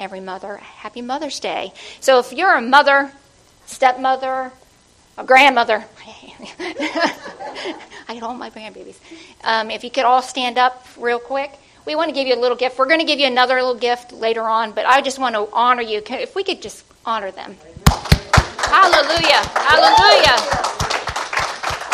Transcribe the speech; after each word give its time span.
every 0.00 0.20
mother 0.20 0.54
a 0.54 0.64
happy 0.64 1.02
Mother's 1.02 1.38
Day. 1.38 1.72
So 2.00 2.18
if 2.18 2.32
you're 2.32 2.54
a 2.54 2.62
mother, 2.62 3.12
stepmother, 3.66 4.50
a 5.18 5.24
grandmother, 5.24 5.84
I 8.08 8.14
get 8.14 8.22
all 8.22 8.34
my 8.34 8.50
grandbabies. 8.50 8.96
Um, 9.44 9.70
if 9.70 9.84
you 9.84 9.90
could 9.90 10.04
all 10.04 10.22
stand 10.22 10.58
up 10.58 10.86
real 10.98 11.18
quick, 11.18 11.52
we 11.86 11.94
want 11.94 12.08
to 12.08 12.14
give 12.14 12.26
you 12.26 12.34
a 12.34 12.40
little 12.40 12.56
gift. 12.56 12.78
We're 12.78 12.86
going 12.86 13.00
to 13.00 13.06
give 13.06 13.20
you 13.20 13.26
another 13.26 13.56
little 13.56 13.74
gift 13.74 14.12
later 14.12 14.42
on, 14.42 14.72
but 14.72 14.86
I 14.86 15.02
just 15.02 15.18
want 15.18 15.34
to 15.34 15.48
honor 15.52 15.82
you. 15.82 16.02
If 16.08 16.34
we 16.34 16.44
could 16.44 16.62
just 16.62 16.84
honor 17.04 17.30
them. 17.30 17.56
Hallelujah. 17.88 19.42
Hallelujah. 19.54 20.36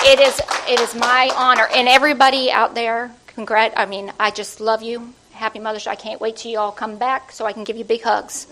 It 0.08 0.20
is 0.20 0.40
it 0.68 0.80
is 0.80 0.94
my 0.94 1.30
honor 1.36 1.66
and 1.74 1.88
everybody 1.88 2.50
out 2.50 2.74
there, 2.74 3.10
congrat 3.34 3.72
I 3.76 3.86
mean, 3.86 4.12
I 4.20 4.30
just 4.30 4.60
love 4.60 4.82
you. 4.82 5.12
Happy 5.36 5.58
Mother's 5.58 5.84
Day. 5.84 5.90
I 5.92 5.94
can't 5.94 6.20
wait 6.20 6.36
till 6.36 6.50
you 6.50 6.58
all 6.58 6.72
come 6.72 6.96
back 6.96 7.30
so 7.30 7.46
I 7.46 7.52
can 7.52 7.64
give 7.64 7.76
you 7.76 7.84
big 7.84 8.02
hugs. 8.02 8.46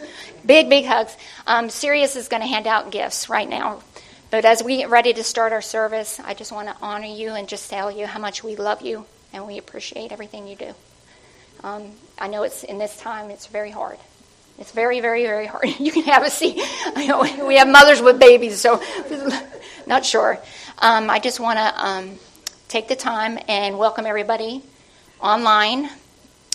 Big, 0.44 0.68
big 0.68 0.84
hugs. 0.84 1.16
Um, 1.46 1.70
Sirius 1.70 2.14
is 2.14 2.28
going 2.28 2.42
to 2.42 2.46
hand 2.46 2.66
out 2.66 2.90
gifts 2.90 3.28
right 3.28 3.48
now. 3.48 3.80
But 4.30 4.44
as 4.44 4.62
we 4.62 4.76
get 4.78 4.90
ready 4.90 5.12
to 5.12 5.24
start 5.24 5.52
our 5.52 5.62
service, 5.62 6.20
I 6.20 6.34
just 6.34 6.52
want 6.52 6.68
to 6.68 6.76
honor 6.82 7.06
you 7.06 7.30
and 7.32 7.48
just 7.48 7.70
tell 7.70 7.90
you 7.90 8.06
how 8.06 8.18
much 8.18 8.44
we 8.44 8.56
love 8.56 8.82
you 8.82 9.06
and 9.32 9.46
we 9.46 9.58
appreciate 9.58 10.12
everything 10.12 10.46
you 10.46 10.56
do. 10.56 10.74
Um, 11.62 11.92
I 12.18 12.28
know 12.28 12.42
it's 12.42 12.62
in 12.62 12.78
this 12.78 12.96
time, 12.98 13.30
it's 13.30 13.46
very 13.46 13.70
hard. 13.70 13.98
It's 14.58 14.70
very, 14.70 15.00
very, 15.00 15.24
very 15.24 15.46
hard. 15.46 15.66
You 15.80 15.90
can 15.90 16.04
have 16.04 16.22
a 16.22 16.30
seat. 16.30 16.60
Know 16.96 17.46
we 17.46 17.56
have 17.56 17.68
mothers 17.68 18.00
with 18.00 18.18
babies, 18.18 18.60
so 18.60 18.82
not 19.86 20.04
sure. 20.04 20.38
Um, 20.78 21.10
I 21.10 21.18
just 21.18 21.40
want 21.40 21.58
to 21.58 21.86
um, 21.86 22.18
take 22.68 22.88
the 22.88 22.96
time 22.96 23.38
and 23.48 23.78
welcome 23.78 24.06
everybody 24.06 24.62
online. 25.20 25.88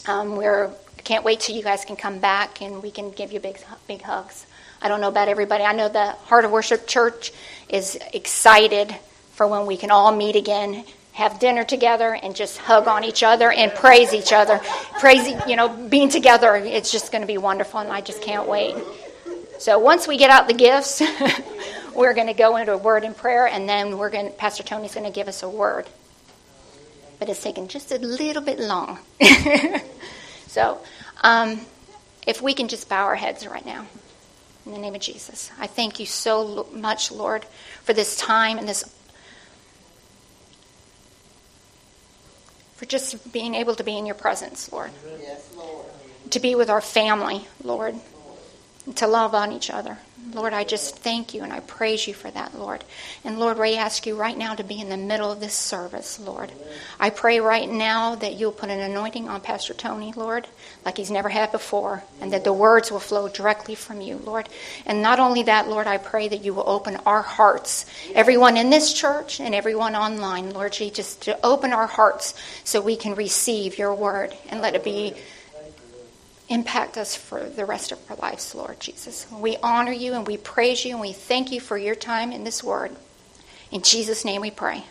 Um, 0.07 0.35
we're 0.35 0.71
can't 1.03 1.23
wait 1.23 1.39
till 1.39 1.55
you 1.55 1.63
guys 1.63 1.85
can 1.85 1.95
come 1.95 2.19
back 2.19 2.61
and 2.61 2.83
we 2.83 2.91
can 2.91 3.09
give 3.11 3.31
you 3.31 3.39
big, 3.39 3.57
big 3.87 4.01
hugs. 4.01 4.45
I 4.81 4.87
don't 4.89 5.01
know 5.01 5.07
about 5.07 5.27
everybody. 5.27 5.63
I 5.63 5.73
know 5.73 5.89
the 5.89 6.11
Heart 6.11 6.45
of 6.45 6.51
Worship 6.51 6.87
Church 6.87 7.31
is 7.67 7.97
excited 8.13 8.95
for 9.31 9.47
when 9.47 9.65
we 9.65 9.77
can 9.77 9.91
all 9.91 10.15
meet 10.15 10.35
again 10.35 10.83
have 11.19 11.37
dinner 11.37 11.65
together 11.65 12.17
and 12.23 12.33
just 12.33 12.57
hug 12.57 12.87
on 12.87 13.03
each 13.03 13.23
other 13.23 13.51
and 13.51 13.73
praise 13.73 14.13
each 14.13 14.31
other. 14.31 14.61
Praise, 14.99 15.27
you 15.45 15.57
know, 15.57 15.67
being 15.67 16.07
together, 16.07 16.55
it's 16.55 16.93
just 16.93 17.11
going 17.11 17.21
to 17.21 17.27
be 17.27 17.37
wonderful, 17.37 17.81
and 17.81 17.91
I 17.91 17.99
just 17.99 18.21
can't 18.21 18.47
wait. 18.47 18.73
So 19.57 19.77
once 19.79 20.07
we 20.07 20.17
get 20.17 20.29
out 20.29 20.47
the 20.47 20.53
gifts, 20.53 21.01
we're 21.93 22.13
going 22.13 22.27
to 22.27 22.33
go 22.33 22.55
into 22.55 22.71
a 22.71 22.77
word 22.77 23.03
in 23.03 23.13
prayer, 23.13 23.47
and 23.47 23.67
then 23.67 23.97
we're 23.97 24.09
going. 24.09 24.31
Pastor 24.31 24.63
Tony's 24.63 24.93
going 24.93 25.05
to 25.05 25.11
give 25.11 25.27
us 25.27 25.43
a 25.43 25.49
word. 25.49 25.87
But 27.19 27.29
it's 27.29 27.43
taken 27.43 27.67
just 27.67 27.91
a 27.91 27.97
little 27.97 28.41
bit 28.41 28.59
long. 28.59 28.99
so, 30.47 30.79
um, 31.21 31.59
if 32.25 32.41
we 32.41 32.53
can 32.53 32.67
just 32.67 32.87
bow 32.87 33.05
our 33.05 33.15
heads 33.15 33.45
right 33.45 33.65
now. 33.65 33.85
In 34.65 34.73
the 34.73 34.77
name 34.77 34.95
of 34.95 35.01
Jesus, 35.01 35.51
I 35.59 35.67
thank 35.67 35.99
you 35.99 36.05
so 36.05 36.67
much, 36.71 37.11
Lord, 37.11 37.45
for 37.83 37.93
this 37.93 38.15
time 38.15 38.57
and 38.57 38.67
this 38.67 38.83
for 42.75 42.85
just 42.85 43.33
being 43.33 43.55
able 43.55 43.75
to 43.75 43.83
be 43.83 43.97
in 43.97 44.05
your 44.05 44.15
presence, 44.15 44.71
Lord. 44.71 44.91
Yes, 45.19 45.53
Lord. 45.57 45.85
To 46.29 46.39
be 46.39 46.55
with 46.55 46.69
our 46.69 46.79
family, 46.79 47.45
Lord. 47.61 47.95
To 48.95 49.07
love 49.07 49.35
on 49.35 49.51
each 49.51 49.69
other. 49.69 49.97
Lord, 50.33 50.53
I 50.53 50.63
just 50.63 50.97
thank 50.97 51.33
you 51.33 51.43
and 51.43 51.51
I 51.51 51.59
praise 51.61 52.07
you 52.07 52.13
for 52.13 52.29
that, 52.29 52.57
Lord. 52.57 52.83
And 53.23 53.39
Lord, 53.39 53.59
I 53.59 53.73
ask 53.73 54.05
you 54.05 54.15
right 54.15 54.37
now 54.37 54.53
to 54.53 54.63
be 54.63 54.79
in 54.79 54.89
the 54.89 54.97
middle 54.97 55.31
of 55.31 55.39
this 55.39 55.53
service, 55.53 56.19
Lord. 56.19 56.51
I 56.99 57.09
pray 57.09 57.39
right 57.39 57.69
now 57.69 58.15
that 58.15 58.35
you'll 58.35 58.51
put 58.51 58.69
an 58.69 58.79
anointing 58.79 59.27
on 59.27 59.41
Pastor 59.41 59.73
Tony, 59.73 60.13
Lord, 60.15 60.47
like 60.85 60.97
he's 60.97 61.09
never 61.09 61.29
had 61.29 61.51
before, 61.51 62.03
and 62.21 62.31
that 62.31 62.43
the 62.43 62.53
words 62.53 62.91
will 62.91 62.99
flow 62.99 63.27
directly 63.27 63.75
from 63.75 64.01
you, 64.01 64.17
Lord. 64.17 64.49
And 64.85 65.01
not 65.01 65.19
only 65.19 65.43
that, 65.43 65.67
Lord, 65.67 65.87
I 65.87 65.97
pray 65.97 66.27
that 66.27 66.43
you 66.43 66.53
will 66.53 66.69
open 66.69 66.97
our 67.05 67.23
hearts, 67.23 67.85
everyone 68.13 68.55
in 68.55 68.69
this 68.69 68.93
church 68.93 69.39
and 69.39 69.55
everyone 69.55 69.95
online, 69.95 70.53
Lord 70.53 70.73
Jesus, 70.73 71.15
to 71.17 71.43
open 71.43 71.73
our 71.73 71.87
hearts 71.87 72.35
so 72.63 72.81
we 72.81 72.95
can 72.95 73.15
receive 73.15 73.77
your 73.77 73.95
word 73.95 74.35
and 74.49 74.61
let 74.61 74.75
it 74.75 74.83
be 74.83 75.15
impact 76.49 76.97
us 76.97 77.15
for 77.15 77.47
the 77.47 77.65
rest 77.65 77.91
of 77.91 77.99
our 78.09 78.17
lives, 78.17 78.53
Lord 78.55 78.79
Jesus. 78.79 79.27
We 79.31 79.57
honor 79.63 79.91
you 79.91 80.13
and 80.13 80.25
we 80.25 80.37
praise 80.37 80.83
you 80.83 80.91
and 80.91 80.99
we 80.99 81.13
thank 81.13 81.51
you 81.51 81.61
for 81.61 81.77
your 81.77 81.95
time 81.95 82.31
in 82.31 82.43
this 82.43 82.63
word. 82.63 82.95
In 83.71 83.83
Jesus' 83.83 84.25
name 84.25 84.41
we 84.41 84.51
pray. 84.51 84.83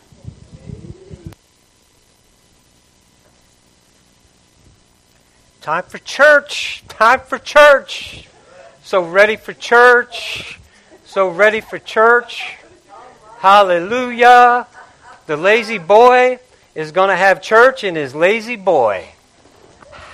Time 5.61 5.83
for 5.83 5.99
church. 5.99 6.85
Time 6.89 7.21
for 7.21 7.39
church. 7.39 8.29
So 8.85 9.03
ready 9.03 9.37
for 9.37 9.53
church. 9.53 10.59
So 11.05 11.29
ready 11.29 11.61
for 11.61 11.79
church. 11.79 12.57
Hallelujah. 13.39 14.67
The 15.27 15.37
lazy 15.37 15.79
boy 15.79 16.39
is 16.75 16.93
going 16.93 17.11
to 17.11 17.17
have 17.17 17.43
church 17.43 17.83
in 17.83 17.97
his 17.97 18.15
lazy 18.15 18.57
boy. 18.57 19.09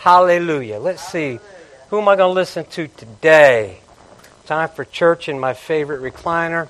Hallelujah. 0.04 0.78
Let's 0.80 1.02
see. 1.02 1.40
Who 1.88 1.98
am 1.98 2.08
I 2.10 2.16
going 2.16 2.28
to 2.28 2.34
listen 2.34 2.66
to 2.66 2.88
today? 2.88 3.78
Time 4.44 4.68
for 4.68 4.84
church 4.84 5.30
in 5.30 5.40
my 5.40 5.54
favorite 5.54 6.02
recliner. 6.02 6.68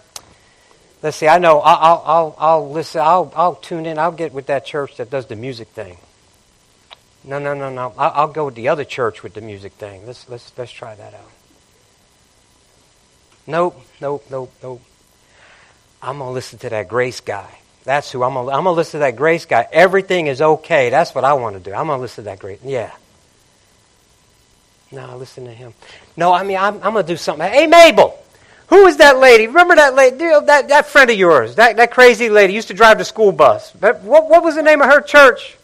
Let's 1.03 1.17
see. 1.17 1.27
I 1.27 1.39
know. 1.39 1.59
I'll, 1.59 2.03
I'll, 2.07 2.37
I'll 2.39 2.71
listen. 2.71 3.01
I'll, 3.01 3.33
I'll 3.35 3.57
tune 3.57 3.87
in. 3.87 3.99
I'll 3.99 4.13
get 4.13 4.33
with 4.33 4.47
that 4.47 4.65
church 4.65 4.99
that 4.99 5.11
does 5.11 5.27
the 5.27 5.35
music 5.35 5.67
thing. 5.67 5.97
No, 7.25 7.41
no, 7.41 7.55
no, 7.55 7.71
no. 7.71 7.93
I'll, 7.99 8.13
I'll 8.15 8.29
go 8.29 8.45
with 8.45 8.55
the 8.55 8.69
other 8.69 8.85
church 8.85 9.25
with 9.25 9.35
the 9.35 9.41
music 9.41 9.73
thing. 9.73 10.07
Let's 10.07 10.29
let's 10.29 10.53
let's 10.57 10.71
try 10.71 10.95
that 10.95 11.13
out. 11.15 11.31
Nope, 13.49 13.81
nope, 14.01 14.27
nope, 14.31 14.53
nope. 14.63 14.83
I'm 16.01 16.19
gonna 16.19 16.31
listen 16.31 16.61
to 16.61 16.69
that 16.69 16.87
grace 16.87 17.19
guy. 17.19 17.51
That's 17.83 18.13
who 18.13 18.23
I'm 18.23 18.35
gonna. 18.35 18.53
I'm 18.53 18.63
gonna 18.63 18.73
listen 18.73 19.01
to 19.01 19.07
that 19.07 19.17
grace 19.17 19.45
guy. 19.45 19.67
Everything 19.73 20.29
is 20.29 20.41
okay. 20.41 20.91
That's 20.91 21.17
what 21.17 21.25
I 21.25 21.33
want 21.33 21.57
to 21.57 21.61
do. 21.61 21.75
I'm 21.75 21.89
gonna 21.89 22.01
listen 22.01 22.23
to 22.23 22.31
that 22.31 22.39
grace. 22.39 22.61
Yeah. 22.63 22.93
No, 24.95 25.17
listen 25.17 25.45
to 25.45 25.53
him. 25.53 25.75
No, 26.17 26.33
I 26.33 26.43
mean 26.43 26.57
I'm, 26.57 26.75
I'm 26.77 26.95
gonna 26.95 27.03
do 27.03 27.17
something. 27.17 27.51
Hey, 27.51 27.67
Mabel. 27.67 28.19
Who 28.69 28.87
is 28.87 28.97
that 28.97 29.19
lady? 29.19 29.47
Remember 29.47 29.77
that 29.77 29.95
lady, 29.95 30.17
that, 30.17 30.69
that 30.69 30.87
friend 30.87 31.11
of 31.11 31.17
yours, 31.17 31.57
that, 31.57 31.77
that 31.77 31.91
crazy 31.91 32.31
lady 32.31 32.55
used 32.55 32.69
to 32.69 32.75
drive 32.75 32.99
the 32.99 33.05
school 33.05 33.31
bus. 33.31 33.73
What, 33.73 34.03
what 34.03 34.43
was 34.43 34.55
the 34.55 34.63
name 34.63 34.81
of 34.81 34.89
her 34.89 35.01
church? 35.03 35.57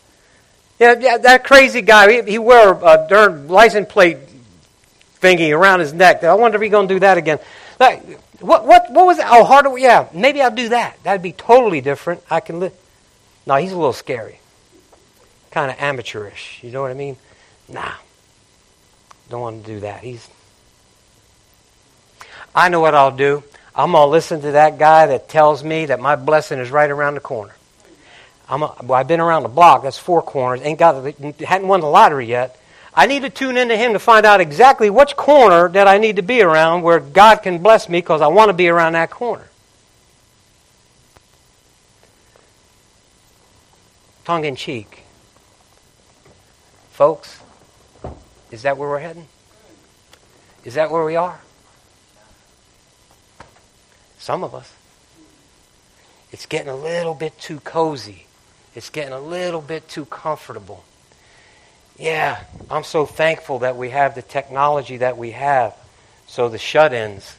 Yeah, 0.79 0.95
yeah, 0.99 1.19
that 1.19 1.45
crazy 1.45 1.83
guy, 1.83 2.23
he, 2.23 2.33
he 2.33 2.39
wore 2.39 2.73
a 2.73 3.07
darn 3.09 3.49
license 3.49 3.91
plate 3.91 4.19
thingy 5.21 5.57
around 5.57 5.81
his 5.81 5.93
neck. 5.93 6.25
I 6.25 6.35
wonder 6.35 6.57
if 6.57 6.63
he's 6.63 6.71
going 6.71 6.89
to 6.89 6.95
do 6.95 7.01
that 7.01 7.19
again. 7.19 7.39
Like, 7.79 8.03
what, 8.41 8.67
what, 8.67 8.91
what 8.91 9.07
was 9.07 9.19
it? 9.19 9.27
Oh, 9.29 9.45
harder. 9.45 9.77
Yeah, 9.77 10.09
maybe 10.15 10.41
I'll 10.41 10.55
do 10.55 10.71
that. 10.71 11.03
That'd 11.03 11.23
be 11.23 11.33
totally 11.33 11.81
different. 11.81 12.23
I 12.31 12.41
can 12.41 12.61
live. 12.61 12.73
No, 13.47 13.57
he's 13.57 13.73
a 13.73 13.77
little 13.77 13.93
scary. 13.93 14.41
Kind 15.51 15.71
of 15.71 15.79
amateurish. 15.79 16.61
You 16.63 16.71
know 16.71 16.83
what 16.83 16.91
I 16.91 16.95
mean? 16.95 17.17
Nah. 17.69 17.93
Don't 19.31 19.41
want 19.41 19.65
to 19.65 19.75
do 19.75 19.81
that. 19.81 20.01
He's. 20.01 20.29
I 22.53 22.69
know 22.69 22.81
what 22.81 22.97
I'll 22.97 23.17
do. 23.17 23.45
I'm 23.75 23.93
going 23.93 24.07
to 24.07 24.11
listen 24.11 24.43
to 24.43 24.53
that 24.53 24.77
guy 24.77 25.07
that 25.07 25.29
tells 25.29 25.63
me 25.63 25.87
that 25.87 26.01
my 26.01 26.17
blessing 26.17 26.59
is 26.59 26.71
right 26.71 26.91
around 26.91 27.15
the 27.15 27.21
corner. 27.21 27.55
I'm 28.49 28.65
a, 28.65 28.75
well, 28.83 28.99
I've 28.99 29.07
been 29.07 29.21
around 29.21 29.45
the 29.45 29.49
block. 29.49 29.85
That's 29.85 29.99
four 29.99 30.21
corners. 30.21 30.61
Ain't 30.65 30.81
got 30.81 31.05
hadn't 31.41 31.69
won 31.69 31.81
the 31.81 31.87
lottery 31.87 32.27
yet. 32.27 32.59
I 32.93 33.07
need 33.07 33.23
to 33.23 33.31
tune 33.31 33.57
into 33.57 33.77
him 33.77 33.93
to 33.93 34.01
find 34.01 34.27
out 34.27 34.41
exactly 34.41 34.91
which 34.91 35.15
corner 35.15 35.69
that 35.69 35.87
I 35.87 35.99
need 35.99 36.17
to 36.17 36.23
be 36.23 36.43
around 36.43 36.83
where 36.83 36.99
God 36.99 37.37
can 37.37 37.63
bless 37.63 37.89
me 37.89 37.99
because 37.99 38.21
I 38.21 38.27
want 38.27 38.49
to 38.49 38.53
be 38.53 38.69
around 38.69 38.95
that 38.95 39.11
corner. 39.11 39.47
Tongue 44.25 44.45
in 44.45 44.57
cheek. 44.57 45.05
Folks, 46.91 47.41
is 48.51 48.63
that 48.63 48.77
where 48.77 48.89
we're 48.89 48.99
heading? 48.99 49.27
Is 50.65 50.75
that 50.75 50.91
where 50.91 51.05
we 51.05 51.17
are? 51.17 51.41
Some 54.19 54.45
of 54.45 54.55
us. 54.55 54.73
It's 56.33 56.47
getting 56.47 56.69
a 56.69 56.77
little 56.77 57.15
bit 57.15 57.39
too 57.39 57.61
cozy. 57.61 58.27
It's 58.75 58.91
getting 58.91 59.13
a 59.13 59.21
little 59.21 59.61
bit 59.61 59.89
too 59.89 60.05
comfortable. 60.05 60.85
Yeah, 61.99 62.43
I'm 62.71 62.85
so 62.85 63.05
thankful 63.07 63.61
that 63.61 63.77
we 63.77 63.91
have 63.91 64.15
the 64.15 64.23
technology 64.23 64.99
that 64.99 65.19
we 65.19 65.33
have 65.33 65.75
so 66.27 66.49
the 66.49 66.59
shut 66.59 66.93
ins 66.93 67.37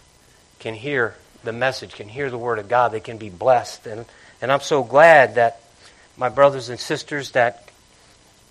can 0.59 0.73
hear 0.73 1.15
the 1.43 1.53
message, 1.53 1.93
can 1.93 2.09
hear 2.09 2.29
the 2.29 2.37
Word 2.37 2.59
of 2.59 2.67
God. 2.67 2.91
They 2.91 2.99
can 2.99 3.17
be 3.17 3.29
blessed. 3.29 3.87
And, 3.87 4.05
and 4.41 4.51
I'm 4.51 4.61
so 4.61 4.83
glad 4.83 5.35
that 5.35 5.61
my 6.17 6.29
brothers 6.29 6.69
and 6.69 6.79
sisters 6.79 7.31
that 7.31 7.69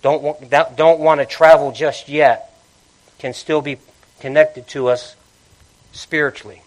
don't 0.01 0.49
that 0.49 0.75
don't 0.75 0.99
want 0.99 1.21
to 1.21 1.25
travel 1.25 1.71
just 1.71 2.09
yet 2.09 2.50
can 3.21 3.33
still 3.35 3.61
be 3.61 3.77
connected 4.19 4.67
to 4.67 4.87
us 4.87 5.15
spiritually. 5.91 6.63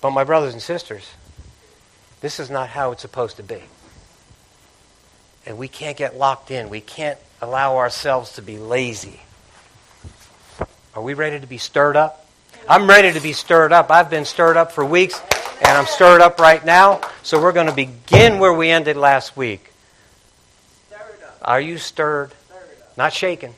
But 0.00 0.12
my 0.12 0.24
brothers 0.24 0.54
and 0.54 0.62
sisters, 0.62 1.12
this 2.22 2.40
is 2.40 2.48
not 2.48 2.70
how 2.70 2.92
it's 2.92 3.02
supposed 3.02 3.36
to 3.36 3.42
be. 3.42 3.60
And 5.44 5.58
we 5.58 5.68
can't 5.68 5.98
get 5.98 6.16
locked 6.16 6.50
in. 6.50 6.70
We 6.70 6.80
can't 6.80 7.18
allow 7.42 7.76
ourselves 7.76 8.36
to 8.36 8.42
be 8.42 8.56
lazy. 8.56 9.20
Are 10.94 11.02
we 11.02 11.12
ready 11.12 11.38
to 11.38 11.46
be 11.46 11.58
stirred 11.58 11.96
up? 11.96 12.26
I'm 12.66 12.88
ready 12.88 13.12
to 13.12 13.20
be 13.20 13.34
stirred 13.34 13.70
up. 13.70 13.90
I've 13.90 14.08
been 14.08 14.24
stirred 14.24 14.56
up 14.56 14.72
for 14.72 14.82
weeks, 14.82 15.20
and 15.60 15.76
I'm 15.76 15.84
stirred 15.84 16.22
up 16.22 16.40
right 16.40 16.64
now. 16.64 17.02
So 17.22 17.38
we're 17.38 17.52
going 17.52 17.66
to 17.66 17.74
begin 17.74 18.38
where 18.38 18.54
we 18.54 18.70
ended 18.70 18.96
last 18.96 19.36
week. 19.36 19.70
Are 21.42 21.60
you 21.60 21.76
stirred? 21.76 22.32
Not 22.96 23.12
shaken. 23.12 23.52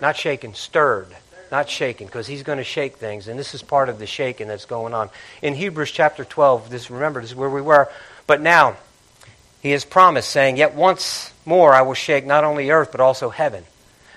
Not 0.00 0.16
shaken. 0.16 0.54
Stirred. 0.54 1.08
Not 1.50 1.68
shaken, 1.68 2.06
because 2.06 2.28
he's 2.28 2.44
going 2.44 2.58
to 2.58 2.64
shake 2.64 2.96
things, 2.96 3.26
and 3.26 3.36
this 3.36 3.54
is 3.54 3.62
part 3.62 3.88
of 3.88 3.98
the 3.98 4.06
shaking 4.06 4.46
that's 4.46 4.66
going 4.66 4.94
on. 4.94 5.10
In 5.42 5.54
Hebrews 5.54 5.90
chapter 5.90 6.24
12, 6.24 6.70
this 6.70 6.90
remember, 6.90 7.20
this 7.20 7.30
is 7.30 7.36
where 7.36 7.50
we 7.50 7.60
were. 7.60 7.88
But 8.28 8.40
now, 8.40 8.76
he 9.60 9.72
has 9.72 9.84
promised, 9.84 10.30
saying, 10.30 10.58
Yet 10.58 10.74
once 10.74 11.32
more 11.44 11.74
I 11.74 11.82
will 11.82 11.94
shake 11.94 12.24
not 12.24 12.44
only 12.44 12.70
earth, 12.70 12.92
but 12.92 13.00
also 13.00 13.30
heaven. 13.30 13.64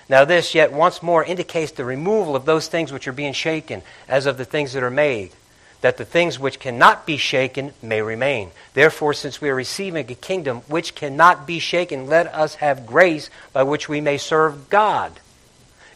Now, 0.08 0.24
this 0.24 0.54
yet 0.54 0.72
once 0.72 1.02
more 1.02 1.24
indicates 1.24 1.72
the 1.72 1.84
removal 1.84 2.36
of 2.36 2.44
those 2.44 2.68
things 2.68 2.92
which 2.92 3.08
are 3.08 3.12
being 3.12 3.32
shaken, 3.32 3.82
as 4.06 4.26
of 4.26 4.36
the 4.36 4.44
things 4.44 4.74
that 4.74 4.84
are 4.84 4.90
made, 4.90 5.32
that 5.80 5.96
the 5.96 6.04
things 6.04 6.38
which 6.38 6.60
cannot 6.60 7.04
be 7.04 7.16
shaken 7.16 7.72
may 7.82 8.00
remain. 8.00 8.52
Therefore, 8.74 9.12
since 9.12 9.40
we 9.40 9.50
are 9.50 9.56
receiving 9.56 10.08
a 10.08 10.14
kingdom 10.14 10.58
which 10.68 10.94
cannot 10.94 11.48
be 11.48 11.58
shaken, 11.58 12.06
let 12.06 12.32
us 12.32 12.56
have 12.56 12.86
grace 12.86 13.28
by 13.52 13.64
which 13.64 13.88
we 13.88 14.00
may 14.00 14.18
serve 14.18 14.70
God 14.70 15.18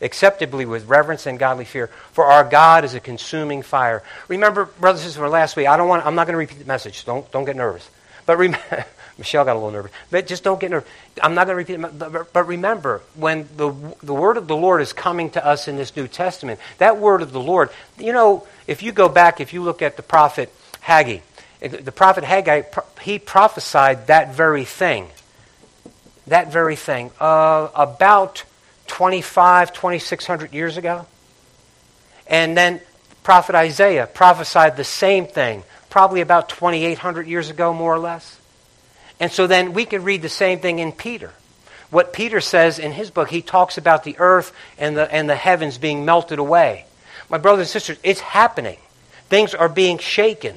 acceptably 0.00 0.66
with 0.66 0.86
reverence 0.88 1.26
and 1.26 1.38
godly 1.38 1.64
fear. 1.64 1.88
For 2.12 2.24
our 2.24 2.44
God 2.44 2.84
is 2.84 2.94
a 2.94 3.00
consuming 3.00 3.62
fire. 3.62 4.02
Remember, 4.28 4.66
brothers 4.66 5.02
and 5.02 5.10
sisters, 5.10 5.30
last 5.30 5.56
week, 5.56 5.66
I 5.66 5.76
don't 5.76 5.88
want, 5.88 6.06
I'm 6.06 6.14
not 6.14 6.26
going 6.26 6.34
to 6.34 6.38
repeat 6.38 6.58
the 6.58 6.64
message. 6.64 7.04
Don't, 7.04 7.30
don't 7.30 7.44
get 7.44 7.56
nervous. 7.56 7.88
But 8.26 8.36
remember, 8.38 8.84
Michelle 9.18 9.44
got 9.44 9.54
a 9.54 9.58
little 9.58 9.70
nervous. 9.70 9.90
But 10.10 10.26
just 10.26 10.44
don't 10.44 10.60
get 10.60 10.70
nervous. 10.70 10.88
I'm 11.22 11.34
not 11.34 11.46
going 11.46 11.64
to 11.64 11.74
repeat 11.74 11.84
it. 11.84 12.32
But 12.32 12.46
remember, 12.46 13.02
when 13.14 13.48
the, 13.56 13.72
the 14.02 14.14
word 14.14 14.36
of 14.36 14.46
the 14.46 14.56
Lord 14.56 14.82
is 14.82 14.92
coming 14.92 15.30
to 15.30 15.44
us 15.44 15.66
in 15.66 15.76
this 15.76 15.96
New 15.96 16.06
Testament, 16.06 16.60
that 16.78 16.98
word 16.98 17.22
of 17.22 17.32
the 17.32 17.40
Lord, 17.40 17.70
you 17.98 18.12
know, 18.12 18.46
if 18.66 18.82
you 18.82 18.92
go 18.92 19.08
back, 19.08 19.40
if 19.40 19.52
you 19.52 19.62
look 19.62 19.82
at 19.82 19.96
the 19.96 20.02
prophet 20.02 20.52
Haggai, 20.80 21.20
the 21.60 21.92
prophet 21.92 22.22
Haggai, 22.22 22.62
he 23.00 23.18
prophesied 23.18 24.06
that 24.06 24.34
very 24.34 24.64
thing. 24.64 25.08
That 26.26 26.52
very 26.52 26.76
thing. 26.76 27.10
Uh, 27.18 27.68
about 27.74 28.44
25, 28.98 29.72
2600 29.74 30.52
years 30.52 30.76
ago. 30.76 31.06
And 32.26 32.56
then 32.56 32.80
prophet 33.22 33.54
Isaiah 33.54 34.08
prophesied 34.08 34.76
the 34.76 34.82
same 34.82 35.28
thing, 35.28 35.62
probably 35.88 36.20
about 36.20 36.48
2800 36.48 37.28
years 37.28 37.48
ago, 37.48 37.72
more 37.72 37.94
or 37.94 38.00
less. 38.00 38.40
And 39.20 39.30
so 39.30 39.46
then 39.46 39.72
we 39.72 39.84
can 39.84 40.02
read 40.02 40.20
the 40.22 40.28
same 40.28 40.58
thing 40.58 40.80
in 40.80 40.90
Peter. 40.90 41.30
What 41.90 42.12
Peter 42.12 42.40
says 42.40 42.80
in 42.80 42.90
his 42.90 43.12
book, 43.12 43.30
he 43.30 43.40
talks 43.40 43.78
about 43.78 44.02
the 44.02 44.16
earth 44.18 44.52
and 44.78 44.96
the, 44.96 45.14
and 45.14 45.30
the 45.30 45.36
heavens 45.36 45.78
being 45.78 46.04
melted 46.04 46.40
away. 46.40 46.84
My 47.28 47.38
brothers 47.38 47.68
and 47.68 47.68
sisters, 47.68 47.98
it's 48.02 48.18
happening. 48.18 48.78
Things 49.28 49.54
are 49.54 49.68
being 49.68 49.98
shaken. 49.98 50.56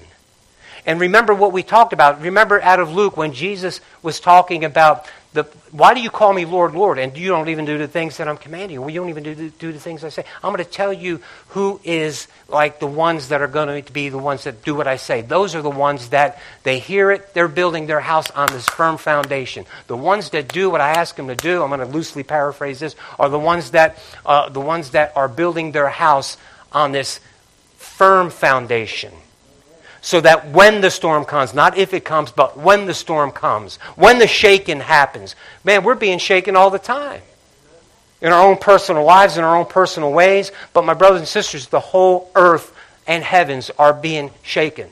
And 0.86 1.00
remember 1.00 1.34
what 1.34 1.52
we 1.52 1.64
talked 1.64 1.94
about. 1.94 2.22
Remember 2.22 2.62
out 2.62 2.80
of 2.80 2.92
Luke 2.94 3.18
when 3.18 3.34
Jesus 3.34 3.82
was 4.02 4.20
talking 4.20 4.66
about 4.66 5.08
the, 5.34 5.44
why 5.72 5.94
do 5.94 6.02
you 6.02 6.10
call 6.10 6.34
me 6.34 6.44
Lord, 6.44 6.74
Lord, 6.74 7.00
and 7.00 7.18
you 7.18 7.30
don't 7.30 7.48
even 7.48 7.64
do 7.64 7.78
the 7.78 7.88
things 7.88 8.18
that 8.18 8.28
I'm 8.28 8.36
commanding 8.36 8.72
you? 8.72 8.82
Well, 8.82 8.90
you 8.90 9.00
don't 9.00 9.10
even 9.10 9.24
do 9.24 9.34
the, 9.34 9.50
do 9.50 9.72
the 9.72 9.80
things 9.80 10.04
I 10.04 10.10
say. 10.10 10.26
I'm 10.44 10.52
going 10.52 10.64
to 10.64 10.70
tell 10.70 10.92
you 10.92 11.22
who 11.50 11.80
is 11.86 12.28
like 12.50 12.80
the 12.80 12.88
ones 12.88 13.30
that 13.30 13.42
are 13.42 13.48
going 13.48 13.82
to 13.82 13.94
be 13.94 14.10
the 14.10 14.18
ones 14.18 14.44
that 14.44 14.62
do 14.64 14.76
what 14.76 14.88
I 14.88 14.98
say. 14.98 15.22
Those 15.22 15.56
are 15.56 15.62
the 15.62 15.70
ones 15.70 16.10
that 16.10 16.40
they 16.64 16.80
hear 16.80 17.12
it, 17.12 17.34
they're 17.34 17.48
building 17.48 17.88
their 17.88 18.02
house 18.02 18.30
on 18.32 18.52
this 18.52 18.68
firm 18.68 18.98
foundation. 18.98 19.66
The 19.88 19.96
ones 19.96 20.32
that 20.32 20.50
do 20.50 20.70
what 20.70 20.82
I 20.82 20.92
ask 20.92 21.16
them 21.16 21.30
to 21.30 21.36
do, 21.36 21.64
I'm 21.64 21.70
going 21.70 21.80
to 21.80 21.86
loosely 21.86 22.24
paraphrase 22.24 22.82
this, 22.82 22.98
are 23.18 23.30
the 23.30 23.40
ones 23.40 23.72
that, 23.72 23.98
uh, 24.26 24.50
the 24.50 24.60
ones 24.60 24.92
that 24.92 25.14
are 25.16 25.30
building 25.30 25.72
their 25.72 25.90
house 25.90 26.36
on 26.74 26.92
this 26.92 27.22
firm 27.78 28.32
foundation 28.32 29.14
so 30.02 30.20
that 30.20 30.50
when 30.50 30.82
the 30.82 30.90
storm 30.90 31.24
comes, 31.26 31.54
not 31.54 31.78
if 31.78 31.94
it 31.94 32.04
comes, 32.04 32.32
but 32.32 32.58
when 32.58 32.88
the 32.88 32.94
storm 32.94 33.32
comes, 33.32 33.78
when 33.96 34.18
the 34.18 34.28
shaking 34.28 34.80
happens, 34.80 35.36
man, 35.64 35.84
we're 35.84 35.96
being 35.96 36.18
shaken 36.18 36.56
all 36.56 36.72
the 36.72 36.80
time. 36.80 37.22
In 38.20 38.32
our 38.32 38.48
own 38.48 38.58
personal 38.58 39.04
lives, 39.04 39.38
in 39.38 39.44
our 39.44 39.56
own 39.56 39.66
personal 39.66 40.12
ways, 40.12 40.52
but 40.74 40.86
my 40.86 40.94
brothers 40.94 41.20
and 41.20 41.28
sisters, 41.28 41.68
the 41.68 41.80
whole 41.80 42.32
earth 42.36 42.76
and 43.08 43.24
heavens 43.24 43.70
are 43.78 43.94
being 43.94 44.32
shaken. 44.44 44.90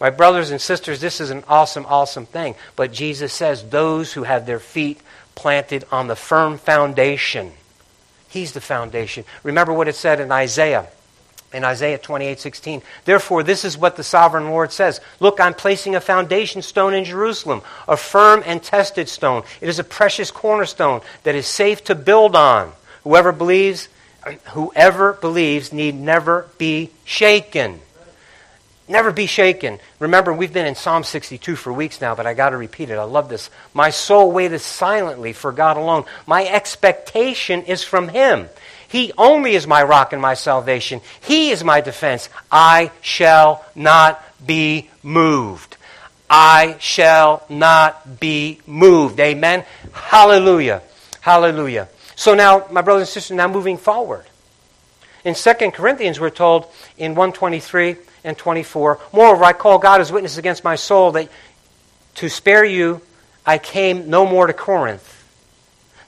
My 0.00 0.10
brothers 0.10 0.50
and 0.50 0.60
sisters, 0.60 1.00
this 1.00 1.20
is 1.20 1.30
an 1.30 1.44
awesome, 1.48 1.86
awesome 1.86 2.26
thing. 2.26 2.56
But 2.74 2.92
Jesus 2.92 3.32
says, 3.32 3.68
those 3.68 4.12
who 4.12 4.24
have 4.24 4.46
their 4.46 4.58
feet 4.58 5.00
planted 5.36 5.84
on 5.92 6.08
the 6.08 6.16
firm 6.16 6.58
foundation, 6.58 7.52
He's 8.28 8.52
the 8.52 8.60
foundation. 8.60 9.24
Remember 9.42 9.74
what 9.74 9.88
it 9.88 9.94
said 9.94 10.18
in 10.18 10.32
Isaiah 10.32 10.88
in 11.52 11.64
Isaiah 11.64 11.98
28 11.98 12.40
16. 12.40 12.82
Therefore, 13.04 13.42
this 13.42 13.64
is 13.64 13.78
what 13.78 13.96
the 13.96 14.02
sovereign 14.02 14.50
Lord 14.50 14.72
says 14.72 15.00
Look, 15.20 15.40
I'm 15.40 15.54
placing 15.54 15.94
a 15.94 16.00
foundation 16.00 16.62
stone 16.62 16.94
in 16.94 17.04
Jerusalem, 17.04 17.62
a 17.86 17.96
firm 17.96 18.42
and 18.46 18.62
tested 18.62 19.08
stone. 19.08 19.42
It 19.60 19.68
is 19.68 19.78
a 19.78 19.84
precious 19.84 20.30
cornerstone 20.30 21.00
that 21.24 21.34
is 21.34 21.46
safe 21.46 21.84
to 21.84 21.94
build 21.94 22.36
on. 22.36 22.72
Whoever 23.04 23.32
believes, 23.32 23.88
whoever 24.50 25.14
believes 25.14 25.72
need 25.72 25.94
never 25.94 26.48
be 26.58 26.90
shaken. 27.04 27.80
Never 28.88 29.12
be 29.12 29.26
shaken. 29.26 29.78
Remember, 30.00 30.32
we've 30.32 30.52
been 30.52 30.66
in 30.66 30.74
Psalm 30.74 31.04
62 31.04 31.56
for 31.56 31.72
weeks 31.72 32.00
now, 32.00 32.14
but 32.14 32.26
I 32.26 32.34
got 32.34 32.50
to 32.50 32.56
repeat 32.56 32.90
it. 32.90 32.98
I 32.98 33.04
love 33.04 33.28
this. 33.28 33.48
My 33.72 33.90
soul 33.90 34.32
waiteth 34.32 34.62
silently 34.62 35.32
for 35.32 35.52
God 35.52 35.76
alone. 35.76 36.04
My 36.26 36.46
expectation 36.46 37.62
is 37.62 37.84
from 37.84 38.08
Him. 38.08 38.48
He 38.92 39.10
only 39.16 39.54
is 39.54 39.66
my 39.66 39.82
rock 39.82 40.12
and 40.12 40.20
my 40.20 40.34
salvation. 40.34 41.00
He 41.22 41.50
is 41.50 41.64
my 41.64 41.80
defense. 41.80 42.28
I 42.50 42.90
shall 43.00 43.64
not 43.74 44.22
be 44.46 44.90
moved. 45.02 45.78
I 46.28 46.76
shall 46.78 47.46
not 47.48 48.20
be 48.20 48.60
moved. 48.66 49.18
Amen. 49.18 49.64
Hallelujah. 49.92 50.82
Hallelujah. 51.22 51.88
So 52.16 52.34
now, 52.34 52.66
my 52.70 52.82
brothers 52.82 53.08
and 53.08 53.08
sisters, 53.08 53.34
now 53.34 53.48
moving 53.48 53.78
forward. 53.78 54.26
In 55.24 55.34
2 55.34 55.54
Corinthians, 55.70 56.20
we're 56.20 56.28
told 56.28 56.66
in 56.98 57.14
123 57.14 57.96
and 58.24 58.36
24, 58.36 59.00
Moreover, 59.14 59.44
I 59.44 59.54
call 59.54 59.78
God 59.78 60.02
as 60.02 60.12
witness 60.12 60.36
against 60.36 60.64
my 60.64 60.74
soul 60.74 61.12
that 61.12 61.30
to 62.16 62.28
spare 62.28 62.62
you 62.62 63.00
I 63.46 63.56
came 63.56 64.10
no 64.10 64.26
more 64.26 64.46
to 64.46 64.52
Corinth. 64.52 65.08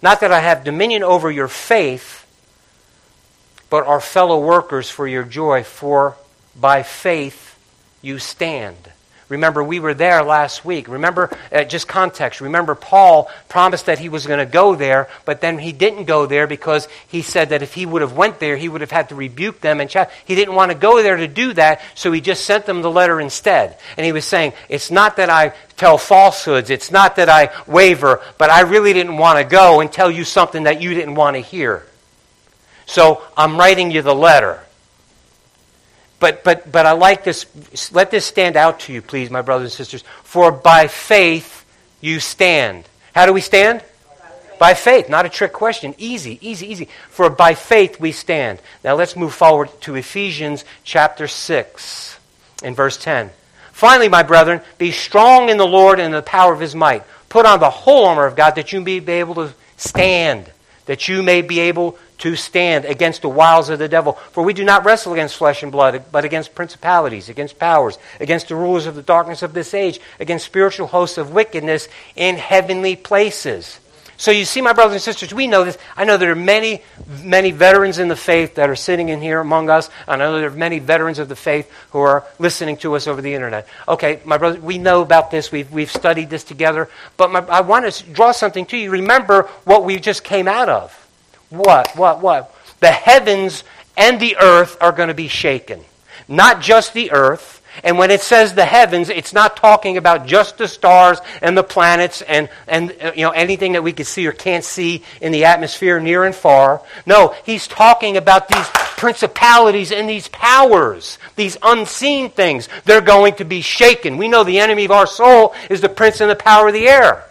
Not 0.03 0.21
that 0.21 0.33
I 0.33 0.41
have 0.41 0.65
dominion 0.65 1.03
over 1.03 1.31
your 1.31 1.49
faith 1.49 2.24
but 3.71 3.87
are 3.87 4.01
fellow 4.01 4.41
workers 4.41 4.91
for 4.91 5.07
your 5.07 5.25
joy, 5.25 5.63
for 5.65 6.17
by 6.59 6.83
faith 6.83 7.59
you 8.03 8.19
stand. 8.19 8.77
Remember, 9.31 9.65
we 9.65 9.81
were 9.81 9.95
there 9.95 10.23
last 10.23 10.65
week. 10.65 10.87
Remember, 10.87 11.31
uh, 11.51 11.65
just 11.65 11.89
context. 11.89 12.43
Remember, 12.43 12.75
Paul 12.75 13.31
promised 13.49 13.87
that 13.87 13.99
he 13.99 14.11
was 14.11 14.27
going 14.27 14.39
to 14.39 14.47
go 14.47 14.75
there, 14.75 15.09
but 15.25 15.41
then 15.41 15.59
he 15.59 15.73
didn't 15.73 16.05
go 16.05 16.27
there 16.27 16.47
because 16.47 16.89
he 17.09 17.23
said 17.23 17.49
that 17.49 17.63
if 17.63 17.73
he 17.73 17.87
would 17.87 18.03
have 18.03 18.13
went 18.13 18.39
there, 18.39 18.57
he 18.57 18.69
would 18.69 18.83
have 18.83 18.91
had 18.91 19.09
to 19.09 19.15
rebuke 19.15 19.61
them 19.61 19.81
and 19.81 19.89
chat. 19.89 20.11
He 20.27 20.35
didn't 20.35 20.55
want 20.55 20.73
to 20.73 20.79
go 20.79 21.03
there 21.03 21.17
to 21.17 21.27
do 21.27 21.55
that, 21.55 21.81
so 21.95 22.13
he 22.13 22.21
just 22.21 22.45
sent 22.45 22.67
them 22.67 22.83
the 22.83 22.91
letter 22.91 23.19
instead. 23.19 23.79
And 23.97 24.05
he 24.05 24.13
was 24.13 24.27
saying, 24.27 24.53
"It's 24.69 24.91
not 24.91 25.17
that 25.17 25.31
I 25.31 25.55
tell 25.79 25.97
falsehoods. 25.97 26.69
It's 26.69 26.91
not 26.91 27.17
that 27.17 27.31
I 27.31 27.49
waver, 27.67 28.21
but 28.37 28.51
I 28.51 28.61
really 28.61 28.93
didn't 28.93 29.17
want 29.17 29.39
to 29.39 29.45
go 29.45 29.81
and 29.81 29.91
tell 29.91 30.11
you 30.11 30.25
something 30.25 30.65
that 30.65 30.83
you 30.83 30.93
didn't 30.93 31.15
want 31.15 31.37
to 31.37 31.41
hear." 31.41 31.83
So 32.87 33.23
I'm 33.37 33.57
writing 33.57 33.91
you 33.91 34.03
the 34.03 34.15
letter. 34.15 34.61
But, 36.21 36.45
but, 36.45 36.71
but 36.71 36.87
I 36.87 36.93
like 36.93 37.25
this. 37.25 37.93
Let 37.93 38.11
this 38.11 38.25
stand 38.25 38.57
out 38.57 38.81
to 38.81 38.93
you, 38.93 39.03
please, 39.03 39.31
my 39.31 39.43
brothers 39.43 39.73
and 39.73 39.77
sisters. 39.77 40.05
For 40.23 40.51
by 40.53 40.87
faith 40.87 41.65
you 42.01 42.21
stand. 42.21 42.85
How 43.15 43.27
do 43.27 43.33
we 43.33 43.41
stand? 43.41 43.83
By 44.59 44.75
faith. 44.75 45.09
Not 45.09 45.27
a 45.27 45.29
trick 45.29 45.53
question. 45.53 45.95
Easy, 45.99 46.39
easy, 46.41 46.67
easy. 46.71 46.89
For 47.11 47.29
by 47.29 47.55
faith 47.55 48.01
we 48.01 48.13
stand. 48.13 48.61
Now 48.83 48.95
let's 48.95 49.17
move 49.17 49.35
forward 49.35 49.69
to 49.83 49.97
Ephesians 49.97 50.65
chapter 50.85 51.27
6 51.27 52.19
and 52.63 52.75
verse 52.75 52.97
10. 52.97 53.31
Finally, 53.73 54.09
my 54.09 54.23
brethren, 54.23 54.61
be 54.79 54.93
strong 54.93 55.49
in 55.49 55.57
the 55.57 55.67
Lord 55.67 55.99
and 55.99 56.07
in 56.07 56.13
the 56.13 56.23
power 56.23 56.53
of 56.53 56.61
his 56.61 56.75
might. 56.75 57.03
Put 57.29 57.45
on 57.45 57.59
the 57.59 57.71
whole 57.71 58.07
armor 58.07 58.25
of 58.25 58.37
God 58.37 58.53
that 58.53 58.73
you 58.73 58.81
may 58.81 59.01
be 59.01 59.15
able 59.15 59.35
to 59.35 59.53
stand, 59.77 60.51
that 60.87 61.09
you 61.09 61.23
may 61.23 61.43
be 61.43 61.59
able 61.59 61.99
to 62.19 62.37
stand 62.37 62.85
against 62.85 63.23
the 63.23 63.29
wiles 63.29 63.69
of 63.69 63.79
the 63.79 63.89
devil. 63.89 64.13
For 64.33 64.43
we 64.43 64.53
do 64.53 64.65
not 64.65 64.85
wrestle 64.85 65.13
against 65.13 65.37
flesh 65.37 65.63
and 65.63 65.73
blood, 65.73 66.05
but 66.13 66.25
against 66.25 66.55
principalities, 66.55 67.29
against 67.29 67.59
powers, 67.59 67.99
against 68.21 68.49
the 68.49 68.57
rulers 68.57 68.87
of 68.87 68.95
the 68.95 69.03
darkness 69.03 69.43
of 69.43 69.53
this 69.53 69.75
age, 69.75 70.01
against 70.21 70.47
spiritual 70.47 70.87
hosts 70.87 71.19
of 71.19 71.33
wickedness 71.33 71.89
in 72.17 72.37
heavenly 72.37 72.97
places. 72.97 73.81
So 74.17 74.31
you 74.31 74.45
see, 74.45 74.61
my 74.61 74.73
brothers 74.73 74.95
and 74.95 75.03
sisters, 75.03 75.35
we 75.35 75.49
know 75.49 75.65
this. 75.65 75.77
I 75.97 76.05
know 76.05 76.17
there 76.17 76.31
are 76.31 76.37
many, 76.37 76.83
many 77.23 77.51
veterans 77.51 77.99
in 77.99 78.07
the 78.07 78.17
faith 78.17 78.55
that 78.55 78.71
are 78.71 78.77
sitting 78.77 79.09
in 79.09 79.21
here 79.21 79.41
among 79.41 79.71
us. 79.71 79.91
I 80.07 80.17
know 80.17 80.39
there 80.39 80.49
are 80.49 80.53
many 80.53 80.79
veterans 80.79 81.19
of 81.19 81.29
the 81.29 81.37
faith 81.37 81.71
who 81.91 81.99
are 81.99 82.25
listening 82.39 82.77
to 82.79 82.95
us 82.95 83.09
over 83.09 83.21
the 83.21 83.35
internet. 83.35 83.67
Okay, 83.89 84.21
my 84.25 84.39
brother, 84.39 84.61
we 84.61 84.79
know 84.79 85.03
about 85.03 85.33
this. 85.33 85.51
We've, 85.51 85.71
we've 85.73 85.91
studied 85.91 86.31
this 86.31 86.45
together. 86.45 86.89
But 87.17 87.33
my, 87.33 87.41
I 87.41 87.63
want 87.63 87.93
to 87.93 88.05
draw 88.13 88.31
something 88.31 88.67
to 88.67 88.77
you. 88.77 88.91
Remember 88.91 89.43
what 89.65 89.85
we 89.85 89.99
just 89.99 90.23
came 90.23 90.47
out 90.47 90.69
of. 90.69 91.04
What? 91.57 91.97
What? 91.97 92.21
What? 92.21 92.55
The 92.81 92.91
heavens 92.91 93.65
and 93.97 94.21
the 94.21 94.37
earth 94.41 94.77
are 94.81 94.93
going 94.93 95.09
to 95.09 95.15
be 95.15 95.29
shaken. 95.29 95.81
Not 96.29 96.61
just 96.61 96.95
the 96.95 97.13
earth. 97.13 97.63
And 97.83 97.99
when 97.99 98.13
it 98.13 98.21
says 98.21 98.55
the 98.55 98.65
heavens, 98.65 99.09
it's 99.09 99.33
not 99.33 99.57
talking 99.57 99.97
about 99.97 100.27
just 100.27 100.59
the 100.59 100.69
stars 100.69 101.19
and 101.43 101.57
the 101.57 101.65
planets 101.65 102.23
and, 102.23 102.49
and 102.69 102.95
uh, 103.03 103.13
you 103.17 103.23
know, 103.23 103.31
anything 103.31 103.73
that 103.73 103.83
we 103.83 103.93
can 103.93 104.05
see 104.05 104.27
or 104.29 104.33
can't 104.33 104.63
see 104.63 105.03
in 105.21 105.33
the 105.33 105.47
atmosphere 105.47 105.99
near 105.99 106.25
and 106.25 106.35
far. 106.35 106.83
No, 107.05 107.35
he's 107.45 107.67
talking 107.67 108.17
about 108.17 108.49
these 108.49 108.67
principalities 108.97 109.91
and 109.91 110.09
these 110.09 110.29
powers, 110.29 111.19
these 111.35 111.57
unseen 111.63 112.31
things. 112.31 112.69
They're 112.85 113.01
going 113.01 113.35
to 113.37 113.45
be 113.45 113.61
shaken. 113.61 114.19
We 114.19 114.29
know 114.29 114.45
the 114.45 114.61
enemy 114.61 114.85
of 114.85 114.93
our 114.93 115.07
soul 115.07 115.53
is 115.69 115.81
the 115.81 115.89
prince 115.89 116.21
and 116.21 116.31
the 116.31 116.37
power 116.37 116.69
of 116.69 116.75
the 116.75 116.87
air. 116.87 117.25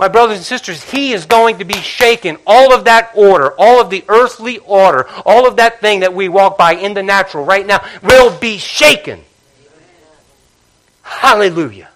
My 0.00 0.08
brothers 0.08 0.38
and 0.38 0.46
sisters, 0.46 0.82
he 0.82 1.12
is 1.12 1.26
going 1.26 1.58
to 1.58 1.66
be 1.66 1.74
shaken. 1.74 2.38
All 2.46 2.72
of 2.72 2.86
that 2.86 3.10
order, 3.14 3.52
all 3.58 3.82
of 3.82 3.90
the 3.90 4.02
earthly 4.08 4.56
order, 4.56 5.06
all 5.26 5.46
of 5.46 5.56
that 5.56 5.82
thing 5.82 6.00
that 6.00 6.14
we 6.14 6.26
walk 6.30 6.56
by 6.56 6.72
in 6.72 6.94
the 6.94 7.02
natural 7.02 7.44
right 7.44 7.66
now 7.66 7.84
will 8.02 8.34
be 8.38 8.56
shaken. 8.56 9.20
Hallelujah. 11.02 11.90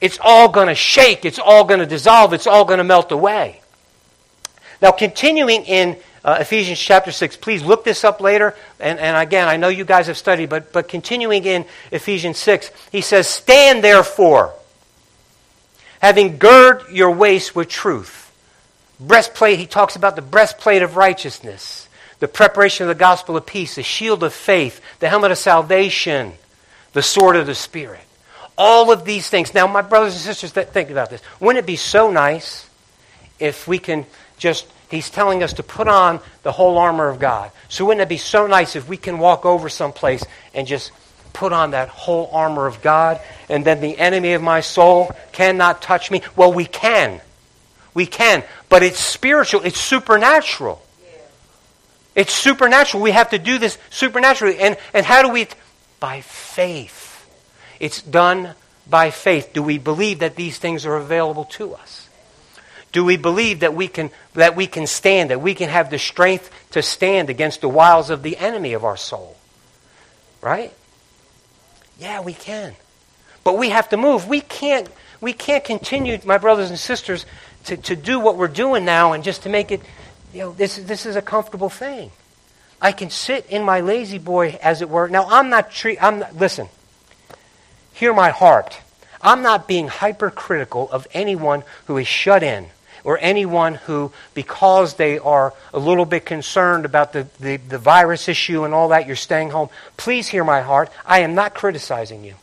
It's 0.00 0.20
all 0.22 0.48
going 0.48 0.68
to 0.68 0.76
shake. 0.76 1.24
It's 1.24 1.40
all 1.40 1.64
going 1.64 1.80
to 1.80 1.86
dissolve. 1.86 2.32
It's 2.32 2.46
all 2.46 2.64
going 2.64 2.78
to 2.78 2.84
melt 2.84 3.10
away. 3.10 3.60
Now, 4.80 4.92
continuing 4.92 5.64
in 5.64 5.96
uh, 6.24 6.36
Ephesians 6.38 6.78
chapter 6.78 7.10
6, 7.10 7.38
please 7.38 7.64
look 7.64 7.82
this 7.82 8.04
up 8.04 8.20
later. 8.20 8.54
And, 8.78 9.00
and 9.00 9.16
again, 9.16 9.48
I 9.48 9.56
know 9.56 9.66
you 9.66 9.84
guys 9.84 10.06
have 10.06 10.16
studied, 10.16 10.48
but, 10.48 10.72
but 10.72 10.86
continuing 10.86 11.42
in 11.42 11.64
Ephesians 11.90 12.38
6, 12.38 12.70
he 12.92 13.00
says, 13.00 13.26
Stand 13.26 13.82
therefore 13.82 14.54
having 16.04 16.36
girded 16.36 16.94
your 16.94 17.10
waist 17.10 17.56
with 17.56 17.66
truth. 17.66 18.30
Breastplate, 19.00 19.58
he 19.58 19.64
talks 19.64 19.96
about 19.96 20.16
the 20.16 20.20
breastplate 20.22 20.82
of 20.82 20.96
righteousness, 20.98 21.88
the 22.18 22.28
preparation 22.28 22.84
of 22.84 22.88
the 22.88 23.00
gospel 23.00 23.38
of 23.38 23.46
peace, 23.46 23.76
the 23.76 23.82
shield 23.82 24.22
of 24.22 24.34
faith, 24.34 24.82
the 25.00 25.08
helmet 25.08 25.30
of 25.30 25.38
salvation, 25.38 26.34
the 26.92 27.00
sword 27.00 27.36
of 27.36 27.46
the 27.46 27.54
Spirit. 27.54 28.02
All 28.58 28.92
of 28.92 29.06
these 29.06 29.30
things. 29.30 29.54
Now, 29.54 29.66
my 29.66 29.80
brothers 29.80 30.12
and 30.12 30.20
sisters, 30.20 30.52
think 30.52 30.90
about 30.90 31.08
this. 31.08 31.22
Wouldn't 31.40 31.64
it 31.64 31.66
be 31.66 31.76
so 31.76 32.10
nice 32.10 32.68
if 33.38 33.66
we 33.66 33.78
can 33.78 34.04
just, 34.36 34.66
he's 34.90 35.08
telling 35.08 35.42
us 35.42 35.54
to 35.54 35.62
put 35.62 35.88
on 35.88 36.20
the 36.42 36.52
whole 36.52 36.76
armor 36.76 37.08
of 37.08 37.18
God. 37.18 37.50
So 37.70 37.86
wouldn't 37.86 38.02
it 38.02 38.10
be 38.10 38.18
so 38.18 38.46
nice 38.46 38.76
if 38.76 38.90
we 38.90 38.98
can 38.98 39.18
walk 39.18 39.46
over 39.46 39.70
someplace 39.70 40.22
and 40.52 40.66
just 40.66 40.92
put 41.34 41.52
on 41.52 41.72
that 41.72 41.90
whole 41.90 42.30
armor 42.32 42.66
of 42.66 42.80
God, 42.80 43.20
and 43.50 43.62
then 43.62 43.82
the 43.82 43.98
enemy 43.98 44.32
of 44.32 44.40
my 44.40 44.62
soul 44.62 45.14
cannot 45.32 45.82
touch 45.82 46.10
me. 46.10 46.22
Well, 46.34 46.52
we 46.52 46.64
can. 46.64 47.20
We 47.92 48.06
can. 48.06 48.42
But 48.70 48.82
it's 48.82 48.98
spiritual, 48.98 49.60
it's 49.62 49.78
supernatural. 49.78 50.80
It's 52.14 52.32
supernatural. 52.32 53.02
We 53.02 53.10
have 53.10 53.30
to 53.30 53.38
do 53.38 53.58
this 53.58 53.76
supernaturally. 53.90 54.58
And, 54.58 54.78
and 54.92 55.04
how 55.04 55.22
do 55.22 55.30
we? 55.30 55.48
By 56.00 56.20
faith. 56.20 57.28
It's 57.80 58.00
done 58.00 58.54
by 58.88 59.10
faith. 59.10 59.50
Do 59.52 59.62
we 59.62 59.78
believe 59.78 60.20
that 60.20 60.36
these 60.36 60.58
things 60.58 60.86
are 60.86 60.96
available 60.96 61.46
to 61.46 61.74
us? 61.74 62.08
Do 62.92 63.04
we 63.04 63.16
believe 63.16 63.60
that 63.60 63.74
we 63.74 63.88
can, 63.88 64.10
that 64.34 64.54
we 64.54 64.68
can 64.68 64.86
stand, 64.86 65.30
that 65.30 65.40
we 65.40 65.54
can 65.54 65.68
have 65.68 65.90
the 65.90 65.98
strength 65.98 66.50
to 66.70 66.82
stand 66.82 67.28
against 67.30 67.60
the 67.60 67.68
wiles 67.68 68.10
of 68.10 68.22
the 68.22 68.36
enemy 68.36 68.74
of 68.74 68.84
our 68.84 68.96
soul? 68.96 69.36
Right? 70.40 70.72
Yeah, 71.98 72.20
we 72.20 72.32
can. 72.32 72.74
But 73.44 73.58
we 73.58 73.70
have 73.70 73.88
to 73.90 73.96
move. 73.96 74.26
We 74.26 74.40
can't, 74.40 74.88
we 75.20 75.32
can't 75.32 75.64
continue, 75.64 76.18
my 76.24 76.38
brothers 76.38 76.70
and 76.70 76.78
sisters, 76.78 77.26
to, 77.64 77.76
to 77.76 77.96
do 77.96 78.20
what 78.20 78.36
we're 78.36 78.48
doing 78.48 78.84
now 78.84 79.12
and 79.12 79.22
just 79.22 79.42
to 79.42 79.48
make 79.48 79.70
it, 79.70 79.80
you 80.32 80.40
know, 80.40 80.52
this, 80.52 80.76
this 80.76 81.06
is 81.06 81.16
a 81.16 81.22
comfortable 81.22 81.68
thing. 81.68 82.10
I 82.80 82.92
can 82.92 83.10
sit 83.10 83.46
in 83.46 83.62
my 83.62 83.80
lazy 83.80 84.18
boy, 84.18 84.58
as 84.62 84.82
it 84.82 84.90
were. 84.90 85.08
Now, 85.08 85.26
I'm 85.28 85.48
not, 85.48 85.70
tre- 85.70 85.98
I'm 85.98 86.18
not, 86.20 86.36
listen, 86.36 86.68
hear 87.92 88.12
my 88.12 88.30
heart. 88.30 88.78
I'm 89.22 89.42
not 89.42 89.66
being 89.66 89.88
hypercritical 89.88 90.90
of 90.90 91.06
anyone 91.14 91.64
who 91.86 91.96
is 91.96 92.06
shut 92.06 92.42
in 92.42 92.66
or 93.04 93.18
anyone 93.20 93.74
who, 93.74 94.10
because 94.32 94.94
they 94.94 95.18
are 95.18 95.52
a 95.72 95.78
little 95.78 96.06
bit 96.06 96.24
concerned 96.24 96.86
about 96.86 97.12
the, 97.12 97.28
the, 97.38 97.58
the 97.58 97.78
virus 97.78 98.28
issue 98.28 98.64
and 98.64 98.74
all 98.74 98.88
that, 98.88 99.06
you're 99.06 99.14
staying 99.14 99.50
home. 99.50 99.68
Please 99.96 100.26
hear 100.26 100.42
my 100.42 100.62
heart. 100.62 100.90
I 101.06 101.20
am 101.20 101.34
not 101.34 101.54
criticizing 101.54 102.24
you. 102.24 102.34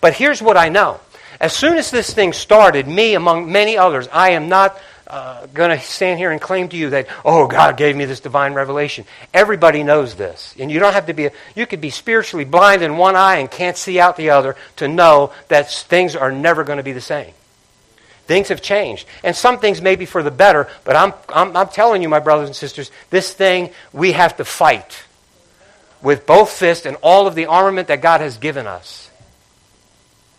But 0.00 0.14
here's 0.14 0.40
what 0.40 0.56
I 0.56 0.68
know. 0.68 1.00
As 1.40 1.52
soon 1.52 1.76
as 1.76 1.90
this 1.90 2.14
thing 2.14 2.32
started, 2.32 2.86
me 2.86 3.14
among 3.14 3.50
many 3.50 3.76
others, 3.76 4.08
I 4.12 4.30
am 4.30 4.48
not 4.48 4.78
uh, 5.06 5.46
going 5.46 5.76
to 5.76 5.84
stand 5.84 6.18
here 6.18 6.30
and 6.30 6.40
claim 6.40 6.68
to 6.68 6.76
you 6.76 6.90
that, 6.90 7.08
oh, 7.24 7.46
God 7.46 7.76
gave 7.76 7.96
me 7.96 8.04
this 8.04 8.20
divine 8.20 8.54
revelation. 8.54 9.04
Everybody 9.34 9.82
knows 9.82 10.14
this. 10.14 10.54
And 10.58 10.70
you 10.70 10.78
don't 10.78 10.94
have 10.94 11.06
to 11.06 11.12
be, 11.12 11.26
a, 11.26 11.32
you 11.54 11.66
could 11.66 11.80
be 11.80 11.90
spiritually 11.90 12.44
blind 12.44 12.82
in 12.82 12.96
one 12.96 13.16
eye 13.16 13.36
and 13.36 13.50
can't 13.50 13.76
see 13.76 13.98
out 13.98 14.16
the 14.16 14.30
other 14.30 14.56
to 14.76 14.88
know 14.88 15.32
that 15.48 15.70
things 15.70 16.16
are 16.16 16.32
never 16.32 16.64
going 16.64 16.78
to 16.78 16.84
be 16.84 16.92
the 16.92 17.00
same. 17.00 17.34
Things 18.26 18.48
have 18.48 18.62
changed. 18.62 19.06
And 19.22 19.36
some 19.36 19.58
things 19.58 19.82
may 19.82 19.96
be 19.96 20.06
for 20.06 20.22
the 20.22 20.30
better, 20.30 20.68
but 20.84 20.96
I'm, 20.96 21.12
I'm, 21.28 21.56
I'm 21.56 21.68
telling 21.68 22.02
you, 22.02 22.08
my 22.08 22.20
brothers 22.20 22.48
and 22.48 22.56
sisters, 22.56 22.90
this 23.10 23.32
thing 23.32 23.70
we 23.92 24.12
have 24.12 24.38
to 24.38 24.44
fight 24.44 25.04
with 26.02 26.26
both 26.26 26.50
fists 26.50 26.86
and 26.86 26.96
all 27.02 27.26
of 27.26 27.34
the 27.34 27.46
armament 27.46 27.88
that 27.88 28.00
God 28.00 28.20
has 28.20 28.38
given 28.38 28.66
us. 28.66 29.10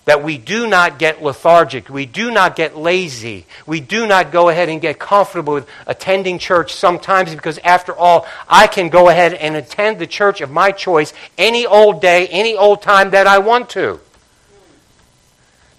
That 0.05 0.23
we 0.23 0.37
do 0.37 0.67
not 0.67 0.99
get 0.99 1.23
lethargic. 1.23 1.89
We 1.89 2.05
do 2.05 2.29
not 2.29 2.55
get 2.55 2.77
lazy. 2.77 3.47
We 3.65 3.81
do 3.81 4.05
not 4.05 4.31
go 4.31 4.49
ahead 4.49 4.69
and 4.69 4.79
get 4.79 4.99
comfortable 4.99 5.55
with 5.55 5.67
attending 5.87 6.37
church 6.37 6.75
sometimes 6.75 7.33
because, 7.33 7.57
after 7.59 7.95
all, 7.95 8.27
I 8.47 8.67
can 8.67 8.89
go 8.89 9.09
ahead 9.09 9.33
and 9.33 9.55
attend 9.55 9.97
the 9.97 10.05
church 10.05 10.41
of 10.41 10.51
my 10.51 10.71
choice 10.71 11.11
any 11.39 11.65
old 11.65 12.01
day, 12.01 12.27
any 12.27 12.55
old 12.55 12.83
time 12.83 13.11
that 13.11 13.25
I 13.25 13.39
want 13.39 13.71
to. 13.71 13.99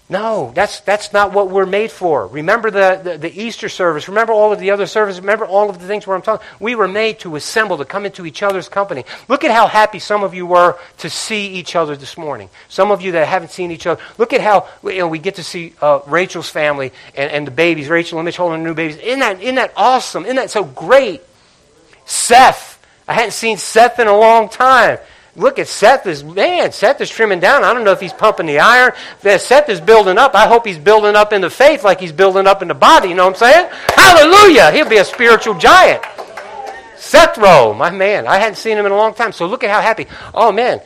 No, 0.09 0.53
that's, 0.55 0.79
that's 0.81 1.11
not 1.11 1.33
what 1.33 1.49
we're 1.49 1.65
made 1.65 1.91
for. 1.91 2.27
Remember 2.27 2.71
the, 2.71 3.01
the, 3.03 3.17
the, 3.17 3.41
Easter 3.41 3.67
service. 3.67 4.07
Remember 4.07 4.31
all 4.31 4.53
of 4.53 4.59
the 4.59 4.71
other 4.71 4.85
services. 4.85 5.19
Remember 5.19 5.45
all 5.45 5.69
of 5.69 5.79
the 5.79 5.85
things 5.85 6.07
where 6.07 6.15
I'm 6.15 6.21
talking. 6.21 6.47
We 6.61 6.75
were 6.75 6.87
made 6.87 7.19
to 7.19 7.35
assemble, 7.35 7.77
to 7.79 7.83
come 7.83 8.05
into 8.05 8.25
each 8.25 8.41
other's 8.41 8.69
company. 8.69 9.03
Look 9.27 9.43
at 9.43 9.51
how 9.51 9.67
happy 9.67 9.99
some 9.99 10.23
of 10.23 10.33
you 10.33 10.45
were 10.45 10.79
to 10.99 11.09
see 11.09 11.47
each 11.47 11.75
other 11.75 11.97
this 11.97 12.17
morning. 12.17 12.49
Some 12.69 12.89
of 12.89 13.01
you 13.01 13.11
that 13.13 13.27
haven't 13.27 13.51
seen 13.51 13.69
each 13.69 13.85
other. 13.85 14.01
Look 14.17 14.31
at 14.31 14.39
how 14.39 14.69
you 14.81 14.99
know, 14.99 15.09
we 15.09 15.19
get 15.19 15.35
to 15.35 15.43
see 15.43 15.73
uh, 15.81 15.99
Rachel's 16.07 16.49
family 16.49 16.93
and, 17.13 17.29
and 17.29 17.45
the 17.45 17.51
babies, 17.51 17.89
Rachel 17.89 18.17
and 18.17 18.25
Mitch 18.25 18.37
holding 18.37 18.63
new 18.63 18.73
babies. 18.73 18.95
Isn't 18.97 19.19
that, 19.19 19.41
isn't 19.41 19.55
that 19.55 19.73
awesome? 19.75 20.23
Isn't 20.23 20.37
that 20.37 20.51
so 20.51 20.63
great? 20.63 21.21
Seth. 22.05 22.81
I 23.09 23.13
hadn't 23.13 23.31
seen 23.31 23.57
Seth 23.57 23.99
in 23.99 24.07
a 24.07 24.17
long 24.17 24.47
time. 24.47 24.99
Look 25.37 25.59
at 25.59 25.67
Seth 25.67 26.07
is, 26.07 26.23
man, 26.23 26.71
Seth 26.71 26.99
is 26.99 27.11
trimming 27.11 27.39
down. 27.39 27.63
I 27.63 27.71
don't 27.71 27.83
know 27.83 27.91
if 27.91 28.01
he's 28.01 28.11
pumping 28.11 28.47
the 28.47 28.57
iron. 28.57 28.91
Seth 29.21 29.69
is 29.69 29.79
building 29.79 30.17
up. 30.17 30.33
I 30.33 30.47
hope 30.47 30.65
he's 30.65 30.79
building 30.79 31.15
up 31.15 31.31
in 31.31 31.41
the 31.41 31.49
faith 31.51 31.83
like 31.83 31.99
he's 31.99 32.11
building 32.11 32.47
up 32.47 32.63
in 32.63 32.67
the 32.67 32.73
body. 32.73 33.09
You 33.09 33.15
know 33.15 33.27
what 33.27 33.39
I'm 33.41 33.53
saying? 33.53 33.69
Hallelujah. 33.89 34.71
He'll 34.71 34.89
be 34.89 34.97
a 34.97 35.05
spiritual 35.05 35.53
giant. 35.53 36.03
Seth 36.97 37.37
Rowe, 37.37 37.75
my 37.75 37.91
man. 37.91 38.25
I 38.25 38.39
hadn't 38.39 38.55
seen 38.55 38.79
him 38.79 38.87
in 38.87 38.91
a 38.91 38.97
long 38.97 39.13
time. 39.13 39.31
So 39.31 39.45
look 39.45 39.63
at 39.63 39.69
how 39.69 39.79
happy. 39.79 40.07
Oh, 40.33 40.51
man. 40.51 40.81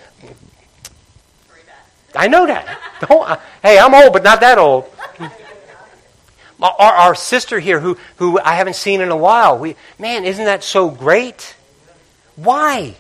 I 2.14 2.28
know 2.28 2.46
that. 2.46 2.78
Don't, 3.08 3.40
hey, 3.64 3.80
I'm 3.80 3.94
old, 3.94 4.12
but 4.12 4.22
not 4.22 4.42
that 4.42 4.58
old. 4.58 4.86
Our, 6.62 6.94
our 6.94 7.16
sister 7.16 7.58
here, 7.58 7.80
who, 7.80 7.98
who 8.18 8.38
I 8.38 8.56
haven't 8.56 8.76
seen 8.76 9.00
in 9.00 9.12
a 9.12 9.18
while, 9.18 9.58
we, 9.58 9.78
man, 9.98 10.26
isn't 10.26 10.44
that 10.44 10.62
so 10.62 10.90
great? 10.90 11.56
Why? 12.36 12.96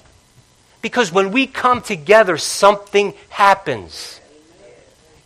Because 0.82 1.12
when 1.12 1.32
we 1.32 1.48
come 1.48 1.82
together, 1.82 2.38
something 2.38 3.14
happens. 3.30 4.20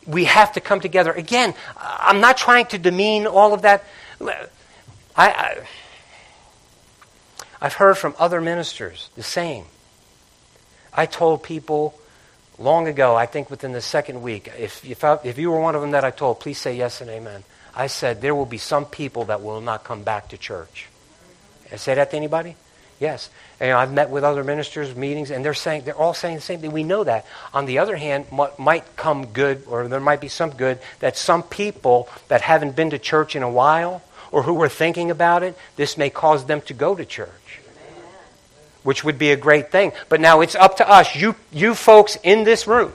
We 0.05 0.25
have 0.25 0.53
to 0.53 0.59
come 0.59 0.81
together. 0.81 1.11
Again, 1.11 1.53
I'm 1.77 2.19
not 2.19 2.37
trying 2.37 2.65
to 2.67 2.77
demean 2.77 3.25
all 3.25 3.53
of 3.53 3.61
that. 3.63 3.83
I, 4.21 4.37
I, 5.15 5.57
have 7.61 7.73
heard 7.73 7.97
from 7.97 8.15
other 8.19 8.41
ministers 8.41 9.09
the 9.15 9.23
same. 9.23 9.65
I 10.93 11.05
told 11.05 11.43
people 11.43 11.99
long 12.57 12.87
ago, 12.87 13.15
I 13.15 13.25
think 13.25 13.49
within 13.49 13.71
the 13.71 13.81
second 13.81 14.21
week, 14.21 14.51
if, 14.57 14.85
if, 14.85 15.03
I, 15.03 15.19
if 15.23 15.37
you 15.37 15.51
were 15.51 15.59
one 15.59 15.75
of 15.75 15.81
them 15.81 15.91
that 15.91 16.03
I 16.05 16.11
told, 16.11 16.39
please 16.39 16.57
say 16.59 16.75
yes 16.75 17.01
and 17.01 17.09
amen. 17.09 17.43
I 17.75 17.87
said, 17.87 18.21
there 18.21 18.35
will 18.35 18.45
be 18.45 18.57
some 18.57 18.85
people 18.85 19.25
that 19.25 19.41
will 19.41 19.59
not 19.61 19.83
come 19.83 20.03
back 20.03 20.29
to 20.29 20.37
church. 20.37 20.87
I 21.71 21.77
say 21.77 21.95
that 21.95 22.11
to 22.11 22.17
anybody? 22.17 22.55
Yes. 22.99 23.29
And 23.59 23.71
I've 23.71 23.91
met 23.91 24.09
with 24.09 24.23
other 24.23 24.43
ministers, 24.43 24.95
meetings, 24.95 25.31
and 25.31 25.43
they're 25.43 25.53
saying 25.53 25.83
they're 25.83 25.95
all 25.95 26.13
saying 26.13 26.35
the 26.35 26.41
same 26.41 26.59
thing. 26.59 26.71
We 26.71 26.83
know 26.83 27.03
that. 27.03 27.25
On 27.53 27.65
the 27.65 27.79
other 27.79 27.95
hand, 27.95 28.25
what 28.29 28.57
might 28.59 28.95
come 28.95 29.27
good, 29.27 29.63
or 29.67 29.87
there 29.87 29.99
might 29.99 30.21
be 30.21 30.27
some 30.27 30.51
good, 30.51 30.79
that 30.99 31.17
some 31.17 31.43
people 31.43 32.09
that 32.27 32.41
haven't 32.41 32.75
been 32.75 32.89
to 32.91 32.99
church 32.99 33.35
in 33.35 33.43
a 33.43 33.49
while, 33.49 34.01
or 34.31 34.43
who 34.43 34.61
are 34.61 34.69
thinking 34.69 35.11
about 35.11 35.43
it, 35.43 35.57
this 35.75 35.97
may 35.97 36.09
cause 36.09 36.45
them 36.45 36.61
to 36.61 36.73
go 36.73 36.95
to 36.95 37.05
church. 37.05 37.29
Which 38.83 39.03
would 39.03 39.17
be 39.17 39.31
a 39.31 39.37
great 39.37 39.71
thing. 39.71 39.93
But 40.09 40.21
now 40.21 40.41
it's 40.41 40.55
up 40.55 40.77
to 40.77 40.89
us, 40.89 41.15
you 41.15 41.35
you 41.51 41.75
folks 41.75 42.17
in 42.23 42.43
this 42.43 42.67
room. 42.67 42.91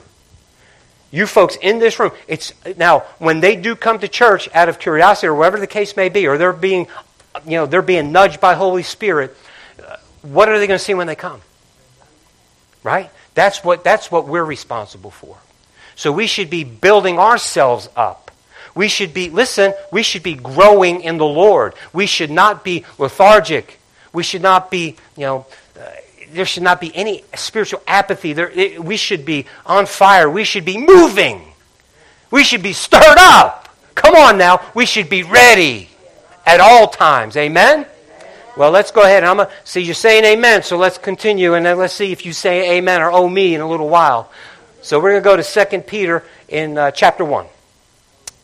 You 1.11 1.27
folks 1.27 1.57
in 1.57 1.79
this 1.79 1.99
room, 1.99 2.11
it's 2.27 2.53
now 2.77 2.99
when 3.19 3.41
they 3.41 3.57
do 3.57 3.75
come 3.75 3.99
to 3.99 4.07
church 4.07 4.47
out 4.53 4.69
of 4.69 4.79
curiosity 4.79 5.27
or 5.27 5.35
whatever 5.35 5.59
the 5.59 5.67
case 5.67 5.97
may 5.97 6.07
be, 6.07 6.27
or 6.27 6.37
they're 6.37 6.53
being 6.53 6.87
you 7.45 7.57
know, 7.57 7.65
they're 7.65 7.81
being 7.81 8.11
nudged 8.11 8.39
by 8.39 8.55
Holy 8.55 8.83
Spirit 8.83 9.35
what 10.21 10.49
are 10.49 10.59
they 10.59 10.67
going 10.67 10.77
to 10.77 10.83
see 10.83 10.93
when 10.93 11.07
they 11.07 11.15
come? 11.15 11.41
Right? 12.83 13.09
That's 13.33 13.63
what, 13.63 13.83
that's 13.83 14.11
what 14.11 14.27
we're 14.27 14.43
responsible 14.43 15.11
for. 15.11 15.37
So 15.95 16.11
we 16.11 16.27
should 16.27 16.49
be 16.49 16.63
building 16.63 17.19
ourselves 17.19 17.89
up. 17.95 18.31
We 18.73 18.87
should 18.87 19.13
be, 19.13 19.29
listen, 19.29 19.73
we 19.91 20.03
should 20.03 20.23
be 20.23 20.35
growing 20.35 21.01
in 21.01 21.17
the 21.17 21.25
Lord. 21.25 21.73
We 21.91 22.05
should 22.05 22.31
not 22.31 22.63
be 22.63 22.85
lethargic. 22.97 23.79
We 24.13 24.23
should 24.23 24.41
not 24.41 24.71
be, 24.71 24.95
you 25.17 25.25
know, 25.25 25.45
uh, 25.79 25.85
there 26.31 26.45
should 26.45 26.63
not 26.63 26.79
be 26.79 26.95
any 26.95 27.23
spiritual 27.35 27.81
apathy. 27.85 28.33
There, 28.33 28.49
it, 28.49 28.83
we 28.83 28.97
should 28.97 29.25
be 29.25 29.45
on 29.65 29.85
fire. 29.85 30.29
We 30.29 30.43
should 30.45 30.65
be 30.65 30.77
moving. 30.77 31.41
We 32.29 32.43
should 32.43 32.63
be 32.63 32.73
stirred 32.73 33.17
up. 33.17 33.69
Come 33.95 34.15
on 34.15 34.37
now. 34.37 34.61
We 34.73 34.85
should 34.85 35.09
be 35.09 35.23
ready 35.23 35.89
at 36.45 36.61
all 36.61 36.87
times. 36.87 37.35
Amen? 37.35 37.85
Well, 38.57 38.71
let's 38.71 38.91
go 38.91 39.01
ahead. 39.01 39.23
I'm 39.23 39.37
gonna 39.37 39.49
see 39.63 39.81
you're 39.81 39.93
saying 39.93 40.25
amen, 40.25 40.63
so 40.63 40.77
let's 40.77 40.97
continue 40.97 41.53
and 41.53 41.65
then 41.65 41.77
let's 41.77 41.93
see 41.93 42.11
if 42.11 42.25
you 42.25 42.33
say 42.33 42.77
amen 42.77 43.01
or 43.01 43.11
oh 43.11 43.29
me 43.29 43.55
in 43.55 43.61
a 43.61 43.67
little 43.67 43.89
while. 43.89 44.29
So 44.83 44.99
we're 44.99 45.11
going 45.11 45.21
to 45.21 45.43
go 45.43 45.61
to 45.61 45.67
2 45.67 45.81
Peter 45.81 46.23
in 46.47 46.75
uh, 46.75 46.89
chapter 46.89 47.23
1. 47.23 47.45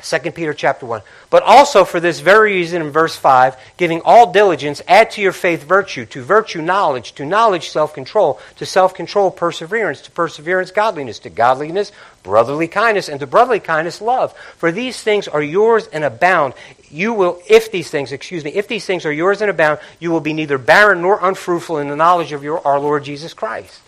2 0.02 0.32
Peter 0.32 0.54
chapter 0.54 0.86
1. 0.86 1.02
But 1.30 1.44
also 1.44 1.84
for 1.84 2.00
this 2.00 2.20
very 2.20 2.54
reason 2.54 2.82
in 2.82 2.92
verse 2.92 3.16
5, 3.16 3.58
giving 3.78 4.02
all 4.06 4.32
diligence, 4.32 4.82
add 4.88 5.12
to 5.12 5.22
your 5.22 5.32
faith 5.32 5.64
virtue, 5.64 6.06
to 6.08 6.22
virtue 6.22 6.62
knowledge, 6.62 7.14
to 7.14 7.26
knowledge 7.26 7.70
self-control, 7.70 8.40
to 8.58 8.66
self-control 8.66 9.32
perseverance, 9.32 10.02
to 10.02 10.12
perseverance 10.12 10.72
godliness, 10.72 11.20
to 11.20 11.30
godliness 11.30 11.92
brotherly 12.28 12.68
kindness, 12.68 13.08
and 13.08 13.22
to 13.22 13.26
brotherly 13.26 13.62
kindness 13.62 14.02
love. 14.02 14.38
For 14.58 14.70
these 14.70 15.02
things 15.02 15.30
are 15.30 15.42
yours 15.42 15.88
and 15.88 16.04
abound. 16.04 16.54
You 16.92 17.14
will, 17.14 17.42
if 17.50 17.72
these 17.72 17.90
things, 17.90 18.12
excuse 18.12 18.44
me, 18.44 18.52
if 18.52 18.68
these 18.68 18.86
things 18.86 19.06
are 19.06 19.12
yours 19.12 19.42
and 19.42 19.50
abound, 19.50 19.80
you 20.00 20.12
will 20.12 20.20
be 20.20 20.34
neither 20.34 20.58
barren 20.58 21.02
nor 21.02 21.20
unfruitful 21.22 21.78
in 21.80 21.88
the 21.88 21.96
knowledge 21.96 22.34
of 22.34 22.44
your, 22.44 22.66
our 22.68 22.80
Lord 22.80 23.06
Jesus 23.06 23.34
Christ. 23.34 23.82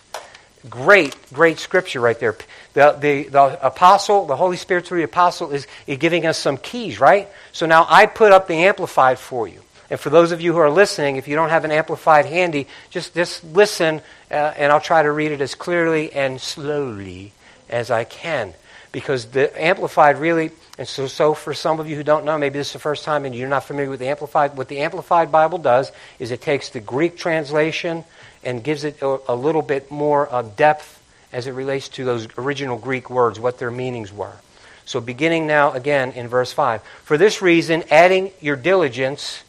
Great, 0.68 1.16
great 1.32 1.58
scripture 1.58 2.00
right 2.00 2.18
there. 2.18 2.36
The, 2.74 2.92
the, 3.00 3.28
the 3.28 3.66
apostle, 3.66 4.26
the 4.26 4.36
Holy 4.36 4.58
Spirit 4.58 4.86
through 4.86 4.98
the 4.98 5.04
apostle 5.04 5.52
is, 5.52 5.66
is 5.86 5.98
giving 5.98 6.26
us 6.26 6.36
some 6.36 6.58
keys, 6.58 7.00
right? 7.00 7.28
So 7.52 7.66
now 7.66 7.86
I 7.88 8.06
put 8.06 8.32
up 8.32 8.46
the 8.46 8.64
amplified 8.64 9.18
for 9.18 9.48
you. 9.48 9.62
And 9.88 9.98
for 9.98 10.10
those 10.10 10.32
of 10.32 10.40
you 10.40 10.52
who 10.52 10.58
are 10.58 10.70
listening, 10.70 11.16
if 11.16 11.26
you 11.26 11.34
don't 11.34 11.48
have 11.48 11.64
an 11.64 11.72
amplified 11.72 12.26
handy, 12.26 12.68
just, 12.90 13.14
just 13.14 13.42
listen 13.42 14.02
uh, 14.30 14.34
and 14.56 14.70
I'll 14.70 14.80
try 14.80 15.02
to 15.02 15.10
read 15.10 15.32
it 15.32 15.40
as 15.40 15.54
clearly 15.54 16.12
and 16.12 16.40
slowly 16.40 17.32
as 17.68 17.90
I 17.90 18.04
can. 18.04 18.54
Because 18.92 19.26
the 19.26 19.60
amplified 19.60 20.18
really, 20.18 20.50
and 20.78 20.86
so, 20.86 21.06
so 21.06 21.34
for 21.34 21.54
some 21.54 21.80
of 21.80 21.88
you 21.88 21.96
who 21.96 22.02
don't 22.02 22.24
know, 22.24 22.36
maybe 22.38 22.58
this 22.58 22.68
is 22.68 22.72
the 22.74 22.80
first 22.80 23.04
time 23.04 23.24
and 23.24 23.34
you're 23.34 23.48
not 23.48 23.64
familiar 23.64 23.90
with 23.90 24.00
the 24.00 24.08
amplified, 24.08 24.56
what 24.56 24.68
the 24.68 24.80
amplified 24.80 25.32
Bible 25.32 25.58
does 25.58 25.90
is 26.18 26.30
it 26.30 26.40
takes 26.40 26.68
the 26.68 26.80
Greek 26.80 27.16
translation 27.16 28.04
and 28.42 28.64
gives 28.64 28.84
it 28.84 29.00
a, 29.02 29.34
little 29.34 29.62
bit 29.62 29.90
more 29.90 30.28
depth 30.56 31.02
as 31.32 31.46
it 31.46 31.52
relates 31.52 31.88
to 31.90 32.04
those 32.04 32.26
original 32.38 32.78
Greek 32.78 33.10
words, 33.10 33.38
what 33.38 33.58
their 33.58 33.70
meanings 33.70 34.12
were. 34.12 34.36
So, 34.84 35.00
beginning 35.00 35.46
now 35.46 35.72
again 35.72 36.12
in 36.12 36.26
verse 36.26 36.52
5. 36.52 36.82
For 37.04 37.16
this 37.16 37.42
reason, 37.42 37.84
adding 37.90 38.32
your 38.40 38.56
diligence, 38.56 39.44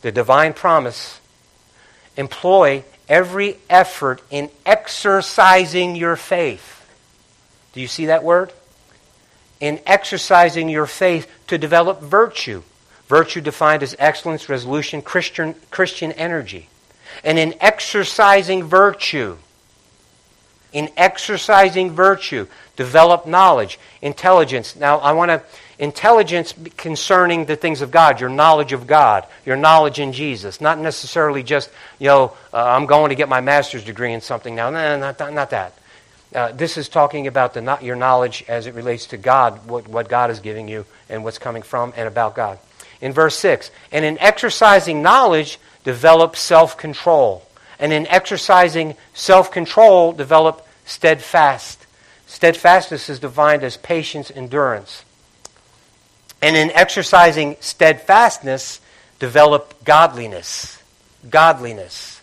the 0.00 0.12
divine 0.12 0.54
promise, 0.54 1.20
employ 2.16 2.84
every 3.08 3.58
effort 3.68 4.22
in 4.30 4.48
exercising 4.64 5.96
your 5.96 6.16
faith. 6.16 6.72
Do 7.72 7.80
you 7.80 7.88
see 7.88 8.06
that 8.06 8.24
word? 8.24 8.52
In 9.60 9.80
exercising 9.86 10.68
your 10.68 10.86
faith 10.86 11.30
to 11.48 11.58
develop 11.58 12.00
virtue. 12.00 12.62
Virtue 13.06 13.40
defined 13.40 13.82
as 13.82 13.94
excellence, 13.98 14.48
resolution, 14.48 15.02
Christian, 15.02 15.54
Christian 15.70 16.12
energy 16.12 16.68
and 17.24 17.38
in 17.38 17.54
exercising 17.60 18.64
virtue. 18.64 19.36
In 20.72 20.90
exercising 20.96 21.92
virtue, 21.92 22.46
develop 22.76 23.26
knowledge, 23.26 23.78
intelligence. 24.02 24.76
Now, 24.76 24.98
I 24.98 25.12
want 25.12 25.30
to, 25.30 25.42
intelligence 25.78 26.54
concerning 26.76 27.46
the 27.46 27.56
things 27.56 27.82
of 27.82 27.90
God, 27.90 28.20
your 28.20 28.28
knowledge 28.28 28.72
of 28.72 28.86
God, 28.86 29.26
your 29.46 29.56
knowledge 29.56 29.98
in 29.98 30.12
Jesus. 30.12 30.60
Not 30.60 30.78
necessarily 30.78 31.42
just, 31.42 31.70
you 31.98 32.08
know, 32.08 32.34
uh, 32.52 32.62
I'm 32.62 32.86
going 32.86 33.08
to 33.08 33.14
get 33.14 33.28
my 33.28 33.40
master's 33.40 33.84
degree 33.84 34.12
in 34.12 34.20
something 34.20 34.54
now. 34.54 34.70
No, 34.70 34.98
not, 34.98 35.18
not, 35.18 35.32
not 35.32 35.50
that. 35.50 35.78
Uh, 36.34 36.52
this 36.52 36.76
is 36.76 36.88
talking 36.88 37.26
about 37.26 37.54
the, 37.54 37.78
your 37.80 37.96
knowledge 37.96 38.44
as 38.48 38.66
it 38.66 38.74
relates 38.74 39.06
to 39.06 39.16
God, 39.16 39.66
what, 39.66 39.88
what 39.88 40.08
God 40.08 40.30
is 40.30 40.40
giving 40.40 40.68
you 40.68 40.84
and 41.08 41.24
what's 41.24 41.38
coming 41.38 41.62
from 41.62 41.92
and 41.96 42.08
about 42.08 42.34
God. 42.34 42.58
In 43.00 43.12
verse 43.12 43.36
6, 43.36 43.70
and 43.92 44.04
in 44.04 44.18
exercising 44.18 45.02
knowledge, 45.02 45.58
develop 45.86 46.34
self 46.34 46.76
control. 46.76 47.46
And 47.78 47.92
in 47.92 48.08
exercising 48.08 48.96
self 49.14 49.50
control, 49.52 50.12
develop 50.12 50.66
steadfast. 50.84 51.86
Steadfastness 52.26 53.08
is 53.08 53.20
defined 53.20 53.62
as 53.62 53.76
patience, 53.76 54.30
endurance. 54.34 55.04
And 56.42 56.56
in 56.56 56.72
exercising 56.72 57.56
steadfastness, 57.60 58.80
develop 59.20 59.84
godliness. 59.84 60.82
Godliness. 61.30 62.20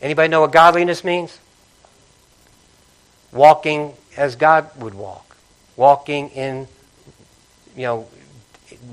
Anybody 0.00 0.28
know 0.28 0.40
what 0.40 0.52
godliness 0.52 1.04
means? 1.04 1.38
Walking 3.32 3.92
as 4.16 4.34
God 4.36 4.70
would 4.80 4.94
walk. 4.94 5.36
Walking 5.76 6.30
in, 6.30 6.66
you 7.76 7.82
know, 7.82 8.08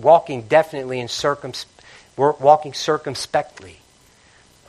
walking 0.02 0.42
definitely 0.44 1.00
in 1.00 1.08
circumspect 1.08 1.79
we're 1.79 1.79
walking 2.20 2.74
circumspectly, 2.74 3.78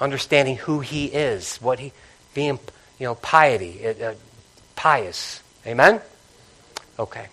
understanding 0.00 0.56
who 0.56 0.80
He 0.80 1.06
is, 1.06 1.56
what 1.56 1.78
He, 1.78 1.92
being, 2.34 2.58
you 2.98 3.06
know, 3.06 3.14
piety, 3.16 3.86
uh, 3.86 4.10
uh, 4.10 4.14
pious. 4.76 5.42
Amen? 5.66 6.00
Okay. 6.98 7.26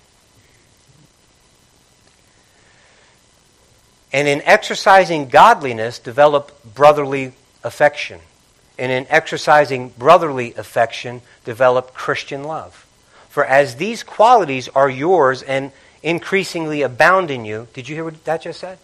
And 4.12 4.28
in 4.28 4.42
exercising 4.44 5.28
godliness, 5.28 6.00
develop 6.00 6.64
brotherly 6.64 7.34
affection. 7.64 8.20
And 8.80 8.92
in 8.92 9.06
exercising 9.10 9.90
brotherly 9.90 10.54
affection, 10.56 11.22
develop 11.46 11.94
Christian 11.94 12.44
love. 12.44 12.86
For 13.30 13.46
as 13.46 13.76
these 13.76 14.04
qualities 14.04 14.70
are 14.70 14.90
yours 14.90 15.44
and 15.44 15.72
increasingly 16.02 16.82
abound 16.82 17.30
in 17.30 17.46
you, 17.46 17.68
did 17.74 17.90
you 17.90 17.96
hear 17.96 18.04
what 18.04 18.24
that 18.26 18.42
just 18.42 18.60
said? 18.60 18.80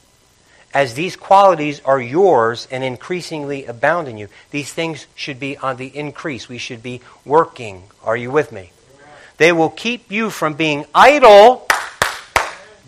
As 0.73 0.95
these 0.95 1.15
qualities 1.15 1.81
are 1.85 2.01
yours 2.01 2.67
and 2.71 2.83
increasingly 2.83 3.65
abound 3.65 4.07
in 4.07 4.17
you. 4.17 4.27
These 4.51 4.73
things 4.73 5.05
should 5.15 5.39
be 5.39 5.55
on 5.57 5.77
the 5.77 5.95
increase. 5.95 6.49
We 6.49 6.57
should 6.57 6.81
be 6.81 7.01
working. 7.25 7.83
Are 8.03 8.17
you 8.17 8.31
with 8.31 8.51
me? 8.51 8.71
They 9.37 9.51
will 9.51 9.69
keep 9.69 10.11
you 10.11 10.29
from 10.29 10.53
being 10.53 10.85
idle. 10.93 11.67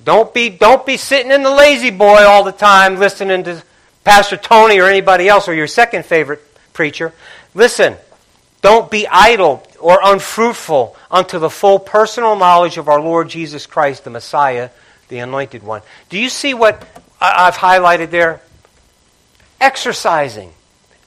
Don't 0.04 0.34
be, 0.34 0.50
don't 0.50 0.86
be 0.86 0.98
sitting 0.98 1.32
in 1.32 1.44
the 1.44 1.52
lazy 1.52 1.92
boy 1.92 2.24
all 2.24 2.44
the 2.44 2.52
time 2.52 2.98
listening 2.98 3.44
to 3.44 3.64
Pastor 4.04 4.38
Tony 4.38 4.80
or 4.80 4.88
anybody 4.88 5.28
else 5.28 5.48
or 5.48 5.54
your 5.54 5.68
second 5.68 6.06
favorite 6.06 6.42
preacher. 6.74 7.14
Listen, 7.54 7.96
don't 8.62 8.90
be 8.90 9.08
idle 9.08 9.66
or 9.80 10.00
unfruitful 10.04 10.96
unto 11.12 11.40
the 11.40 11.50
full 11.50 11.80
personal 11.80 12.36
knowledge 12.36 12.78
of 12.78 12.90
our 12.90 13.02
Lord 13.02 13.30
Jesus 13.30 13.66
Christ, 13.66 14.04
the 14.04 14.10
Messiah, 14.10 14.70
the 15.08 15.20
Anointed 15.20 15.64
One. 15.64 15.82
Do 16.10 16.20
you 16.20 16.30
see 16.30 16.54
what 16.54 16.84
I've 17.36 17.56
highlighted 17.56 18.12
there. 18.12 18.42
Exercising. 19.60 20.52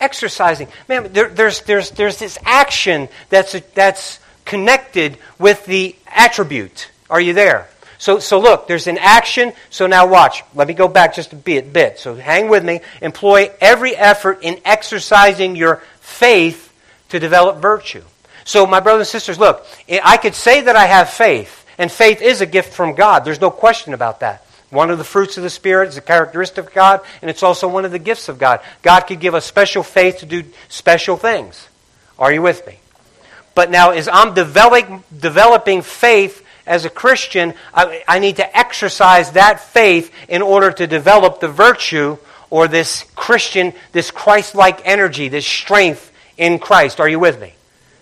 Exercising. 0.00 0.68
Man, 0.88 1.12
there, 1.12 1.28
there's, 1.28 1.62
there's, 1.62 1.90
there's 1.90 2.18
this 2.18 2.38
action 2.44 3.08
that's, 3.28 3.52
that's 3.74 4.20
connected 4.44 5.18
with 5.38 5.64
the 5.66 5.96
attribute. 6.06 6.90
Are 7.10 7.20
you 7.20 7.34
there? 7.34 7.68
So, 7.98 8.20
so 8.20 8.38
look, 8.38 8.68
there's 8.68 8.86
an 8.86 8.98
action. 8.98 9.52
So 9.70 9.86
now 9.86 10.06
watch. 10.06 10.44
Let 10.54 10.68
me 10.68 10.74
go 10.74 10.88
back 10.88 11.14
just 11.14 11.32
a 11.32 11.36
bit, 11.36 11.72
bit. 11.72 11.98
So 11.98 12.14
hang 12.14 12.48
with 12.48 12.64
me. 12.64 12.80
Employ 13.02 13.50
every 13.60 13.96
effort 13.96 14.38
in 14.42 14.60
exercising 14.64 15.56
your 15.56 15.82
faith 16.00 16.72
to 17.08 17.18
develop 17.18 17.58
virtue. 17.58 18.02
So, 18.44 18.66
my 18.66 18.80
brothers 18.80 19.08
and 19.08 19.08
sisters, 19.08 19.38
look, 19.38 19.66
I 20.02 20.16
could 20.16 20.34
say 20.34 20.62
that 20.62 20.74
I 20.74 20.86
have 20.86 21.10
faith, 21.10 21.66
and 21.76 21.92
faith 21.92 22.22
is 22.22 22.40
a 22.40 22.46
gift 22.46 22.72
from 22.72 22.94
God. 22.94 23.22
There's 23.22 23.42
no 23.42 23.50
question 23.50 23.92
about 23.92 24.20
that. 24.20 24.42
One 24.70 24.90
of 24.90 24.98
the 24.98 25.04
fruits 25.04 25.36
of 25.38 25.42
the 25.42 25.50
Spirit 25.50 25.88
is 25.88 25.96
a 25.96 26.02
characteristic 26.02 26.66
of 26.66 26.74
God, 26.74 27.00
and 27.22 27.30
it's 27.30 27.42
also 27.42 27.68
one 27.68 27.84
of 27.84 27.90
the 27.90 27.98
gifts 27.98 28.28
of 28.28 28.38
God. 28.38 28.60
God 28.82 29.00
could 29.00 29.20
give 29.20 29.34
us 29.34 29.46
special 29.46 29.82
faith 29.82 30.18
to 30.18 30.26
do 30.26 30.44
special 30.68 31.16
things. 31.16 31.68
Are 32.18 32.32
you 32.32 32.42
with 32.42 32.66
me? 32.66 32.80
But 33.54 33.70
now, 33.70 33.90
as 33.90 34.08
I'm 34.08 34.34
developing, 34.34 35.02
developing 35.18 35.82
faith 35.82 36.44
as 36.66 36.84
a 36.84 36.90
Christian, 36.90 37.54
I, 37.72 38.04
I 38.06 38.18
need 38.18 38.36
to 38.36 38.56
exercise 38.56 39.32
that 39.32 39.60
faith 39.60 40.12
in 40.28 40.42
order 40.42 40.70
to 40.70 40.86
develop 40.86 41.40
the 41.40 41.48
virtue 41.48 42.18
or 42.50 42.68
this 42.68 43.04
Christian, 43.14 43.72
this 43.92 44.10
Christ 44.10 44.54
like 44.54 44.86
energy, 44.86 45.28
this 45.28 45.46
strength 45.46 46.12
in 46.36 46.58
Christ. 46.58 47.00
Are 47.00 47.08
you 47.08 47.18
with 47.18 47.40
me? 47.40 47.54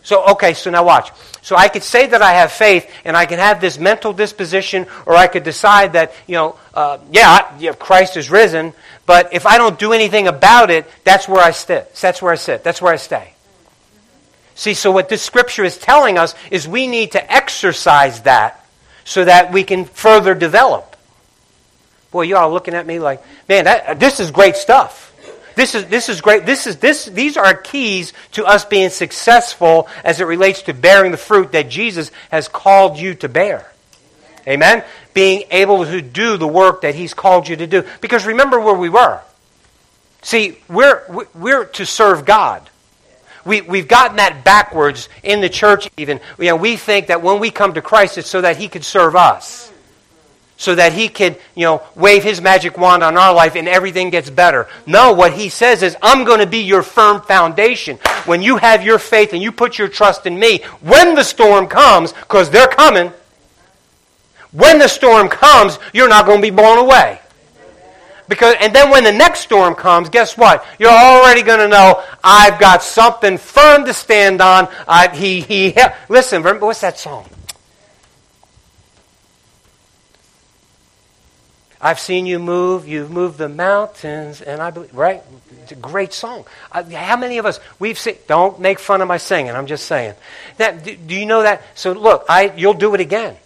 So, 0.07 0.25
okay, 0.25 0.55
so 0.55 0.71
now 0.71 0.85
watch. 0.85 1.11
So 1.43 1.57
I 1.57 1.67
could 1.67 1.83
say 1.83 2.07
that 2.07 2.23
I 2.23 2.35
have 2.35 2.53
faith, 2.53 2.89
and 3.05 3.17
I 3.17 3.27
can 3.27 3.41
have 3.41 3.61
this 3.61 3.77
mental 3.77 4.13
disposition, 4.13 4.87
or 5.05 5.17
I 5.17 5.27
could 5.27 5.43
decide 5.43 5.95
that, 5.95 6.13
you 6.29 6.37
know, 6.37 6.57
uh, 6.75 6.99
yeah, 7.11 7.53
yeah, 7.59 7.73
Christ 7.73 8.17
is 8.17 8.31
risen, 8.31 8.73
but 9.05 9.35
if 9.35 9.47
I 9.47 9.59
don't 9.59 9.77
do 9.81 9.93
anything 9.93 10.29
about 10.29 10.71
it, 10.71 10.89
that's 11.03 11.27
where 11.27 11.43
I 11.43 11.51
sit. 11.51 11.93
That's 11.97 12.23
where 12.23 12.31
I 12.31 12.37
sit. 12.37 12.63
That's 12.63 12.81
where 12.81 12.93
I 12.93 12.99
stay. 12.99 13.33
See, 14.55 14.75
so 14.75 14.93
what 14.93 15.09
this 15.09 15.23
scripture 15.23 15.65
is 15.65 15.77
telling 15.77 16.19
us 16.19 16.37
is 16.53 16.69
we 16.69 16.87
need 16.87 17.11
to 17.13 17.33
exercise 17.33 18.23
that 18.23 18.65
so 19.05 19.25
that 19.25 19.53
we 19.53 19.65
can 19.65 19.87
further 19.87 20.37
develop. 20.37 20.95
Boy, 22.13 22.23
you 22.23 22.37
all 22.37 22.53
looking 22.53 22.75
at 22.75 22.87
me 22.87 23.01
like, 23.01 23.25
man, 23.49 23.65
that, 23.65 23.99
this 23.99 24.21
is 24.21 24.31
great 24.31 24.55
stuff. 24.55 25.06
This 25.57 25.75
is, 25.75 25.87
this 25.87 26.11
is 26.11 26.21
great. 26.21 26.45
This 26.45 26.67
is, 26.67 26.77
this, 26.77 27.07
these 27.07 27.39
are 27.39 27.55
keys 27.55 28.13
to 28.33 28.45
us 28.45 28.67
being 28.67 28.91
successful 28.91 29.89
as 30.05 30.21
it 30.21 30.25
relates 30.25 30.63
to 30.63 30.75
bearing 30.75 31.13
the 31.13 31.17
fruit 31.17 31.53
that 31.53 31.71
Jesus 31.71 32.13
has 32.31 32.47
called 32.47 32.99
you 32.99 33.15
to 33.17 33.29
bear. 33.29 33.67
Amen? 34.47 34.85
Being 35.15 35.45
able 35.51 35.85
to 35.87 36.03
do 36.03 36.37
the 36.37 36.47
work 36.47 36.83
that 36.83 36.95
He's 36.95 37.15
called 37.15 37.49
you 37.49 37.57
to 37.57 37.67
do. 37.67 37.85
Because 38.03 38.27
remember 38.27 38.61
where 38.61 38.75
we 38.75 38.91
were. 38.91 39.21
See, 40.21 40.59
we're, 40.69 41.27
we're 41.35 41.65
to 41.65 41.87
serve 41.87 42.27
God. 42.27 42.69
We, 43.47 43.63
we've 43.63 43.89
gotten 43.89 44.17
that 44.17 44.45
backwards 44.45 45.09
in 45.23 45.41
the 45.41 45.49
church, 45.49 45.89
even. 45.97 46.21
You 46.39 46.47
know, 46.47 46.57
we 46.57 46.77
think 46.77 47.07
that 47.07 47.23
when 47.23 47.41
we 47.41 47.51
come 47.51 47.75
to 47.75 47.83
Christ, 47.83 48.19
it's 48.19 48.29
so 48.29 48.43
that 48.43 48.59
He 48.59 48.69
could 48.69 48.85
serve 48.85 49.17
us 49.17 49.73
so 50.57 50.75
that 50.75 50.93
he 50.93 51.09
can, 51.09 51.37
you 51.55 51.65
know, 51.65 51.83
wave 51.95 52.25
his 52.25 52.41
magic 52.41 52.79
wand 52.79 53.03
on 53.03 53.17
our 53.17 53.35
life 53.35 53.57
and 53.57 53.69
everything 53.69 54.11
gets 54.11 54.31
better. 54.31 54.69
No, 54.87 55.13
what 55.13 55.33
he 55.33 55.49
says 55.49 55.83
is, 55.83 55.97
I'm 56.01 56.25
going 56.25 56.41
to 56.41 56.47
be 56.47 56.61
your 56.61 56.83
firm 56.83 57.21
foundation. 57.21 57.99
When 58.25 58.43
you 58.43 58.57
have 58.57 58.83
your 58.83 58.99
faith 58.99 59.33
and 59.33 59.43
you 59.43 59.53
put 59.53 59.79
your 59.79 59.89
trust 59.89 60.27
in 60.27 60.39
me, 60.39 60.63
when 60.81 61.15
the 61.15 61.25
storm 61.25 61.67
comes, 61.67 62.13
because 62.13 62.51
they're 62.51 62.69
coming, 62.69 63.13
when 64.53 64.79
the 64.79 64.89
storm 64.89 65.29
comes, 65.29 65.79
you're 65.93 66.09
not 66.09 66.25
going 66.25 66.39
to 66.39 66.43
be 66.43 66.55
blown 66.55 66.79
away. 66.79 67.21
Because, 68.29 68.57
and 68.61 68.75
then 68.75 68.91
when 68.91 69.05
the 69.05 69.13
next 69.13 69.41
storm 69.41 69.75
comes, 69.75 70.09
guess 70.09 70.37
what? 70.37 70.65
You're 70.79 70.91
already 70.91 71.43
going 71.43 71.61
to 71.61 71.69
know 71.69 72.03
I've 72.25 72.59
got 72.59 72.83
something 72.83 73.39
firm 73.39 73.85
to 73.85 73.95
stand 73.95 74.41
on. 74.41 74.69
I, 74.89 75.15
he, 75.15 75.43
he, 75.43 75.77
listen, 76.09 76.43
what's 76.43 76.81
that 76.81 76.99
song? 76.99 77.29
I've 81.87 82.01
seen 82.01 82.27
you 82.27 82.41
move. 82.41 82.89
You've 82.89 83.13
moved 83.13 83.39
the 83.39 83.49
mountains, 83.49 84.43
and 84.43 84.61
I 84.61 84.73
believe, 84.73 84.93
right? 84.93 85.23
It's 85.63 85.71
a 85.71 85.77
great 85.77 86.13
song. 86.13 86.45
How 86.73 87.17
many 87.17 87.39
of 87.39 87.47
us 87.47 87.61
we've 87.79 87.97
seen? 87.97 88.17
Don't 88.27 88.59
make 88.59 88.81
fun 88.81 89.03
of 89.03 89.07
my 89.07 89.19
singing. 89.19 89.53
I'm 89.53 89.69
just 89.69 89.87
saying. 89.87 90.15
That 90.57 90.83
do, 90.83 90.97
do 90.97 91.15
you 91.15 91.27
know 91.27 91.43
that? 91.43 91.63
So 91.77 91.93
look, 91.93 92.27
I 92.29 92.53
you'll 92.57 92.75
do 92.75 92.93
it 92.95 93.01
again. 93.01 93.37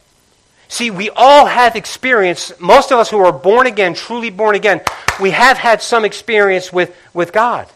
See, 0.68 0.90
we 0.90 1.11
all 1.11 1.44
have 1.44 1.76
experience. 1.76 2.59
Most 2.59 2.92
of 2.92 2.98
us 2.98 3.11
who 3.11 3.18
are 3.18 3.33
born 3.33 3.66
again, 3.66 3.92
truly 3.92 4.31
born 4.31 4.55
again, 4.55 4.81
we 5.20 5.33
have 5.33 5.59
had 5.59 5.83
some 5.83 6.07
experience 6.07 6.72
with, 6.72 6.96
with 7.12 7.35
God. 7.35 7.68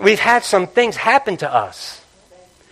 We've 0.00 0.20
had 0.20 0.44
some 0.44 0.68
things 0.68 0.94
happen 0.94 1.36
to 1.38 1.52
us. 1.52 2.00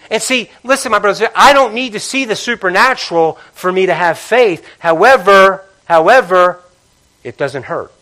And 0.09 0.23
see, 0.23 0.51
listen, 0.63 0.93
my 0.93 1.01
brothers, 1.01 1.27
I 1.35 1.53
don't 1.53 1.75
need 1.75 1.95
to 1.95 2.01
see 2.01 2.27
the 2.27 2.37
supernatural 2.37 3.41
for 3.55 3.73
me 3.73 3.87
to 3.87 3.95
have 3.95 4.19
faith. 4.19 4.65
However, 4.79 5.65
However, 5.93 6.59
it 7.23 7.37
doesn't 7.37 7.65
hurt. 7.65 7.93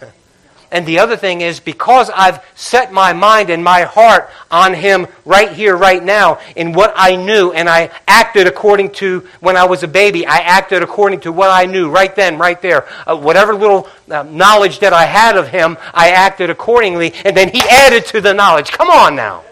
and 0.70 0.86
the 0.86 1.00
other 1.00 1.16
thing 1.16 1.40
is 1.40 1.58
because 1.58 2.08
I've 2.14 2.38
set 2.54 2.92
my 2.92 3.12
mind 3.12 3.50
and 3.50 3.64
my 3.64 3.82
heart 3.82 4.30
on 4.52 4.72
Him 4.72 5.08
right 5.24 5.50
here, 5.50 5.76
right 5.76 6.00
now, 6.00 6.38
in 6.54 6.74
what 6.74 6.92
I 6.94 7.16
knew, 7.16 7.50
and 7.50 7.68
I 7.68 7.90
acted 8.06 8.46
according 8.46 8.90
to 9.02 9.26
when 9.40 9.56
I 9.56 9.64
was 9.64 9.82
a 9.82 9.88
baby, 9.88 10.24
I 10.24 10.36
acted 10.36 10.84
according 10.84 11.22
to 11.22 11.32
what 11.32 11.50
I 11.50 11.64
knew 11.64 11.90
right 11.90 12.14
then, 12.14 12.38
right 12.38 12.62
there. 12.62 12.86
Uh, 13.04 13.16
whatever 13.16 13.52
little 13.52 13.88
uh, 14.08 14.22
knowledge 14.22 14.78
that 14.78 14.92
I 14.92 15.04
had 15.04 15.36
of 15.36 15.48
Him, 15.48 15.76
I 15.92 16.10
acted 16.10 16.50
accordingly, 16.50 17.14
and 17.24 17.36
then 17.36 17.48
He 17.48 17.62
added 17.68 18.06
to 18.14 18.20
the 18.20 18.32
knowledge. 18.32 18.70
Come 18.70 18.90
on 18.90 19.16
now. 19.16 19.42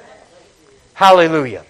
Hallelujah. 0.95 1.65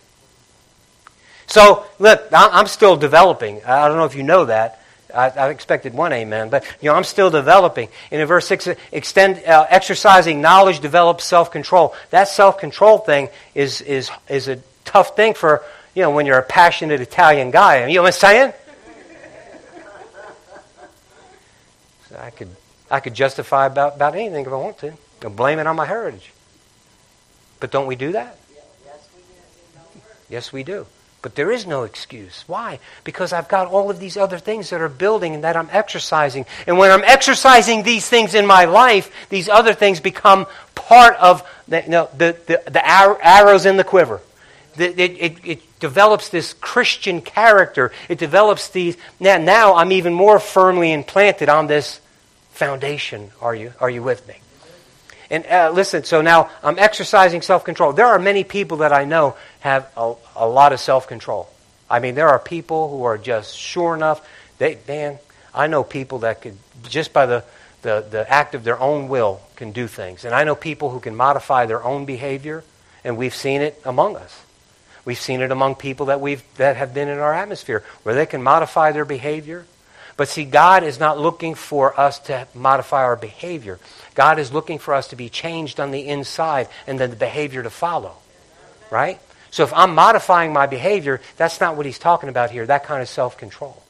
So, 1.47 1.87
look, 1.99 2.29
I'm 2.31 2.67
still 2.67 2.97
developing. 2.97 3.65
I 3.65 3.89
don't 3.89 3.97
know 3.97 4.05
if 4.05 4.15
you 4.15 4.25
know 4.25 4.45
that. 4.45 4.82
I, 5.15 5.29
I, 5.31 5.51
expected 5.51 5.95
one 5.95 6.13
amen, 6.13 6.49
but 6.49 6.65
you 6.81 6.89
know 6.89 6.95
I'm 6.95 7.05
still 7.05 7.31
developing. 7.31 7.89
And 8.11 8.21
in 8.21 8.27
verse 8.27 8.47
six, 8.47 8.69
extend 8.91 9.45
uh, 9.45 9.67
exercising 9.69 10.41
knowledge 10.41 10.81
develops 10.81 11.25
self 11.25 11.51
control. 11.51 11.95
That 12.11 12.29
self 12.29 12.59
control 12.59 12.99
thing 12.99 13.29
is 13.55 13.81
is 13.81 14.11
is 14.29 14.49
a 14.49 14.61
tough 14.85 15.17
thing 15.17 15.35
for 15.35 15.63
you 15.95 16.03
know 16.03 16.11
when 16.11 16.27
you're 16.27 16.39
a 16.39 16.43
passionate 16.43 17.01
Italian 17.01 17.51
guy. 17.51 17.87
You 17.87 17.97
know 17.97 18.03
what 18.03 18.15
I'm 18.15 18.21
saying? 18.21 18.53
so 22.09 22.17
I 22.19 22.31
could 22.31 22.49
I 22.91 23.01
could 23.01 23.15
justify 23.15 23.67
about 23.67 23.97
about 23.97 24.15
anything 24.15 24.45
if 24.45 24.53
I 24.53 24.57
want 24.57 24.79
to. 24.79 24.93
I 25.25 25.29
blame 25.29 25.59
it 25.59 25.67
on 25.67 25.77
my 25.77 25.87
heritage. 25.87 26.33
But 27.61 27.71
don't 27.71 27.87
we 27.87 27.95
do 27.95 28.13
that? 28.13 28.37
Yes, 30.29 30.53
we 30.53 30.63
do. 30.63 30.87
But 31.23 31.37
there 31.37 31.53
is 31.53 31.67
no 31.67 31.85
excuse. 31.85 32.43
Why? 32.49 32.81
Because 33.05 33.33
I've 33.33 33.49
got 33.49 33.69
all 33.69 33.91
of 33.91 34.01
these 34.01 34.17
other 34.17 34.39
things 34.39 34.71
that 34.71 34.81
are 34.81 34.89
building 34.89 35.37
and 35.37 35.45
that 35.45 35.57
I'm 35.57 35.69
exercising. 35.71 36.47
And 36.67 36.79
when 36.79 36.91
I'm 36.91 37.05
exercising 37.05 37.85
these 37.85 38.09
things 38.09 38.35
in 38.35 38.45
my 38.45 38.65
life, 38.65 39.29
these 39.29 39.49
other 39.49 39.73
things 39.73 40.01
become 40.01 40.47
part 40.75 41.15
of 41.17 41.49
the, 41.69 41.83
you 41.83 41.91
know, 41.91 42.09
the, 42.19 42.37
the, 42.47 42.71
the 42.71 42.85
arrows 42.85 43.67
in 43.67 43.77
the 43.77 43.85
quiver. 43.85 44.21
It, 44.77 44.99
it, 44.99 45.39
it, 45.45 45.63
develops 45.79 46.29
this 46.29 46.55
Christian 46.55 47.21
character. 47.21 47.91
It 48.09 48.17
develops 48.17 48.69
these. 48.69 48.97
Now, 49.19 49.37
now 49.39 49.75
I'm 49.75 49.91
even 49.91 50.15
more 50.15 50.39
firmly 50.39 50.93
implanted 50.93 51.49
on 51.49 51.67
this 51.67 52.01
foundation. 52.53 53.33
Are 53.41 53.55
you? 53.55 53.75
Are 53.81 53.91
you 53.91 54.01
with 54.01 54.27
me? 54.29 54.37
And 55.29 55.45
uh, 55.47 55.73
listen, 55.75 56.05
so 56.05 56.21
now 56.23 56.51
I'm 56.63 56.79
exercising 56.79 57.43
self 57.43 57.65
control. 57.65 57.93
There 57.93 58.07
are 58.07 58.19
many 58.19 58.45
people 58.45 58.77
that 58.79 58.93
I 58.93 59.05
know 59.05 59.35
have 59.61 59.91
a, 59.97 60.15
a 60.37 60.47
lot 60.47 60.73
of 60.73 60.81
self 60.81 61.07
control. 61.07 61.49
I 61.89 61.99
mean, 62.01 62.15
there 62.15 62.29
are 62.29 62.39
people 62.39 62.89
who 62.89 63.05
are 63.05 63.19
just 63.19 63.57
sure 63.57 63.95
enough. 63.95 64.27
They, 64.59 64.79
man, 64.89 65.19
I 65.55 65.67
know 65.67 65.85
people 65.85 66.21
that 66.21 66.41
could, 66.41 66.57
just 66.89 67.13
by 67.13 67.27
the, 67.27 67.45
the, 67.83 68.07
the 68.09 68.31
act 68.31 68.55
of 68.55 68.65
their 68.65 68.81
own 68.81 69.09
will, 69.09 69.43
can 69.57 69.73
do 69.73 69.87
things. 69.87 70.25
And 70.25 70.35
I 70.35 70.45
know 70.45 70.55
people 70.55 70.91
who 70.91 71.01
can 71.01 71.15
modify 71.15 71.67
their 71.67 71.85
own 71.85 72.07
behavior, 72.07 72.65
and 73.05 73.17
we've 73.17 73.35
seen 73.35 73.61
it 73.61 73.81
among 73.85 74.17
us. 74.17 74.43
We've 75.05 75.19
seen 75.19 75.41
it 75.43 75.51
among 75.51 75.75
people 75.75 76.07
that, 76.07 76.21
we've, 76.21 76.43
that 76.57 76.77
have 76.77 76.95
been 76.95 77.09
in 77.09 77.19
our 77.19 77.35
atmosphere, 77.35 77.85
where 78.05 78.15
they 78.15 78.27
can 78.27 78.43
modify 78.43 78.93
their 78.93 79.05
behavior. 79.05 79.67
But 80.17 80.29
see, 80.29 80.45
God 80.45 80.85
is 80.85 81.01
not 81.01 81.19
looking 81.19 81.55
for 81.55 81.99
us 81.99 82.21
to 82.21 82.47
modify 82.55 83.03
our 83.03 83.17
behavior. 83.17 83.79
God 84.15 84.39
is 84.39 84.53
looking 84.53 84.79
for 84.79 84.95
us 84.95 85.09
to 85.09 85.17
be 85.17 85.29
changed 85.29 85.81
on 85.81 85.91
the 85.91 86.07
inside 86.07 86.69
and 86.87 87.01
then 87.01 87.11
the 87.11 87.17
behavior 87.17 87.63
to 87.63 87.71
follow. 87.71 88.15
Right? 88.91 89.19
So 89.53 89.65
if 89.65 89.73
I'm 89.75 89.95
modifying 89.95 90.53
my 90.55 90.67
behavior, 90.67 91.21
that's 91.37 91.61
not 91.61 91.77
what 91.77 91.85
he's 91.85 91.99
talking 91.99 92.31
about 92.31 92.51
here, 92.51 92.67
that 92.67 92.85
kind 92.85 93.03
of 93.03 93.09
self 93.09 93.37
control. 93.37 93.81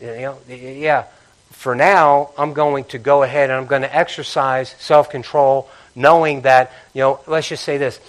You 0.00 0.06
know, 0.06 0.38
yeah, 0.48 1.06
for 1.50 1.74
now, 1.74 2.30
I'm 2.38 2.52
going 2.54 2.84
to 2.84 2.98
go 2.98 3.24
ahead 3.24 3.50
and 3.50 3.58
I'm 3.58 3.66
going 3.66 3.82
to 3.82 3.94
exercise 3.94 4.74
self 4.78 5.10
control, 5.10 5.68
knowing 5.96 6.42
that, 6.42 6.72
you 6.94 7.00
know, 7.00 7.20
let's 7.26 7.48
just 7.48 7.64
say 7.64 7.76
this. 7.76 8.00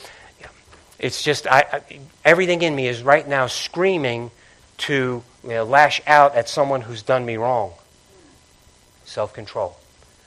It's 1.00 1.24
just, 1.24 1.48
I, 1.48 1.66
I, 1.74 2.00
everything 2.24 2.62
in 2.62 2.76
me 2.76 2.88
is 2.88 3.02
right 3.02 3.28
now 3.28 3.48
screaming 3.48 4.30
to 4.78 5.24
you 5.44 5.50
know, 5.50 5.64
lash 5.64 6.02
out 6.06 6.36
at 6.36 6.50
someone 6.50 6.82
who's 6.82 7.02
done 7.02 7.26
me 7.26 7.38
wrong. 7.38 7.74
Self 9.06 9.34
control. 9.34 9.76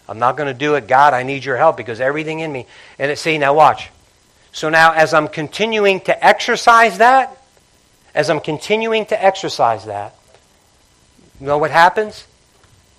I'm 0.09 0.19
not 0.19 0.37
going 0.37 0.49
to 0.49 0.59
do 0.59 0.75
it. 0.75 0.89
God, 0.89 1.15
I 1.15 1.23
need 1.23 1.45
your 1.45 1.57
help 1.57 1.77
because 1.77 2.01
everything 2.01 2.41
in 2.41 2.53
me. 2.53 2.67
And 2.99 3.13
it, 3.13 3.19
see, 3.19 3.39
now 3.39 3.55
watch. 3.55 3.91
So 4.55 4.69
now, 4.69 4.93
as 4.93 5.13
I'm 5.13 5.27
continuing 5.27 6.01
to 6.03 6.25
exercise 6.25 6.99
that, 6.99 7.37
as 8.15 8.31
I'm 8.31 8.39
continuing 8.39 9.05
to 9.07 9.23
exercise 9.23 9.87
that, 9.87 10.15
you 11.41 11.49
know 11.49 11.59
what 11.59 11.73
happens? 11.73 12.25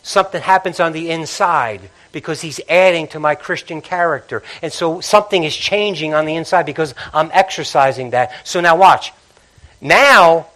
Something 0.04 0.42
happens 0.42 0.82
on 0.82 0.92
the 0.92 1.10
inside 1.10 1.80
because 2.12 2.42
he's 2.42 2.60
adding 2.68 3.08
to 3.08 3.22
my 3.22 3.36
Christian 3.36 3.80
character. 3.80 4.44
And 4.62 4.74
so 4.74 5.00
something 5.00 5.46
is 5.46 5.56
changing 5.56 6.14
on 6.14 6.26
the 6.26 6.36
inside 6.36 6.66
because 6.66 6.94
I'm 7.14 7.30
exercising 7.32 8.10
that. 8.10 8.34
So 8.44 8.60
now 8.60 8.76
watch. 8.76 9.14
Now, 9.80 10.48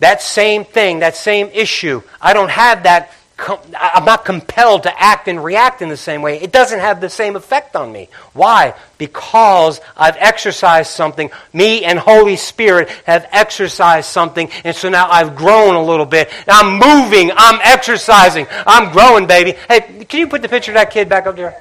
that 0.00 0.20
same 0.20 0.66
thing, 0.66 0.98
that 0.98 1.16
same 1.16 1.48
issue, 1.54 2.02
I 2.20 2.34
don't 2.34 2.50
have 2.50 2.82
that 2.82 3.14
I'm 3.36 4.04
not 4.04 4.24
compelled 4.24 4.84
to 4.84 5.02
act 5.02 5.26
and 5.26 5.42
react 5.42 5.82
in 5.82 5.88
the 5.88 5.96
same 5.96 6.22
way. 6.22 6.40
It 6.40 6.52
doesn't 6.52 6.78
have 6.78 7.00
the 7.00 7.10
same 7.10 7.34
effect 7.34 7.74
on 7.74 7.90
me. 7.90 8.08
Why? 8.32 8.74
Because 8.96 9.80
I've 9.96 10.16
exercised 10.18 10.90
something. 10.90 11.30
Me 11.52 11.84
and 11.84 11.98
Holy 11.98 12.36
Spirit 12.36 12.88
have 13.06 13.26
exercised 13.32 14.08
something, 14.08 14.50
and 14.62 14.74
so 14.74 14.88
now 14.88 15.10
I've 15.10 15.34
grown 15.34 15.74
a 15.74 15.82
little 15.82 16.06
bit. 16.06 16.30
I'm 16.46 16.78
moving. 16.78 17.32
I'm 17.36 17.60
exercising. 17.62 18.46
I'm 18.50 18.92
growing, 18.92 19.26
baby. 19.26 19.58
Hey, 19.68 20.04
can 20.04 20.20
you 20.20 20.28
put 20.28 20.42
the 20.42 20.48
picture 20.48 20.70
of 20.70 20.76
that 20.76 20.90
kid 20.90 21.08
back 21.08 21.26
up 21.26 21.34
there? 21.34 21.60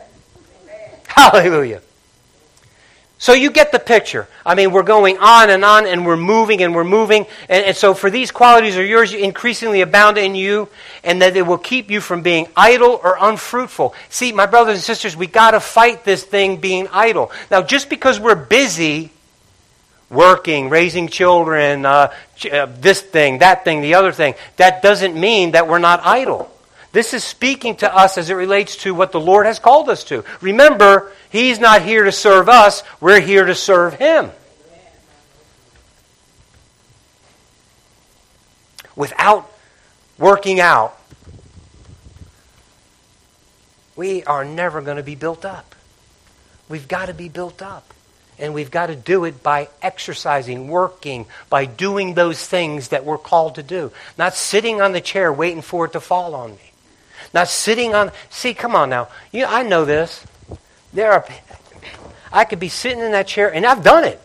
Hallelujah. 1.08 1.82
So 3.24 3.32
you 3.32 3.52
get 3.52 3.72
the 3.72 3.80
picture. 3.80 4.28
I 4.46 4.54
mean, 4.54 4.74
we're 4.74 4.84
going 4.84 5.18
on 5.18 5.50
and 5.50 5.64
on 5.64 5.88
and 5.88 6.06
we're 6.06 6.18
moving 6.18 6.62
and 6.62 6.76
we're 6.76 6.84
moving. 6.84 7.26
And, 7.48 7.68
and, 7.68 7.78
so 7.78 7.94
for 7.94 8.10
these 8.10 8.32
qualities 8.32 8.76
are 8.76 8.84
yours 8.84 9.14
increasingly 9.14 9.80
abound 9.80 10.18
in 10.18 10.36
you 10.36 10.68
and 11.06 11.22
that 11.22 11.38
it 11.38 11.44
will 11.44 11.58
keep 11.58 11.90
you 11.90 12.02
from 12.02 12.22
being 12.22 12.48
idle 12.58 13.00
or 13.02 13.16
unfruitful. 13.18 13.96
See, 14.10 14.34
my 14.34 14.46
brothers 14.46 14.74
and 14.76 14.84
sisters, 14.84 15.16
we 15.16 15.28
got 15.28 15.52
to 15.52 15.62
fight 15.62 16.04
this 16.04 16.26
thing 16.26 16.58
being 16.58 16.90
idle. 16.92 17.32
Now, 17.50 17.62
just 17.62 17.90
because 17.90 18.20
we're 18.20 18.36
busy 18.36 19.10
working, 20.10 20.68
raising 20.68 21.08
children, 21.08 21.86
uh, 21.86 22.14
uh 22.52 22.66
this 22.78 23.00
thing, 23.00 23.38
that 23.38 23.64
thing, 23.64 23.80
the 23.80 23.94
other 23.94 24.12
thing, 24.12 24.36
that 24.58 24.82
doesn't 24.82 25.18
mean 25.18 25.52
that 25.52 25.70
we're 25.70 25.80
not 25.80 26.02
idle. 26.04 26.53
This 26.94 27.16
is 27.16 27.24
speaking 27.24 27.76
to 27.78 27.94
us 27.94 28.20
as 28.20 28.30
it 28.30 28.36
relates 28.36 28.78
to 28.78 28.94
what 28.94 29.12
the 29.12 29.20
Lord 29.20 29.48
has 29.48 29.58
called 29.58 29.90
us 29.90 30.04
to. 30.06 30.24
Remember, 30.42 31.12
He's 31.32 31.60
not 31.60 31.82
here 31.82 32.04
to 32.04 32.12
serve 32.12 32.48
us, 32.48 32.84
we're 33.02 33.20
here 33.20 33.46
to 33.46 33.56
serve 33.56 33.96
Him. 33.96 34.30
Without 38.96 39.52
working 40.20 40.60
out, 40.60 40.96
we 43.96 44.24
are 44.24 44.46
never 44.46 44.80
going 44.82 44.98
to 44.98 45.04
be 45.04 45.16
built 45.16 45.46
up. 45.46 45.74
We've 46.70 46.88
got 46.88 47.08
to 47.08 47.14
be 47.14 47.28
built 47.28 47.62
up. 47.64 47.92
And 48.40 48.54
we've 48.54 48.72
got 48.72 48.88
to 48.88 48.96
do 48.96 49.26
it 49.26 49.44
by 49.44 49.70
exercising, 49.82 50.68
working, 50.68 51.28
by 51.50 51.66
doing 51.66 52.14
those 52.14 52.46
things 52.46 52.90
that 52.90 53.06
we're 53.06 53.20
called 53.20 53.56
to 53.56 53.64
do. 53.64 53.92
Not 54.18 54.34
sitting 54.36 54.82
on 54.82 54.92
the 54.92 55.02
chair 55.02 55.32
waiting 55.32 55.62
for 55.62 55.86
it 55.86 55.94
to 55.94 56.00
fall 56.00 56.34
on 56.34 56.52
me. 56.52 56.73
Not 57.34 57.48
sitting 57.48 57.96
on. 57.96 58.12
See, 58.30 58.54
come 58.54 58.76
on 58.76 58.90
now. 58.90 59.10
You, 59.32 59.46
I 59.46 59.64
know 59.64 59.86
this. 59.86 60.26
There 60.94 61.12
are. 61.12 61.26
I 62.32 62.46
could 62.46 62.60
be 62.60 62.70
sitting 62.70 63.00
in 63.00 63.12
that 63.12 63.28
chair, 63.28 63.54
and 63.54 63.66
I've 63.66 63.84
done 63.84 64.04
it. 64.04 64.20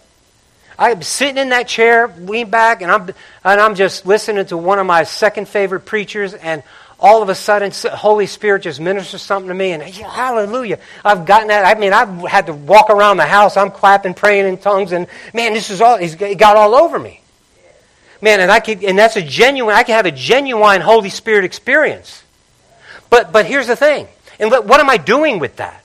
I'm 0.78 1.02
sitting 1.02 1.38
in 1.38 1.48
that 1.48 1.66
chair, 1.66 2.06
lean 2.18 2.50
back, 2.50 2.82
and 2.82 2.90
I'm 2.90 3.08
and 3.44 3.60
I'm 3.60 3.74
just 3.74 4.06
listening 4.06 4.46
to 4.46 4.56
one 4.56 4.78
of 4.78 4.86
my 4.86 5.02
second 5.02 5.48
favorite 5.48 5.80
preachers, 5.80 6.34
and 6.34 6.62
all 7.00 7.22
of 7.22 7.28
a 7.28 7.34
sudden, 7.34 7.72
Holy 7.92 8.26
Spirit 8.26 8.62
just 8.62 8.80
ministers 8.80 9.22
something 9.22 9.48
to 9.48 9.54
me, 9.54 9.72
and 9.72 9.82
yeah, 9.96 10.10
hallelujah! 10.10 10.78
I've 11.04 11.26
gotten 11.26 11.48
that. 11.48 11.64
I 11.64 11.78
mean, 11.78 11.92
I've 11.92 12.30
had 12.30 12.46
to 12.46 12.52
walk 12.52 12.90
around 12.90 13.16
the 13.16 13.26
house. 13.26 13.56
I'm 13.56 13.70
clapping, 13.70 14.14
praying 14.14 14.46
in 14.46 14.58
tongues, 14.58 14.92
and 14.92 15.06
man, 15.34 15.52
this 15.52 15.70
is 15.70 15.80
all. 15.80 15.96
He's 15.96 16.14
got 16.14 16.56
all 16.56 16.74
over 16.74 16.98
me. 16.98 17.22
Man, 18.20 18.40
and 18.40 18.50
I 18.50 18.60
could, 18.60 18.84
and 18.84 18.98
that's 18.98 19.16
a 19.16 19.22
genuine. 19.22 19.74
I 19.74 19.82
can 19.82 19.94
have 19.94 20.06
a 20.06 20.12
genuine 20.12 20.80
Holy 20.80 21.10
Spirit 21.10 21.44
experience. 21.44 22.22
But, 23.10 23.32
but 23.32 23.46
here's 23.46 23.66
the 23.66 23.76
thing. 23.76 24.08
And 24.38 24.50
what 24.50 24.80
am 24.80 24.88
I 24.88 24.96
doing 24.96 25.38
with 25.38 25.56
that? 25.56 25.84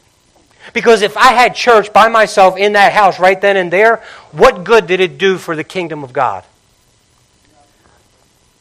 Because 0.74 1.02
if 1.02 1.18
I 1.18 1.34
had 1.34 1.56
church 1.56 1.92
by 1.92 2.08
myself 2.08 2.58
in 2.58 2.74
that 2.74 2.94
house 2.94 3.20
right 3.20 3.40
then 3.40 3.58
and 3.58 3.72
there, 3.72 3.98
what 4.32 4.64
good 4.64 4.88
did 4.88 5.00
it 5.00 5.18
do 5.18 5.38
for 5.38 5.56
the 5.56 5.64
kingdom 5.64 6.04
of 6.04 6.14
God? 6.14 6.44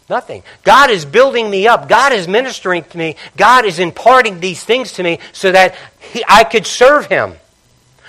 Nothing. 0.09 0.43
God 0.65 0.91
is 0.91 1.05
building 1.05 1.49
me 1.49 1.69
up. 1.69 1.89
God 1.89 2.13
is 2.13 2.27
ministering 2.27 2.85
to 2.85 2.99
me. 2.99 3.17
God 3.37 3.65
is 3.65 3.79
imparting 3.79 4.41
these 4.41 4.63
things 4.63 4.93
to 4.95 5.03
me 5.03 5.21
so 5.33 5.53
that 5.53 5.75
he, 6.01 6.25
I 6.29 6.45
could 6.45 6.67
serve 6.67 7.07
Him. 7.07 7.35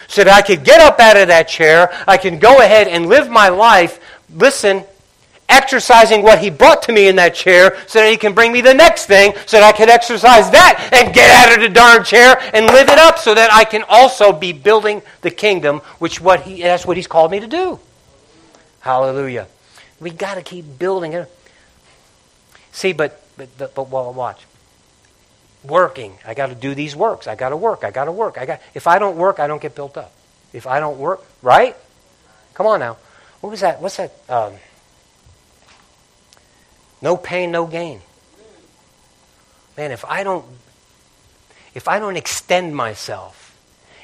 So 0.08 0.24
that 0.24 0.34
I 0.34 0.42
could 0.42 0.66
get 0.66 0.82
up 0.82 1.00
out 1.00 1.16
of 1.16 1.30
that 1.30 1.48
chair. 1.48 1.94
I 2.08 2.18
can 2.18 2.40
go 2.40 2.60
ahead 2.60 2.88
and 2.88 3.08
live 3.08 3.30
my 3.30 3.50
life. 3.50 4.00
Listen, 4.30 4.84
exercising 5.50 6.24
what 6.24 6.40
he 6.40 6.50
brought 6.50 6.82
to 6.84 6.92
me 6.92 7.08
in 7.08 7.16
that 7.18 7.36
chair 7.36 7.78
so 7.88 8.00
that 8.00 8.10
he 8.10 8.18
can 8.18 8.34
bring 8.34 8.52
me 8.52 8.62
the 8.62 8.74
next 8.74 9.06
thing 9.06 9.34
so 9.46 9.60
that 9.60 9.64
I 9.64 9.72
can 9.76 9.90
exercise 9.90 10.50
that 10.52 10.90
and 10.94 11.14
get 11.14 11.30
out 11.30 11.56
of 11.56 11.62
the 11.62 11.70
darn 11.70 12.04
chair 12.04 12.38
and 12.54 12.66
live 12.68 12.90
it 12.90 12.98
up 12.98 13.20
so 13.20 13.36
that 13.36 13.52
I 13.52 13.64
can 13.64 13.84
also 13.88 14.32
be 14.32 14.54
building 14.54 15.02
the 15.22 15.32
kingdom, 15.32 15.80
which 16.00 16.20
what 16.22 16.42
he, 16.42 16.62
that's 16.62 16.86
what 16.86 16.98
he's 16.98 17.08
called 17.08 17.32
me 17.32 17.40
to 17.40 17.48
do. 17.48 17.80
Hallelujah. 18.80 19.48
We 20.00 20.10
got 20.12 20.36
to 20.36 20.42
keep 20.42 20.78
building 20.78 21.14
it. 21.14 21.32
See, 22.72 22.92
but, 22.92 23.24
but, 23.38 23.50
but, 23.58 23.76
but 23.76 23.90
well, 23.90 24.12
watch. 24.14 24.46
Working. 25.64 26.18
I 26.26 26.34
got 26.34 26.48
to 26.48 26.56
do 26.56 26.76
these 26.76 26.96
works. 26.96 27.28
I 27.28 27.36
got 27.36 27.50
to 27.50 27.58
work. 27.58 27.84
I 27.84 27.92
got 27.92 28.06
to 28.06 28.12
work. 28.12 28.38
I 28.38 28.46
got, 28.46 28.62
if 28.74 28.88
I 28.88 29.00
don't 29.00 29.16
work, 29.16 29.40
I 29.40 29.48
don't 29.48 29.62
get 29.62 29.76
built 29.76 29.96
up. 29.96 30.12
If 30.52 30.68
I 30.68 30.80
don't 30.80 30.98
work, 30.98 31.24
right? 31.42 31.76
Come 32.54 32.68
on 32.68 32.80
now. 32.80 32.98
What 33.40 33.50
was 33.50 33.62
that? 33.62 33.82
What's 33.82 33.98
that? 33.98 34.14
Um, 34.28 34.54
no 37.04 37.16
pain, 37.18 37.52
no 37.52 37.68
gain. 37.68 38.02
Man, 39.78 39.92
if 39.92 40.04
I 40.06 40.24
don't 40.24 40.46
if 41.76 41.88
I 41.88 42.00
don't 42.00 42.16
extend 42.16 42.76
myself, 42.76 43.58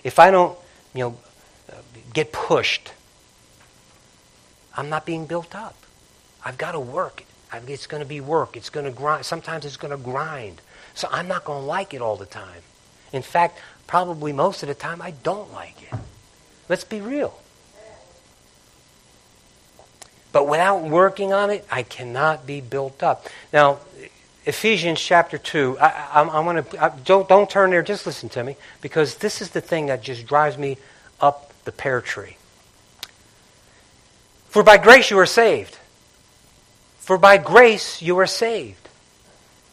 if 0.04 0.20
I 0.20 0.32
don't, 0.32 0.58
you 0.94 1.04
know, 1.04 1.18
get 2.14 2.32
pushed, 2.32 2.92
I'm 4.76 4.90
not 4.90 5.06
being 5.06 5.26
built 5.26 5.56
up. 5.56 5.76
I've 6.44 6.58
got 6.58 6.72
to 6.72 6.80
work. 6.80 7.24
It's 7.54 7.88
going 7.88 8.02
to 8.02 8.08
be 8.08 8.22
work. 8.22 8.56
It's 8.56 8.70
going 8.70 8.86
to 8.86 8.92
grind. 8.92 9.26
Sometimes 9.26 9.66
it's 9.66 9.78
going 9.78 9.92
to 9.92 10.04
grind. 10.04 10.62
So 10.94 11.08
I'm 11.12 11.28
not 11.28 11.46
going 11.46 11.62
to 11.62 11.66
like 11.66 11.94
it 11.94 12.02
all 12.02 12.16
the 12.16 12.26
time. 12.26 12.62
In 13.12 13.22
fact, 13.22 13.60
probably 13.88 14.34
most 14.34 14.64
of 14.64 14.70
the 14.70 14.76
time 14.76 15.02
I 15.02 15.12
don't 15.12 15.52
like 15.54 15.82
it. 15.82 16.00
Let's 16.68 16.84
be 16.84 17.02
real. 17.02 17.40
But 20.32 20.48
without 20.48 20.84
working 20.84 21.34
on 21.34 21.50
it, 21.50 21.66
I 21.72 21.84
cannot 21.84 22.46
be 22.46 22.62
built 22.62 23.02
up. 23.02 23.28
Now, 23.52 23.80
Ephesians 24.46 25.00
chapter 25.00 25.38
2, 25.38 25.78
I, 25.80 26.22
I 26.22 26.40
want 26.40 26.70
to, 26.72 26.94
don't, 27.04 27.28
don't 27.28 27.50
turn 27.50 27.72
there, 27.72 27.82
just 27.82 28.06
listen 28.06 28.30
to 28.30 28.44
me, 28.44 28.56
because 28.82 29.16
this 29.18 29.42
is 29.42 29.50
the 29.50 29.62
thing 29.62 29.88
that 29.88 30.02
just 30.02 30.26
drives 30.26 30.58
me 30.58 30.78
up 31.20 31.54
the 31.66 31.72
pear 31.72 32.02
tree. 32.02 32.38
For 34.48 34.64
by 34.64 34.78
grace 34.78 35.12
you 35.12 35.20
are 35.20 35.26
saved. 35.26 35.78
For 37.00 37.18
by 37.18 37.38
grace 37.38 38.02
you 38.02 38.18
are 38.20 38.28
saved 38.28 38.90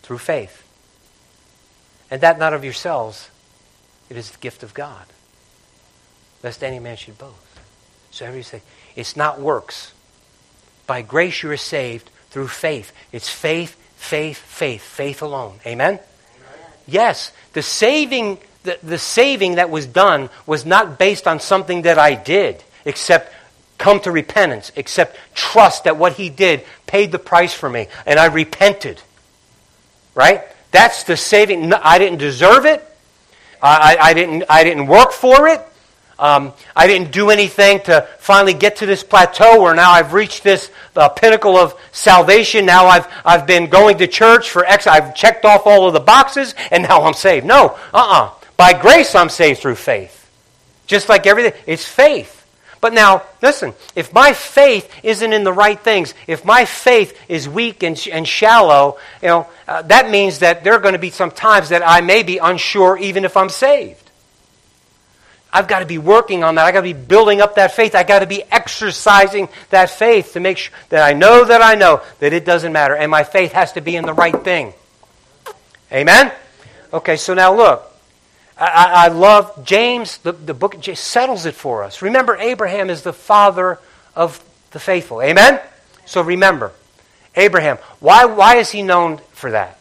through 0.02 0.18
faith. 0.18 0.62
And 2.10 2.20
that 2.20 2.38
not 2.38 2.52
of 2.52 2.64
yourselves, 2.64 3.30
it 4.08 4.16
is 4.16 4.30
the 4.30 4.38
gift 4.38 4.62
of 4.62 4.74
God, 4.74 5.06
lest 6.42 6.62
any 6.62 6.78
man 6.78 6.96
should 6.96 7.18
boast. 7.18 7.34
So 8.10 8.24
everybody 8.24 8.44
say, 8.44 8.62
it's 8.94 9.16
not 9.16 9.40
works. 9.40 9.92
By 10.86 11.02
grace 11.02 11.42
you 11.42 11.50
are 11.50 11.56
saved 11.56 12.10
through 12.30 12.48
faith. 12.48 12.92
It's 13.12 13.28
faith, 13.28 13.76
faith, 13.96 14.38
faith, 14.38 14.82
faith 14.82 15.22
alone. 15.22 15.58
Amen? 15.66 15.94
Amen. 15.94 16.00
Yes, 16.86 17.32
the 17.52 17.62
saving, 17.62 18.38
the, 18.62 18.78
the 18.82 18.98
saving 18.98 19.56
that 19.56 19.70
was 19.70 19.86
done 19.86 20.30
was 20.46 20.64
not 20.64 20.98
based 20.98 21.26
on 21.26 21.40
something 21.40 21.82
that 21.82 21.98
I 21.98 22.14
did, 22.14 22.62
except 22.84 23.32
come 23.78 24.00
to 24.00 24.10
repentance, 24.10 24.72
except 24.76 25.16
trust 25.34 25.84
that 25.84 25.96
what 25.96 26.14
he 26.14 26.28
did 26.28 26.64
paid 26.86 27.12
the 27.12 27.18
price 27.18 27.52
for 27.52 27.68
me, 27.68 27.88
and 28.06 28.18
I 28.18 28.26
repented. 28.26 29.00
Right? 30.14 30.42
That's 30.70 31.04
the 31.04 31.16
saving. 31.16 31.72
I 31.72 31.98
didn't 31.98 32.18
deserve 32.18 32.66
it. 32.66 32.82
I, 33.62 33.96
I, 33.96 34.08
I, 34.08 34.14
didn't, 34.14 34.44
I 34.48 34.64
didn't 34.64 34.86
work 34.86 35.12
for 35.12 35.48
it. 35.48 35.60
Um, 36.18 36.54
I 36.74 36.86
didn't 36.86 37.12
do 37.12 37.30
anything 37.30 37.80
to 37.80 38.08
finally 38.18 38.54
get 38.54 38.76
to 38.76 38.86
this 38.86 39.02
plateau 39.02 39.60
where 39.60 39.74
now 39.74 39.90
I've 39.90 40.14
reached 40.14 40.42
this 40.42 40.70
uh, 40.94 41.10
pinnacle 41.10 41.56
of 41.56 41.74
salvation. 41.92 42.64
Now 42.64 42.86
I've, 42.86 43.06
I've 43.24 43.46
been 43.46 43.68
going 43.68 43.98
to 43.98 44.06
church 44.06 44.50
for 44.50 44.64
X. 44.64 44.86
I've 44.86 45.14
checked 45.14 45.44
off 45.44 45.66
all 45.66 45.86
of 45.86 45.92
the 45.92 46.00
boxes 46.00 46.54
and 46.70 46.84
now 46.84 47.02
I'm 47.02 47.14
saved. 47.14 47.44
No, 47.44 47.78
uh 47.92 48.30
uh 48.30 48.30
By 48.56 48.72
grace 48.72 49.14
I'm 49.14 49.28
saved 49.28 49.60
through 49.60 49.74
faith. 49.74 50.30
Just 50.86 51.08
like 51.08 51.26
everything, 51.26 51.52
it's 51.66 51.84
faith. 51.84 52.32
But 52.80 52.92
now, 52.92 53.22
listen, 53.42 53.74
if 53.94 54.12
my 54.12 54.32
faith 54.32 54.90
isn't 55.02 55.32
in 55.32 55.44
the 55.44 55.52
right 55.52 55.78
things, 55.78 56.14
if 56.26 56.44
my 56.44 56.64
faith 56.64 57.18
is 57.28 57.48
weak 57.48 57.82
and, 57.82 58.00
and 58.12 58.28
shallow, 58.28 58.98
you 59.20 59.28
know, 59.28 59.48
uh, 59.66 59.82
that 59.82 60.10
means 60.10 60.38
that 60.40 60.62
there 60.62 60.74
are 60.74 60.78
going 60.78 60.92
to 60.92 60.98
be 60.98 61.10
some 61.10 61.30
times 61.30 61.70
that 61.70 61.82
I 61.84 62.00
may 62.00 62.22
be 62.22 62.38
unsure 62.38 62.96
even 62.98 63.24
if 63.24 63.36
I'm 63.36 63.48
saved. 63.48 64.05
I've 65.52 65.68
got 65.68 65.78
to 65.78 65.86
be 65.86 65.98
working 65.98 66.44
on 66.44 66.56
that. 66.56 66.66
I've 66.66 66.74
got 66.74 66.80
to 66.80 66.84
be 66.84 66.92
building 66.92 67.40
up 67.40 67.54
that 67.54 67.72
faith. 67.72 67.94
I've 67.94 68.06
got 68.06 68.18
to 68.18 68.26
be 68.26 68.42
exercising 68.50 69.48
that 69.70 69.90
faith 69.90 70.32
to 70.34 70.40
make 70.40 70.58
sure 70.58 70.74
that 70.90 71.02
I 71.02 71.12
know 71.12 71.44
that 71.44 71.62
I 71.62 71.74
know 71.74 72.02
that 72.18 72.32
it 72.32 72.44
doesn't 72.44 72.72
matter. 72.72 72.94
And 72.94 73.10
my 73.10 73.24
faith 73.24 73.52
has 73.52 73.72
to 73.72 73.80
be 73.80 73.96
in 73.96 74.04
the 74.04 74.12
right 74.12 74.38
thing. 74.44 74.74
Amen? 75.92 76.32
Okay, 76.92 77.16
so 77.16 77.32
now 77.34 77.54
look. 77.54 77.92
I, 78.58 79.06
I 79.06 79.08
love 79.08 79.64
James, 79.64 80.18
the, 80.18 80.32
the 80.32 80.54
book 80.54 80.80
James 80.80 81.00
settles 81.00 81.44
it 81.44 81.54
for 81.54 81.84
us. 81.84 82.00
Remember, 82.00 82.36
Abraham 82.36 82.88
is 82.88 83.02
the 83.02 83.12
father 83.12 83.78
of 84.14 84.42
the 84.70 84.80
faithful. 84.80 85.20
Amen? 85.22 85.60
So 86.06 86.22
remember, 86.22 86.72
Abraham. 87.34 87.76
Why, 88.00 88.24
why 88.24 88.56
is 88.56 88.70
he 88.70 88.82
known 88.82 89.20
for 89.32 89.50
that? 89.50 89.78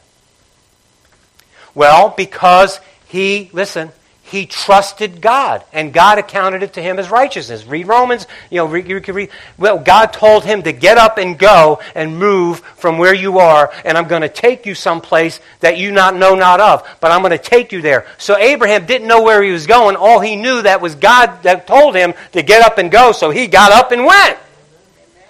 Well, 1.73 2.13
because 2.15 2.79
he, 3.07 3.49
listen, 3.53 3.91
he 4.27 4.47
trusted 4.47 5.21
God, 5.21 5.63
and 5.71 5.93
God 5.93 6.17
accounted 6.17 6.63
it 6.63 6.73
to 6.73 6.81
him 6.81 6.97
as 6.97 7.11
righteousness. 7.11 7.63
Read 7.63 7.87
Romans, 7.87 8.25
you 8.49 8.57
know, 8.57 8.99
can 8.99 9.13
read. 9.13 9.29
Well, 9.55 9.77
God 9.77 10.07
told 10.07 10.43
him 10.43 10.63
to 10.63 10.71
get 10.71 10.97
up 10.97 11.19
and 11.19 11.37
go 11.37 11.79
and 11.93 12.17
move 12.17 12.59
from 12.59 12.97
where 12.97 13.13
you 13.13 13.37
are, 13.37 13.71
and 13.85 13.95
I'm 13.95 14.07
going 14.07 14.23
to 14.23 14.29
take 14.29 14.65
you 14.65 14.73
someplace 14.73 15.39
that 15.59 15.77
you 15.77 15.91
not 15.91 16.15
know 16.15 16.33
not 16.33 16.59
of, 16.59 16.87
but 17.01 17.11
I'm 17.11 17.21
going 17.21 17.37
to 17.37 17.37
take 17.37 17.71
you 17.71 17.83
there. 17.83 18.07
So 18.17 18.35
Abraham 18.35 18.87
didn't 18.87 19.07
know 19.07 19.21
where 19.21 19.43
he 19.43 19.51
was 19.51 19.67
going. 19.67 19.95
All 19.95 20.19
he 20.19 20.35
knew 20.35 20.63
that 20.63 20.81
was 20.81 20.95
God 20.95 21.43
that 21.43 21.67
told 21.67 21.95
him 21.95 22.15
to 22.31 22.41
get 22.41 22.63
up 22.63 22.79
and 22.79 22.89
go, 22.89 23.11
so 23.11 23.29
he 23.29 23.45
got 23.45 23.71
up 23.71 23.91
and 23.91 24.05
went. 24.05 24.39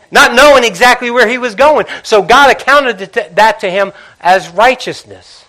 Not 0.09 0.35
knowing 0.35 0.63
exactly 0.63 1.11
where 1.11 1.27
he 1.27 1.37
was 1.37 1.55
going. 1.55 1.85
So 2.03 2.21
God 2.21 2.49
accounted 2.49 2.99
that 3.35 3.59
to 3.59 3.69
him 3.69 3.91
as 4.21 4.47
righteousness. 4.47 5.43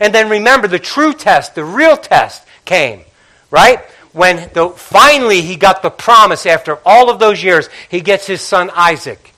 And 0.00 0.12
then 0.12 0.28
remember 0.28 0.66
the 0.66 0.80
true 0.80 1.12
test, 1.12 1.54
the 1.54 1.64
real 1.64 1.96
test 1.96 2.44
came, 2.64 3.02
right? 3.50 3.80
When 4.12 4.48
the, 4.52 4.68
finally 4.68 5.40
he 5.40 5.56
got 5.56 5.82
the 5.82 5.90
promise 5.90 6.46
after 6.46 6.78
all 6.86 7.10
of 7.10 7.18
those 7.18 7.42
years, 7.42 7.68
he 7.88 8.00
gets 8.00 8.26
his 8.26 8.40
son 8.40 8.70
Isaac. 8.74 9.32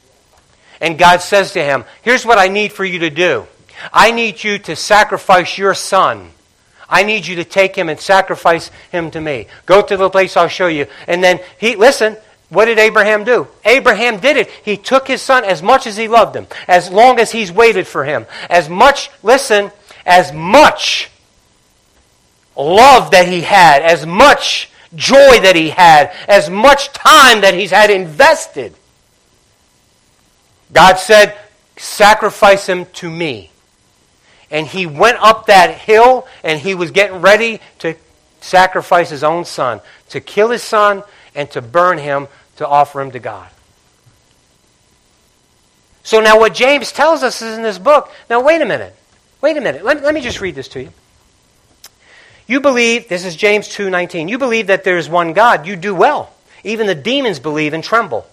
And 0.80 0.98
God 0.98 1.22
says 1.22 1.52
to 1.52 1.62
him, 1.62 1.84
Here's 2.02 2.26
what 2.26 2.38
I 2.38 2.48
need 2.48 2.72
for 2.72 2.84
you 2.84 3.00
to 3.00 3.10
do 3.10 3.46
I 3.92 4.10
need 4.10 4.42
you 4.42 4.58
to 4.60 4.76
sacrifice 4.76 5.56
your 5.58 5.74
son. 5.74 6.30
I 6.88 7.02
need 7.02 7.26
you 7.26 7.36
to 7.36 7.44
take 7.44 7.74
him 7.74 7.88
and 7.88 7.98
sacrifice 7.98 8.70
him 8.92 9.10
to 9.10 9.20
me. 9.20 9.48
Go 9.64 9.82
to 9.82 9.96
the 9.96 10.10
place 10.10 10.36
I'll 10.36 10.46
show 10.46 10.68
you. 10.68 10.86
And 11.08 11.22
then 11.22 11.40
he, 11.58 11.74
listen, 11.74 12.16
what 12.48 12.66
did 12.66 12.78
Abraham 12.78 13.24
do? 13.24 13.48
Abraham 13.64 14.20
did 14.20 14.36
it. 14.36 14.50
He 14.64 14.76
took 14.76 15.08
his 15.08 15.20
son 15.20 15.44
as 15.44 15.62
much 15.62 15.86
as 15.86 15.96
he 15.96 16.06
loved 16.06 16.36
him, 16.36 16.46
as 16.68 16.90
long 16.90 17.18
as 17.18 17.32
he's 17.32 17.50
waited 17.50 17.88
for 17.88 18.04
him. 18.04 18.26
As 18.48 18.68
much, 18.68 19.10
listen, 19.22 19.72
as 20.04 20.32
much 20.32 21.10
love 22.56 23.10
that 23.10 23.28
he 23.28 23.40
had, 23.42 23.82
as 23.82 24.06
much 24.06 24.70
joy 24.94 25.40
that 25.40 25.56
he 25.56 25.70
had, 25.70 26.12
as 26.28 26.48
much 26.48 26.92
time 26.92 27.42
that 27.42 27.54
he's 27.54 27.70
had 27.70 27.90
invested. 27.90 28.74
God 30.72 30.96
said, 30.96 31.36
Sacrifice 31.76 32.66
him 32.66 32.86
to 32.94 33.10
me. 33.10 33.50
And 34.50 34.66
he 34.66 34.86
went 34.86 35.18
up 35.18 35.46
that 35.46 35.74
hill 35.74 36.26
and 36.42 36.58
he 36.58 36.74
was 36.74 36.90
getting 36.90 37.20
ready 37.20 37.60
to 37.80 37.96
sacrifice 38.40 39.10
his 39.10 39.22
own 39.24 39.44
son, 39.44 39.80
to 40.10 40.20
kill 40.20 40.50
his 40.50 40.62
son 40.62 41.02
and 41.34 41.50
to 41.50 41.60
burn 41.60 41.98
him 41.98 42.28
to 42.56 42.66
offer 42.66 43.00
him 43.00 43.10
to 43.10 43.18
God. 43.18 43.48
So 46.02 46.20
now 46.20 46.38
what 46.38 46.54
James 46.54 46.92
tells 46.92 47.22
us 47.22 47.42
is 47.42 47.56
in 47.56 47.62
this 47.62 47.78
book. 47.78 48.10
Now, 48.30 48.40
wait 48.40 48.62
a 48.62 48.64
minute. 48.64 48.94
Wait 49.40 49.56
a 49.56 49.60
minute. 49.60 49.84
Let, 49.84 50.02
let 50.02 50.14
me 50.14 50.20
just 50.20 50.40
read 50.40 50.54
this 50.54 50.68
to 50.68 50.82
you. 50.82 50.92
You 52.46 52.61
believe, 52.61 53.09
this 53.09 53.24
is 53.24 53.35
James 53.35 53.68
2:19. 53.68 54.28
You 54.28 54.38
believe 54.38 54.68
that 54.68 54.85
there 54.85 54.98
is 54.98 55.09
one 55.09 55.32
God. 55.32 55.66
You 55.66 55.76
do 55.76 55.94
well. 55.94 56.30
Even 56.62 56.87
the 56.87 56.94
demons 56.94 57.38
believe 57.38 57.74
and 57.74 57.82
tremble. 57.82 58.26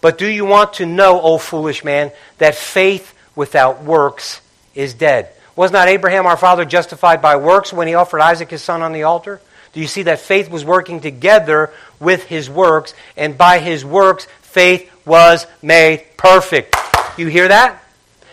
But 0.00 0.18
do 0.18 0.26
you 0.26 0.44
want 0.44 0.74
to 0.74 0.86
know, 0.86 1.20
O 1.20 1.38
foolish 1.38 1.84
man, 1.84 2.10
that 2.38 2.54
faith 2.54 3.14
without 3.36 3.82
works 3.82 4.40
is 4.74 4.94
dead? 4.94 5.28
Was 5.56 5.70
not 5.70 5.88
Abraham 5.88 6.26
our 6.26 6.36
father 6.36 6.64
justified 6.64 7.20
by 7.20 7.36
works 7.36 7.72
when 7.72 7.86
he 7.86 7.94
offered 7.94 8.20
Isaac 8.20 8.50
his 8.50 8.62
son 8.62 8.82
on 8.82 8.92
the 8.92 9.02
altar? 9.02 9.40
Do 9.72 9.80
you 9.80 9.86
see 9.86 10.02
that 10.04 10.20
faith 10.20 10.50
was 10.50 10.64
working 10.64 11.00
together 11.00 11.70
with 12.00 12.24
his 12.24 12.50
works, 12.50 12.94
and 13.16 13.36
by 13.36 13.58
his 13.58 13.84
works, 13.84 14.26
faith 14.42 14.90
was 15.04 15.46
made 15.62 16.16
perfect? 16.16 16.74
You 17.16 17.26
hear 17.28 17.48
that? 17.48 17.82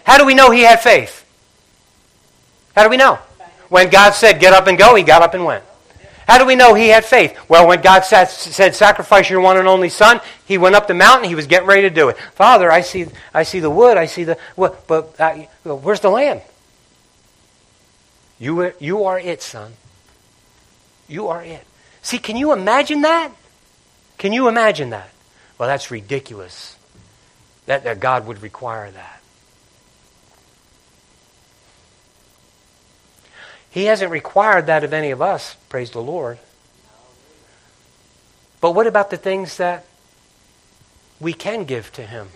How 0.03 0.17
do 0.17 0.25
we 0.25 0.33
know 0.33 0.51
he 0.51 0.61
had 0.61 0.81
faith? 0.81 1.25
How 2.75 2.83
do 2.83 2.89
we 2.89 2.97
know? 2.97 3.19
When 3.69 3.89
God 3.89 4.11
said, 4.11 4.39
get 4.39 4.53
up 4.53 4.67
and 4.67 4.77
go, 4.77 4.95
he 4.95 5.03
got 5.03 5.21
up 5.21 5.33
and 5.33 5.43
went. 5.45 5.63
How 6.27 6.37
do 6.37 6.45
we 6.45 6.55
know 6.55 6.73
he 6.73 6.89
had 6.89 7.05
faith? 7.05 7.37
Well, 7.47 7.67
when 7.67 7.81
God 7.81 8.01
said, 8.01 8.25
said, 8.25 8.75
sacrifice 8.75 9.29
your 9.29 9.39
one 9.39 9.57
and 9.57 9.67
only 9.67 9.87
son, 9.87 10.19
he 10.45 10.57
went 10.57 10.75
up 10.75 10.87
the 10.87 10.93
mountain, 10.93 11.29
he 11.29 11.35
was 11.35 11.47
getting 11.47 11.67
ready 11.67 11.83
to 11.83 11.89
do 11.89 12.09
it. 12.09 12.17
Father, 12.35 12.69
I 12.69 12.81
see, 12.81 13.07
I 13.33 13.43
see 13.43 13.61
the 13.61 13.69
wood, 13.69 13.97
I 13.97 14.07
see 14.07 14.25
the, 14.25 14.37
but 14.57 14.73
where's 15.63 16.01
the 16.01 16.09
lamb? 16.09 16.41
You, 18.39 18.73
you 18.79 19.05
are 19.05 19.17
it, 19.17 19.41
son. 19.41 19.73
You 21.07 21.29
are 21.29 21.41
it. 21.43 21.65
See, 22.01 22.19
can 22.19 22.35
you 22.35 22.51
imagine 22.51 23.01
that? 23.01 23.31
Can 24.17 24.33
you 24.33 24.49
imagine 24.49 24.89
that? 24.89 25.09
Well, 25.57 25.69
that's 25.69 25.91
ridiculous 25.91 26.75
that, 27.67 27.85
that 27.85 27.99
God 27.99 28.27
would 28.27 28.41
require 28.41 28.91
that. 28.91 29.16
He 33.69 33.85
hasn't 33.85 34.11
required 34.11 34.67
that 34.67 34.83
of 34.83 34.93
any 34.93 35.11
of 35.11 35.21
us, 35.21 35.55
praise 35.69 35.91
the 35.91 36.01
Lord. 36.01 36.39
But 38.59 38.71
what 38.71 38.87
about 38.87 39.09
the 39.09 39.17
things 39.17 39.57
that 39.57 39.85
we 41.19 41.33
can 41.33 41.65
give 41.65 41.91
to 41.93 42.01
Him? 42.01 42.29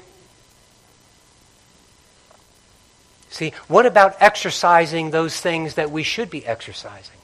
See, 3.30 3.54
what 3.68 3.86
about 3.86 4.18
exercising 4.20 5.12
those 5.12 5.40
things 5.40 5.76
that 5.76 5.90
we 5.90 6.04
should 6.04 6.30
be 6.30 6.46
exercising? 6.46 7.16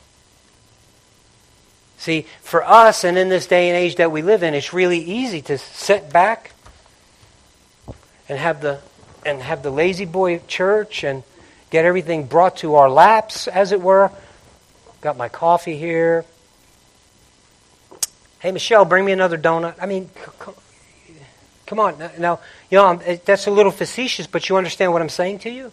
See, 1.98 2.26
for 2.41 2.63
us 2.63 3.04
and 3.04 3.17
in 3.17 3.28
this 3.30 3.48
day 3.48 3.70
and 3.70 3.78
age 3.78 3.98
that 3.98 4.12
we 4.12 4.22
live 4.22 4.41
in, 4.41 4.54
it's 4.54 4.72
really 4.72 5.00
easy 5.00 5.41
to 5.43 5.58
sit 5.58 6.12
back 6.12 6.54
and 8.30 8.39
have 8.39 8.62
the 8.62 8.80
and 9.26 9.41
have 9.41 9.63
the 9.63 9.70
La-Z-Boy 9.70 10.39
church 10.48 11.04
and 11.04 11.24
get 11.70 11.86
everything 11.86 12.26
brought 12.26 12.58
to 12.58 12.76
our 12.76 12.90
laps, 12.90 13.48
as 13.48 13.72
it 13.72 13.82
were. 13.82 14.12
Got 15.02 15.18
my 15.18 15.30
coffee 15.30 15.78
here. 15.78 16.26
Hey, 18.40 18.52
Michelle, 18.52 18.86
bring 18.86 19.06
me 19.06 19.12
another 19.12 19.38
donut. 19.38 19.76
I 19.82 19.86
mean, 19.86 20.10
come 21.66 21.80
on. 21.80 21.98
Now, 22.20 22.40
you 22.70 22.78
know, 22.78 22.96
that's 23.26 23.48
a 23.48 23.52
little 23.52 23.72
facetious, 23.72 24.28
but 24.28 24.48
you 24.50 24.58
understand 24.58 24.94
what 24.94 25.02
I'm 25.02 25.10
saying 25.10 25.40
to 25.40 25.50
you? 25.50 25.72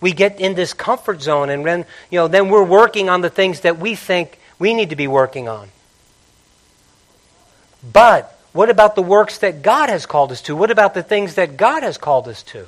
We 0.00 0.12
get 0.12 0.40
in 0.40 0.54
this 0.54 0.74
comfort 0.74 1.22
zone, 1.22 1.48
and 1.50 1.64
then, 1.64 1.86
you 2.10 2.18
know, 2.18 2.28
then 2.28 2.48
we're 2.48 2.64
working 2.64 3.08
on 3.08 3.20
the 3.20 3.30
things 3.30 3.60
that 3.60 3.78
we 3.78 3.94
think 3.94 4.38
we 4.58 4.74
need 4.74 4.90
to 4.90 4.96
be 4.96 5.06
working 5.06 5.48
on. 5.48 5.68
But 7.92 8.36
what 8.52 8.68
about 8.68 8.94
the 8.96 9.02
works 9.02 9.38
that 9.38 9.62
God 9.62 9.88
has 9.88 10.06
called 10.06 10.32
us 10.32 10.42
to? 10.42 10.56
What 10.56 10.70
about 10.70 10.94
the 10.94 11.02
things 11.02 11.36
that 11.36 11.56
God 11.56 11.82
has 11.82 11.98
called 11.98 12.28
us 12.28 12.42
to? 12.44 12.66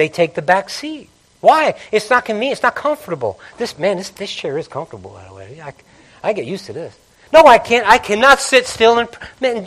They 0.00 0.08
take 0.08 0.34
the 0.34 0.42
back 0.42 0.70
seat. 0.70 1.10
Why? 1.40 1.74
It's 1.92 2.08
not 2.08 2.24
convenient. 2.24 2.54
It's 2.54 2.62
not 2.62 2.74
comfortable. 2.74 3.38
This 3.58 3.78
man, 3.78 3.98
this, 3.98 4.08
this 4.10 4.32
chair 4.32 4.56
is 4.56 4.66
comfortable. 4.66 5.10
By 5.10 5.24
the 5.28 5.34
way, 5.34 5.60
I, 5.62 5.74
I 6.22 6.32
get 6.32 6.46
used 6.46 6.66
to 6.66 6.72
this. 6.72 6.96
No, 7.32 7.44
I 7.44 7.58
can't. 7.58 7.86
I 7.86 7.98
cannot 7.98 8.40
sit 8.40 8.66
still. 8.66 8.98
And 8.98 9.08
man, 9.40 9.66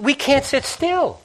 we 0.00 0.14
can't 0.14 0.44
sit 0.44 0.64
still. 0.64 1.20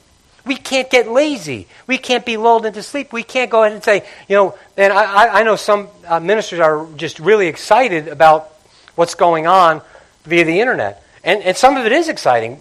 We 0.46 0.56
can't 0.56 0.90
get 0.90 1.10
lazy. 1.10 1.68
We 1.88 1.98
can't 1.98 2.26
be 2.26 2.38
lulled 2.38 2.66
into 2.66 2.84
sleep. 2.84 3.12
We 3.12 3.24
can't 3.24 3.50
go 3.50 3.64
ahead 3.64 3.74
and 3.74 3.84
say, 3.84 4.06
you 4.28 4.36
know. 4.36 4.56
And 4.78 4.94
I, 4.94 5.40
I 5.40 5.44
know 5.44 5.56
some 5.56 5.88
uh, 6.08 6.20
ministers 6.20 6.60
are 6.60 6.88
just 6.96 7.20
really 7.20 7.48
excited 7.48 8.08
about 8.08 8.52
what's 8.96 9.16
going 9.16 9.48
on 9.48 9.82
via 10.26 10.46
the 10.46 10.60
internet, 10.60 11.04
and 11.24 11.42
and 11.42 11.58
some 11.58 11.76
of 11.76 11.86
it 11.86 11.92
is 11.92 12.08
exciting. 12.08 12.60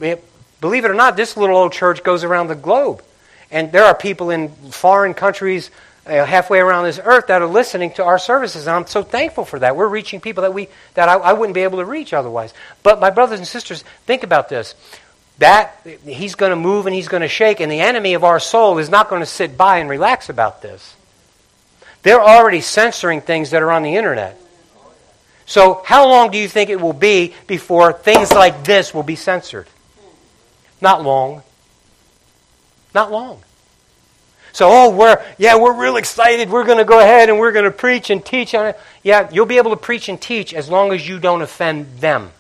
Believe 0.61 0.85
it 0.85 0.91
or 0.91 0.95
not, 0.95 1.17
this 1.17 1.37
little 1.37 1.57
old 1.57 1.73
church 1.73 2.03
goes 2.03 2.25
around 2.25 2.49
the 2.49 2.55
globe. 2.55 3.03
And 3.53 3.71
there 3.71 3.85
are 3.85 3.95
people 3.95 4.31
in 4.31 4.49
foreign 4.49 5.15
countries 5.15 5.71
uh, 6.07 6.25
halfway 6.25 6.59
around 6.59 6.85
this 6.85 6.99
earth 7.03 7.29
that 7.29 7.43
are 7.43 7.47
listening 7.47 7.93
to 7.93 8.05
our 8.05 8.19
services. 8.19 8.67
And 8.67 8.75
I'm 8.75 8.87
so 8.87 9.03
thankful 9.03 9.45
for 9.45 9.59
that. 9.61 9.77
We're 9.77 9.89
reaching 9.89 10.21
people 10.21 10.43
that, 10.43 10.53
we, 10.53 10.69
that 10.95 11.09
I, 11.09 11.15
I 11.15 11.33
wouldn't 11.35 11.55
be 11.55 11.61
able 11.61 11.79
to 11.79 11.85
reach 11.85 12.13
otherwise. 12.13 12.53
But 12.83 12.99
my 12.99 13.11
brothers 13.11 13.39
and 13.39 13.47
sisters, 13.47 13.85
think 14.07 14.25
about 14.25 14.49
this. 14.49 14.75
That 15.39 15.87
he's 16.05 16.35
going 16.35 16.51
to 16.51 16.57
move 16.57 16.87
and 16.87 16.95
he's 16.95 17.09
going 17.09 17.21
to 17.21 17.29
shake, 17.29 17.61
and 17.61 17.71
the 17.71 17.81
enemy 17.81 18.15
of 18.15 18.25
our 18.25 18.41
soul 18.41 18.79
is 18.79 18.89
not 18.89 19.09
going 19.09 19.23
to 19.23 19.27
sit 19.27 19.57
by 19.57 19.79
and 19.79 19.89
relax 19.89 20.29
about 20.29 20.63
this. 20.63 20.95
They're 22.03 22.21
already 22.21 22.61
censoring 22.61 23.21
things 23.21 23.51
that 23.51 23.63
are 23.63 23.71
on 23.71 23.83
the 23.83 23.97
internet. 23.97 24.39
So, 25.47 25.83
how 25.85 26.09
long 26.09 26.31
do 26.31 26.39
you 26.39 26.49
think 26.49 26.71
it 26.71 26.81
will 26.81 26.93
be 26.93 27.35
before 27.47 27.93
things 27.93 28.33
like 28.33 28.65
this 28.65 28.95
will 28.95 29.03
be 29.03 29.17
censored? 29.17 29.67
Not 30.81 31.03
long. 31.03 31.43
Not 32.95 33.11
long. 33.11 33.43
So, 34.53 34.69
oh, 34.71 34.91
we're, 34.91 35.23
yeah, 35.39 35.57
we're 35.57 35.73
real 35.73 35.97
excited. 35.97 36.51
We're 36.51 36.65
going 36.65 36.79
to 36.79 36.85
go 36.85 37.01
ahead 37.01 37.31
and 37.31 37.39
we're 37.39 37.53
going 37.53 37.65
to 37.65 37.71
preach 37.71 38.11
and 38.11 38.25
teach 38.25 38.55
on 38.55 38.67
it. 38.67 38.81
Yeah, 39.03 39.31
you'll 39.33 39.47
be 39.47 39.57
able 39.57 39.71
to 39.71 39.79
preach 39.79 40.11
and 40.11 40.21
teach 40.21 40.53
as 40.53 40.69
long 40.69 40.93
as 40.93 41.09
you 41.09 41.19
don't 41.19 41.41
offend 41.41 41.99
them. 41.99 42.31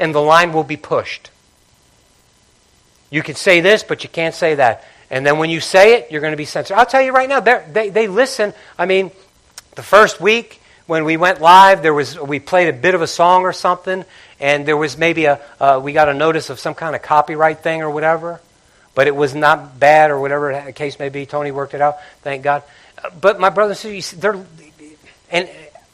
And 0.00 0.12
the 0.12 0.20
line 0.20 0.52
will 0.52 0.64
be 0.64 0.76
pushed. 0.76 1.30
You 3.10 3.22
can 3.22 3.36
say 3.36 3.60
this, 3.60 3.84
but 3.84 4.02
you 4.02 4.10
can't 4.10 4.34
say 4.34 4.56
that. 4.56 4.84
And 5.08 5.24
then 5.24 5.38
when 5.38 5.50
you 5.50 5.60
say 5.60 5.94
it, 5.94 6.10
you're 6.10 6.20
going 6.20 6.32
to 6.32 6.36
be 6.36 6.44
censored. 6.44 6.76
I'll 6.76 6.84
tell 6.84 7.00
you 7.00 7.12
right 7.12 7.28
now, 7.28 7.40
they, 7.40 7.90
they 7.90 8.08
listen. 8.08 8.52
I 8.76 8.86
mean, 8.86 9.12
the 9.76 9.82
first 9.82 10.20
week 10.20 10.60
when 10.86 11.04
we 11.04 11.16
went 11.16 11.40
live, 11.40 11.82
there 11.82 11.94
was 11.94 12.18
we 12.18 12.40
played 12.40 12.68
a 12.68 12.72
bit 12.72 12.94
of 12.94 13.02
a 13.02 13.06
song 13.06 13.42
or 13.42 13.52
something, 13.52 14.04
and 14.40 14.66
there 14.66 14.76
was 14.76 14.98
maybe 14.98 15.26
a 15.26 15.40
uh, 15.60 15.80
we 15.82 15.92
got 15.92 16.08
a 16.08 16.14
notice 16.14 16.50
of 16.50 16.58
some 16.58 16.74
kind 16.74 16.96
of 16.96 17.02
copyright 17.02 17.62
thing 17.62 17.82
or 17.82 17.90
whatever 17.90 18.40
but 18.98 19.06
it 19.06 19.14
was 19.14 19.32
not 19.32 19.78
bad 19.78 20.10
or 20.10 20.18
whatever 20.18 20.60
the 20.66 20.72
case 20.72 20.98
may 20.98 21.08
be. 21.08 21.24
Tony 21.24 21.52
worked 21.52 21.72
it 21.72 21.80
out, 21.80 21.98
thank 22.22 22.42
God. 22.42 22.64
But 23.20 23.38
my 23.38 23.48
brothers 23.48 23.84
and 23.84 24.02
they're, 24.20 24.44
and 25.30 25.48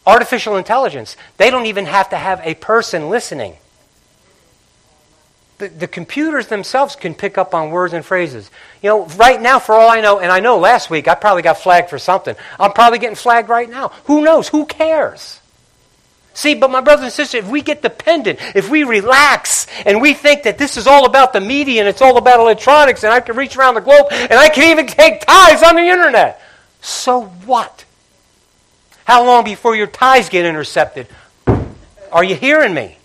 Artificial 0.07 0.57
intelligence, 0.57 1.19
they 1.37 1.51
don't 1.51 1.67
even 1.67 1.85
have 1.85 2.09
to 2.11 2.17
have 2.17 2.41
a 2.45 2.55
person 2.55 3.11
listening. 3.11 3.57
The, 5.59 5.69
the, 5.69 5.87
computers 5.87 6.47
themselves 6.47 6.97
can 6.97 7.15
pick 7.15 7.37
up 7.37 7.55
on 7.55 7.71
words 7.71 7.93
and 7.93 8.03
phrases. 8.03 8.51
You 8.83 8.89
know, 8.89 9.07
right 9.19 9.41
now, 9.41 9.59
for 9.59 9.75
all 9.75 9.91
I 9.91 10.01
know, 10.01 10.19
and 10.21 10.33
I 10.33 10.41
know 10.41 10.59
last 10.59 10.89
week 10.89 11.07
I 11.07 11.15
probably 11.15 11.43
got 11.43 11.59
flagged 11.59 11.91
for 11.91 11.99
something. 11.99 12.37
I'm 12.59 12.73
probably 12.73 13.01
getting 13.01 13.17
flagged 13.17 13.51
right 13.51 13.69
now. 13.69 13.89
Who 14.07 14.25
knows? 14.25 14.49
Who 14.49 14.65
cares? 14.65 15.41
See, 16.35 16.55
but 16.57 16.69
my 16.69 16.81
brothers 16.81 17.05
and 17.05 17.13
sisters, 17.13 17.45
if 17.45 17.51
we 17.51 17.63
get 17.63 17.81
dependent, 17.81 18.41
if 18.57 18.69
we 18.69 18.83
relax, 18.83 19.69
and 19.87 20.03
we 20.03 20.15
think 20.15 20.43
that 20.43 20.59
this 20.59 20.77
is 20.77 20.89
all 20.89 21.07
about 21.07 21.33
the 21.33 21.41
media 21.41 21.81
and 21.81 21.89
it's 21.89 22.03
all 22.03 22.19
about 22.19 22.41
electronics, 22.41 23.05
and 23.05 23.13
I 23.13 23.21
can 23.21 23.37
reach 23.37 23.57
around 23.57 23.75
the 23.75 23.81
globe, 23.81 24.09
and 24.11 24.33
I 24.33 24.49
can 24.49 24.71
even 24.73 24.89
take 24.89 25.25
tithes 25.25 25.63
on 25.63 25.77
the 25.77 25.83
internet, 25.83 26.43
so 26.81 27.23
what? 27.47 27.85
How 29.05 29.25
long 29.25 29.45
before 29.45 29.77
your 29.77 29.87
tithes 29.87 30.29
get 30.29 30.45
intercepted? 30.45 31.07
Are 32.11 32.25
you 32.25 32.35
hearing 32.35 32.75
me? 32.75 32.99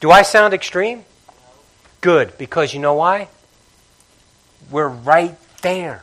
Do 0.00 0.10
I 0.10 0.22
sound 0.22 0.54
extreme? 0.54 1.04
Good, 2.00 2.36
because 2.36 2.74
you 2.74 2.80
know 2.80 2.94
why? 2.94 3.28
We're 4.72 4.88
right 4.88 5.36
there. 5.62 6.02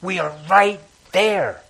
We 0.00 0.18
are 0.18 0.34
right 0.48 0.80
there. 1.12 1.60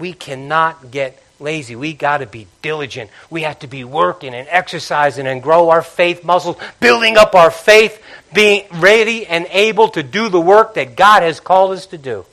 We 0.00 0.12
cannot 0.12 0.90
get 0.90 1.22
lazy. 1.40 1.76
We 1.76 1.92
got 1.92 2.18
to 2.18 2.26
be 2.26 2.46
diligent. 2.62 3.10
We 3.30 3.42
have 3.42 3.58
to 3.60 3.66
be 3.66 3.84
working 3.84 4.34
and 4.34 4.46
exercising 4.50 5.26
and 5.26 5.42
grow 5.42 5.70
our 5.70 5.82
faith 5.82 6.24
muscles, 6.24 6.56
building 6.80 7.16
up 7.16 7.34
our 7.34 7.50
faith, 7.50 8.02
being 8.32 8.64
ready 8.72 9.26
and 9.26 9.46
able 9.50 9.88
to 9.90 10.02
do 10.02 10.28
the 10.28 10.40
work 10.40 10.74
that 10.74 10.96
God 10.96 11.22
has 11.22 11.40
called 11.40 11.72
us 11.72 11.86
to 11.86 11.98
do. 11.98 12.24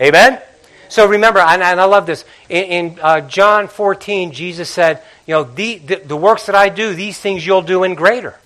Amen? 0.00 0.40
So 0.88 1.06
remember, 1.06 1.40
and, 1.40 1.62
I 1.62 1.84
love 1.84 2.06
this. 2.06 2.24
In, 2.48 2.64
in 2.64 2.98
uh, 3.00 3.20
John 3.22 3.68
14, 3.68 4.32
Jesus 4.32 4.70
said, 4.70 5.02
You 5.26 5.34
know, 5.34 5.44
the, 5.44 5.78
the, 5.78 5.96
the 5.96 6.16
works 6.16 6.46
that 6.46 6.54
I 6.54 6.68
do, 6.68 6.94
these 6.94 7.18
things 7.18 7.44
you'll 7.44 7.62
do 7.62 7.82
in 7.82 7.94
greater. 7.94 8.38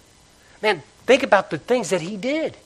Man, 0.62 0.82
think 1.06 1.22
about 1.22 1.50
the 1.50 1.58
things 1.58 1.90
that 1.90 2.00
he 2.00 2.16
did. 2.16 2.56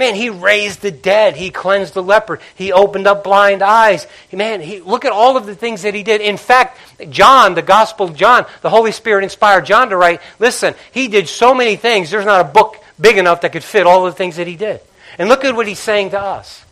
Man, 0.00 0.14
he 0.14 0.30
raised 0.30 0.80
the 0.80 0.90
dead. 0.90 1.36
He 1.36 1.50
cleansed 1.50 1.92
the 1.92 2.02
leper. 2.02 2.40
He 2.54 2.72
opened 2.72 3.06
up 3.06 3.22
blind 3.22 3.60
eyes. 3.60 4.06
Man, 4.32 4.62
he, 4.62 4.80
look 4.80 5.04
at 5.04 5.12
all 5.12 5.36
of 5.36 5.44
the 5.44 5.54
things 5.54 5.82
that 5.82 5.94
he 5.94 6.02
did. 6.02 6.22
In 6.22 6.38
fact, 6.38 6.78
John, 7.10 7.52
the 7.52 7.60
Gospel 7.60 8.06
of 8.06 8.16
John, 8.16 8.46
the 8.62 8.70
Holy 8.70 8.92
Spirit 8.92 9.24
inspired 9.24 9.66
John 9.66 9.90
to 9.90 9.98
write, 9.98 10.22
listen, 10.38 10.74
he 10.90 11.08
did 11.08 11.28
so 11.28 11.54
many 11.54 11.76
things. 11.76 12.10
There's 12.10 12.24
not 12.24 12.40
a 12.40 12.48
book 12.48 12.82
big 12.98 13.18
enough 13.18 13.42
that 13.42 13.52
could 13.52 13.62
fit 13.62 13.86
all 13.86 14.06
the 14.06 14.12
things 14.12 14.36
that 14.36 14.46
he 14.46 14.56
did. 14.56 14.80
And 15.18 15.28
look 15.28 15.44
at 15.44 15.54
what 15.54 15.68
he's 15.68 15.78
saying 15.78 16.12
to 16.12 16.18
us. 16.18 16.64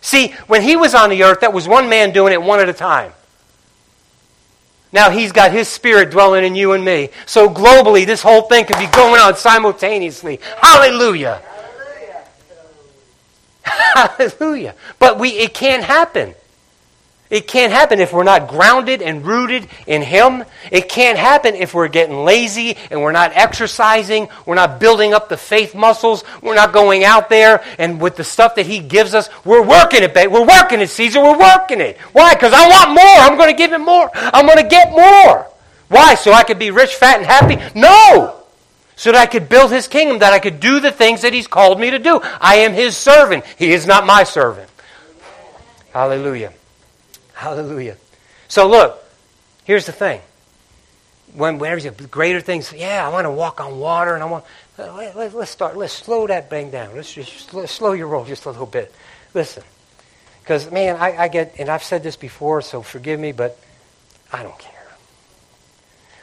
See, 0.00 0.28
when 0.46 0.62
he 0.62 0.76
was 0.76 0.94
on 0.94 1.10
the 1.10 1.24
earth, 1.24 1.40
that 1.40 1.52
was 1.52 1.66
one 1.66 1.88
man 1.88 2.12
doing 2.12 2.32
it 2.32 2.40
one 2.40 2.60
at 2.60 2.68
a 2.68 2.72
time. 2.72 3.12
Now 4.92 5.10
he's 5.10 5.32
got 5.32 5.50
his 5.50 5.66
spirit 5.66 6.12
dwelling 6.12 6.44
in 6.44 6.54
you 6.54 6.74
and 6.74 6.84
me. 6.84 7.08
So 7.26 7.48
globally, 7.48 8.06
this 8.06 8.22
whole 8.22 8.42
thing 8.42 8.66
could 8.66 8.78
be 8.78 8.86
going 8.86 9.20
on 9.20 9.34
simultaneously. 9.34 10.38
Hallelujah. 10.58 11.42
Hallelujah. 13.62 14.74
But 14.98 15.18
we, 15.18 15.30
it 15.30 15.54
can't 15.54 15.84
happen. 15.84 16.34
It 17.32 17.48
can't 17.48 17.72
happen 17.72 17.98
if 17.98 18.12
we're 18.12 18.24
not 18.24 18.46
grounded 18.46 19.00
and 19.00 19.24
rooted 19.24 19.66
in 19.86 20.02
Him. 20.02 20.44
It 20.70 20.90
can't 20.90 21.16
happen 21.16 21.54
if 21.54 21.72
we're 21.72 21.88
getting 21.88 22.26
lazy 22.26 22.76
and 22.90 23.00
we're 23.00 23.12
not 23.12 23.32
exercising. 23.34 24.28
We're 24.44 24.56
not 24.56 24.78
building 24.78 25.14
up 25.14 25.30
the 25.30 25.38
faith 25.38 25.74
muscles. 25.74 26.24
We're 26.42 26.54
not 26.54 26.74
going 26.74 27.04
out 27.04 27.30
there 27.30 27.64
and 27.78 28.02
with 28.02 28.16
the 28.16 28.24
stuff 28.24 28.56
that 28.56 28.66
He 28.66 28.80
gives 28.80 29.14
us, 29.14 29.30
we're 29.46 29.62
working 29.62 30.02
it, 30.02 30.12
babe. 30.12 30.30
We're 30.30 30.46
working 30.46 30.82
it, 30.82 30.90
Caesar. 30.90 31.22
We're 31.22 31.38
working 31.38 31.80
it. 31.80 31.96
Why? 32.12 32.34
Because 32.34 32.52
I 32.52 32.68
want 32.68 32.90
more. 32.90 33.02
I'm 33.02 33.38
going 33.38 33.48
to 33.48 33.56
give 33.56 33.72
Him 33.72 33.86
more. 33.86 34.10
I'm 34.14 34.44
going 34.44 34.58
to 34.58 34.68
get 34.68 34.90
more. 34.90 35.46
Why? 35.88 36.16
So 36.16 36.32
I 36.32 36.42
could 36.42 36.58
be 36.58 36.70
rich, 36.70 36.94
fat, 36.96 37.16
and 37.16 37.24
happy? 37.24 37.56
No! 37.74 38.41
So 38.96 39.12
that 39.12 39.20
I 39.20 39.26
could 39.26 39.48
build 39.48 39.72
his 39.72 39.88
kingdom, 39.88 40.18
that 40.20 40.32
I 40.32 40.38
could 40.38 40.60
do 40.60 40.80
the 40.80 40.92
things 40.92 41.22
that 41.22 41.32
he's 41.32 41.46
called 41.46 41.80
me 41.80 41.90
to 41.90 41.98
do. 41.98 42.20
I 42.40 42.56
am 42.56 42.72
his 42.72 42.96
servant. 42.96 43.44
He 43.58 43.72
is 43.72 43.86
not 43.86 44.06
my 44.06 44.24
servant. 44.24 44.68
Hallelujah. 45.92 46.52
Hallelujah. 47.34 47.96
So 48.48 48.68
look, 48.68 49.02
here's 49.64 49.86
the 49.86 49.92
thing. 49.92 50.20
When 51.34 51.58
whenever 51.58 51.90
greater 52.06 52.40
things, 52.40 52.72
yeah, 52.72 53.06
I 53.06 53.08
want 53.08 53.24
to 53.24 53.30
walk 53.30 53.60
on 53.60 53.78
water, 53.78 54.14
and 54.14 54.22
I 54.22 54.26
want. 54.26 54.44
Uh, 54.78 54.94
let, 54.94 55.16
us 55.16 55.34
let, 55.34 55.48
start. 55.48 55.76
Let's 55.76 55.94
slow 55.94 56.26
that 56.26 56.50
bang 56.50 56.70
down. 56.70 56.94
Let's 56.94 57.12
just 57.12 57.48
slow, 57.48 57.64
slow 57.64 57.92
your 57.92 58.08
roll 58.08 58.26
just 58.26 58.44
a 58.44 58.50
little 58.50 58.66
bit. 58.66 58.94
Listen, 59.32 59.62
because 60.42 60.70
man, 60.70 60.96
I, 60.96 61.16
I 61.16 61.28
get, 61.28 61.54
and 61.58 61.70
I've 61.70 61.82
said 61.82 62.02
this 62.02 62.16
before, 62.16 62.60
so 62.60 62.82
forgive 62.82 63.18
me, 63.18 63.32
but 63.32 63.58
I 64.30 64.42
don't 64.42 64.58
care. 64.58 64.81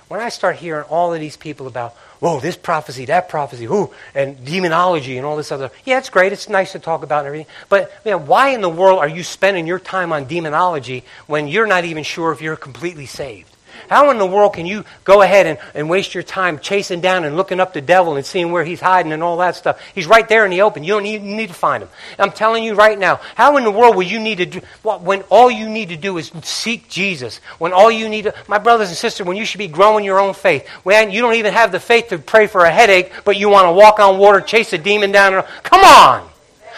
When 0.10 0.20
I 0.20 0.30
start 0.30 0.56
hearing 0.56 0.86
all 0.90 1.14
of 1.14 1.20
these 1.20 1.38
people 1.38 1.68
about, 1.68 1.94
whoa, 2.20 2.40
this 2.40 2.58
prophecy, 2.58 3.06
that 3.06 3.30
prophecy, 3.30 3.66
who, 3.66 3.94
and 4.16 4.44
demonology 4.44 5.18
and 5.18 5.26
all 5.26 5.38
this 5.38 5.52
other. 5.52 5.70
Yeah, 5.86 6.00
it's 6.00 6.10
great. 6.10 6.34
It's 6.34 6.50
nice 6.50 6.72
to 6.72 6.80
talk 6.80 7.04
about 7.04 7.20
and 7.20 7.28
everything. 7.28 7.54
But 7.70 7.94
man, 8.04 8.26
why 8.26 8.50
in 8.50 8.62
the 8.62 8.70
world 8.70 8.98
are 8.98 9.08
you 9.08 9.22
spending 9.22 9.68
your 9.68 9.78
time 9.78 10.12
on 10.12 10.26
demonology 10.26 11.06
when 11.28 11.48
you're 11.48 11.68
not 11.68 11.86
even 11.86 12.04
sure 12.04 12.32
if 12.32 12.42
you're 12.42 12.56
completely 12.56 13.06
saved? 13.06 13.49
How 13.88 14.12
in 14.12 14.18
the 14.18 14.26
world 14.26 14.54
can 14.54 14.66
you 14.66 14.84
go 15.04 15.22
ahead 15.22 15.48
and, 15.48 15.58
and 15.74 15.90
waste 15.90 16.14
your 16.14 16.24
time 16.24 16.60
chasing 16.60 17.02
down 17.02 17.24
and 17.24 17.38
looking 17.38 17.60
up 17.60 17.74
the 17.74 17.82
devil 17.82 18.16
and 18.16 18.26
seeing 18.26 18.52
where 18.52 18.64
he's 18.64 18.82
hiding 18.82 19.12
and 19.12 19.24
all 19.24 19.38
that 19.38 19.56
stuff? 19.56 19.80
He's 19.96 20.08
right 20.08 20.28
there 20.28 20.44
in 20.46 20.52
the 20.52 20.62
open. 20.62 20.84
You 20.84 20.94
don't 20.94 21.04
need, 21.04 21.24
need 21.24 21.48
to 21.48 21.54
find 21.54 21.84
him. 21.84 21.90
I'm 22.18 22.32
telling 22.32 22.64
you 22.64 22.76
right 22.76 22.98
now, 22.98 23.18
how 23.36 23.58
in 23.58 23.64
the 23.64 23.72
world 23.72 23.96
will 23.96 24.04
you 24.04 24.20
need 24.20 24.40
to 24.40 24.46
do, 24.46 24.62
when 24.84 25.22
all 25.24 25.50
you 25.50 25.70
need 25.70 25.90
to 25.90 25.98
do 25.98 26.18
is 26.18 26.32
seek 26.44 26.90
Jesus? 26.90 27.38
When 27.58 27.74
all 27.74 27.92
you 27.92 28.10
need 28.10 28.24
to, 28.24 28.34
my 28.48 28.58
brothers 28.58 28.90
and 28.90 28.98
sisters, 28.98 29.26
when 29.26 29.38
you 29.38 29.46
should 29.46 29.60
be 29.60 29.68
growing 29.68 30.04
your 30.04 30.20
own 30.20 30.34
faith, 30.34 30.68
when 30.84 31.12
you 31.12 31.22
don't 31.22 31.36
even 31.36 31.54
have 31.54 31.72
the 31.72 31.80
faith 31.80 32.10
to 32.10 32.18
pray 32.20 32.48
for 32.48 32.66
a 32.66 32.72
headache, 32.72 33.12
but 33.24 33.38
you 33.38 33.50
want 33.50 33.68
to 33.68 33.72
walk 33.72 34.00
on 34.00 34.18
water, 34.18 34.42
chase 34.42 34.74
a 34.74 34.78
demon 34.78 35.12
down. 35.12 35.44
Come 35.64 35.82
on! 35.82 36.30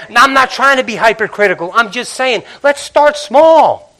Now, 0.09 0.23
I'm 0.23 0.33
not 0.33 0.49
trying 0.49 0.77
to 0.77 0.83
be 0.83 0.95
hypercritical. 0.95 1.71
I'm 1.73 1.91
just 1.91 2.13
saying, 2.13 2.43
let's 2.63 2.81
start 2.81 3.17
small. 3.17 3.90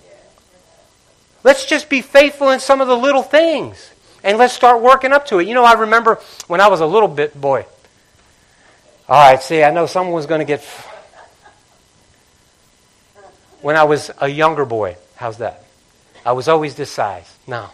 Let's 1.43 1.65
just 1.65 1.89
be 1.89 2.01
faithful 2.01 2.49
in 2.49 2.59
some 2.59 2.81
of 2.81 2.87
the 2.87 2.97
little 2.97 3.23
things. 3.23 3.91
And 4.23 4.37
let's 4.37 4.53
start 4.53 4.81
working 4.81 5.11
up 5.11 5.25
to 5.27 5.39
it. 5.39 5.47
You 5.47 5.53
know, 5.53 5.63
I 5.63 5.73
remember 5.73 6.19
when 6.47 6.61
I 6.61 6.67
was 6.67 6.79
a 6.79 6.85
little 6.85 7.07
bit 7.07 7.39
boy. 7.39 7.65
All 9.09 9.31
right, 9.31 9.41
see, 9.41 9.63
I 9.63 9.71
know 9.71 9.87
someone 9.87 10.13
was 10.13 10.25
going 10.25 10.39
to 10.39 10.45
get. 10.45 10.63
When 13.61 13.75
I 13.75 13.83
was 13.83 14.11
a 14.19 14.27
younger 14.27 14.65
boy, 14.65 14.95
how's 15.15 15.37
that? 15.37 15.65
I 16.25 16.33
was 16.33 16.47
always 16.47 16.75
this 16.75 16.91
size. 16.91 17.31
No. 17.47 17.69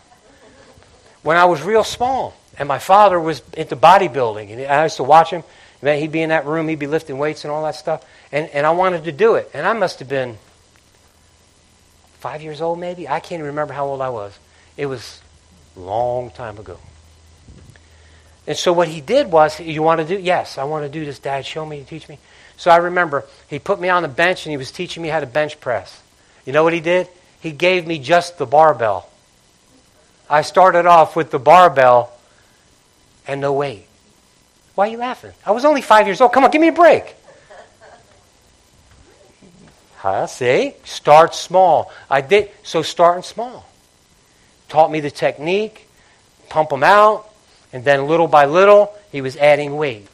When 1.22 1.36
I 1.36 1.46
was 1.46 1.62
real 1.62 1.84
small, 1.84 2.34
and 2.58 2.68
my 2.68 2.80
father 2.80 3.20
was 3.20 3.42
into 3.54 3.76
bodybuilding, 3.76 4.52
and 4.52 4.62
I 4.62 4.84
used 4.84 4.98
to 4.98 5.04
watch 5.04 5.30
him. 5.30 5.44
Man, 5.82 6.00
he'd 6.00 6.12
be 6.12 6.22
in 6.22 6.30
that 6.30 6.46
room, 6.46 6.68
he'd 6.70 6.80
be 6.80 6.88
lifting 6.88 7.20
weights 7.20 7.44
and 7.44 7.52
all 7.52 7.64
that 7.64 7.76
stuff. 7.76 8.04
And, 8.32 8.50
and 8.50 8.66
I 8.66 8.72
wanted 8.72 9.04
to 9.04 9.12
do 9.12 9.36
it. 9.36 9.52
And 9.54 9.68
I 9.68 9.74
must 9.74 10.00
have 10.00 10.10
been 10.10 10.38
five 12.20 12.42
years 12.42 12.62
old 12.62 12.80
maybe. 12.80 13.08
I 13.08 13.20
can't 13.20 13.44
remember 13.44 13.74
how 13.74 13.86
old 13.88 14.02
I 14.02 14.10
was. 14.10 14.38
It 14.76 14.86
was 14.86 15.22
a 15.76 15.80
long 15.80 16.32
time 16.32 16.58
ago. 16.58 16.80
And 18.46 18.58
so 18.58 18.72
what 18.72 18.88
he 18.88 19.02
did 19.02 19.30
was, 19.30 19.60
you 19.60 19.84
want 19.84 20.00
to 20.00 20.08
do? 20.08 20.18
Yes, 20.18 20.58
I 20.58 20.64
want 20.64 20.86
to 20.86 20.90
do 20.90 21.04
this, 21.04 21.20
Dad. 21.20 21.46
Show 21.46 21.66
me, 21.66 21.84
teach 21.84 22.08
me. 22.08 22.18
So 22.56 22.72
I 22.72 22.78
remember 22.78 23.26
he 23.50 23.60
put 23.60 23.80
me 23.80 23.90
on 23.90 24.04
the 24.04 24.10
bench 24.10 24.46
and 24.46 24.52
he 24.52 24.58
was 24.58 24.72
teaching 24.72 25.04
me 25.04 25.10
how 25.10 25.20
to 25.20 25.26
bench 25.26 25.60
press. 25.60 26.02
You 26.46 26.54
know 26.54 26.64
what 26.64 26.74
he 26.74 26.80
did? 26.80 27.08
He 27.42 27.52
gave 27.52 27.86
me 27.86 28.00
just 28.00 28.38
the 28.38 28.46
barbell. 28.46 29.10
I 30.30 30.42
started 30.42 30.86
off 30.86 31.16
with 31.16 31.30
the 31.30 31.40
barbell 31.40 32.12
and 33.28 33.42
no 33.42 33.54
weight. 33.54 33.86
Why 34.76 34.88
are 34.88 34.92
you 34.92 34.98
laughing? 34.98 35.34
I 35.46 35.52
was 35.52 35.66
only 35.66 35.82
five 35.82 36.08
years 36.08 36.22
old. 36.22 36.32
Come 36.32 36.44
on, 36.46 36.52
give 36.52 36.62
me 36.62 36.70
a 36.70 36.74
break. 36.74 37.17
Huh? 39.98 40.28
See? 40.28 40.74
Start 40.84 41.34
small. 41.34 41.92
I 42.10 42.22
did. 42.22 42.52
So 42.64 42.82
starting 42.82 43.24
small. 43.24 43.68
Taught 44.70 44.92
me 44.92 45.00
the 45.00 45.12
technique, 45.12 45.88
pump 46.50 46.70
them 46.70 46.84
out, 46.84 47.30
and 47.74 47.84
then 47.84 48.08
little 48.08 48.28
by 48.28 48.46
little, 48.46 48.94
he 49.12 49.22
was 49.22 49.36
adding 49.38 49.76
weight. 49.76 50.08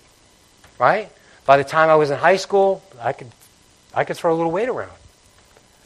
Right? 0.80 1.10
By 1.46 1.58
the 1.58 1.64
time 1.64 1.90
I 1.90 1.96
was 1.96 2.12
in 2.12 2.18
high 2.18 2.38
school, 2.38 2.82
I 3.00 3.14
could, 3.14 3.28
I 3.94 4.04
could 4.06 4.16
throw 4.16 4.34
a 4.34 4.38
little 4.38 4.52
weight 4.52 4.70
around. 4.70 4.92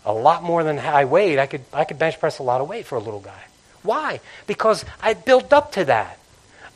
A 0.06 0.14
lot 0.14 0.44
more 0.44 0.64
than 0.64 0.80
I 0.80 1.06
weighed. 1.06 1.40
I 1.40 1.48
could, 1.48 1.62
I 1.74 1.84
could 1.84 2.00
bench 2.00 2.20
press 2.20 2.40
a 2.40 2.44
lot 2.44 2.62
of 2.62 2.70
weight 2.70 2.86
for 2.86 2.96
a 2.96 3.02
little 3.02 3.20
guy. 3.20 3.44
Why? 3.84 4.20
Because 4.46 4.86
I 5.02 5.14
built 5.14 5.52
up 5.52 5.74
to 5.74 5.86
that. 5.86 6.20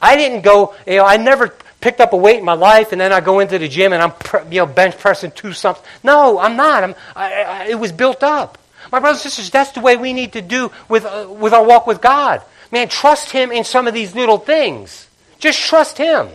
I 0.01 0.15
didn't 0.15 0.41
go, 0.41 0.75
you 0.87 0.97
know, 0.97 1.05
I 1.05 1.17
never 1.17 1.53
picked 1.81 1.99
up 1.99 2.13
a 2.13 2.17
weight 2.17 2.39
in 2.39 2.45
my 2.45 2.53
life 2.53 2.91
and 2.91 3.01
then 3.01 3.11
I 3.11 3.19
go 3.19 3.39
into 3.39 3.57
the 3.59 3.67
gym 3.67 3.91
and 3.91 4.01
I'm 4.01 4.13
you 4.51 4.59
know 4.59 4.65
bench 4.65 4.97
pressing 4.97 5.31
two 5.31 5.53
something. 5.53 5.83
No, 6.03 6.39
I'm 6.39 6.55
not. 6.55 6.83
I'm, 6.83 6.95
I, 7.15 7.43
I, 7.43 7.65
it 7.65 7.79
was 7.79 7.91
built 7.91 8.23
up. 8.23 8.57
My 8.91 8.99
brothers 8.99 9.23
and 9.23 9.31
sisters, 9.31 9.49
that's 9.49 9.71
the 9.71 9.81
way 9.81 9.97
we 9.97 10.13
need 10.13 10.33
to 10.33 10.41
do 10.41 10.71
with 10.87 11.05
uh, 11.05 11.27
with 11.29 11.53
our 11.53 11.65
walk 11.65 11.87
with 11.87 12.01
God. 12.01 12.41
Man, 12.71 12.87
trust 12.87 13.31
Him 13.31 13.51
in 13.51 13.63
some 13.63 13.87
of 13.87 13.93
these 13.93 14.15
little 14.15 14.37
things. 14.37 15.07
Just 15.39 15.59
trust 15.59 15.97
Him. 15.97 16.29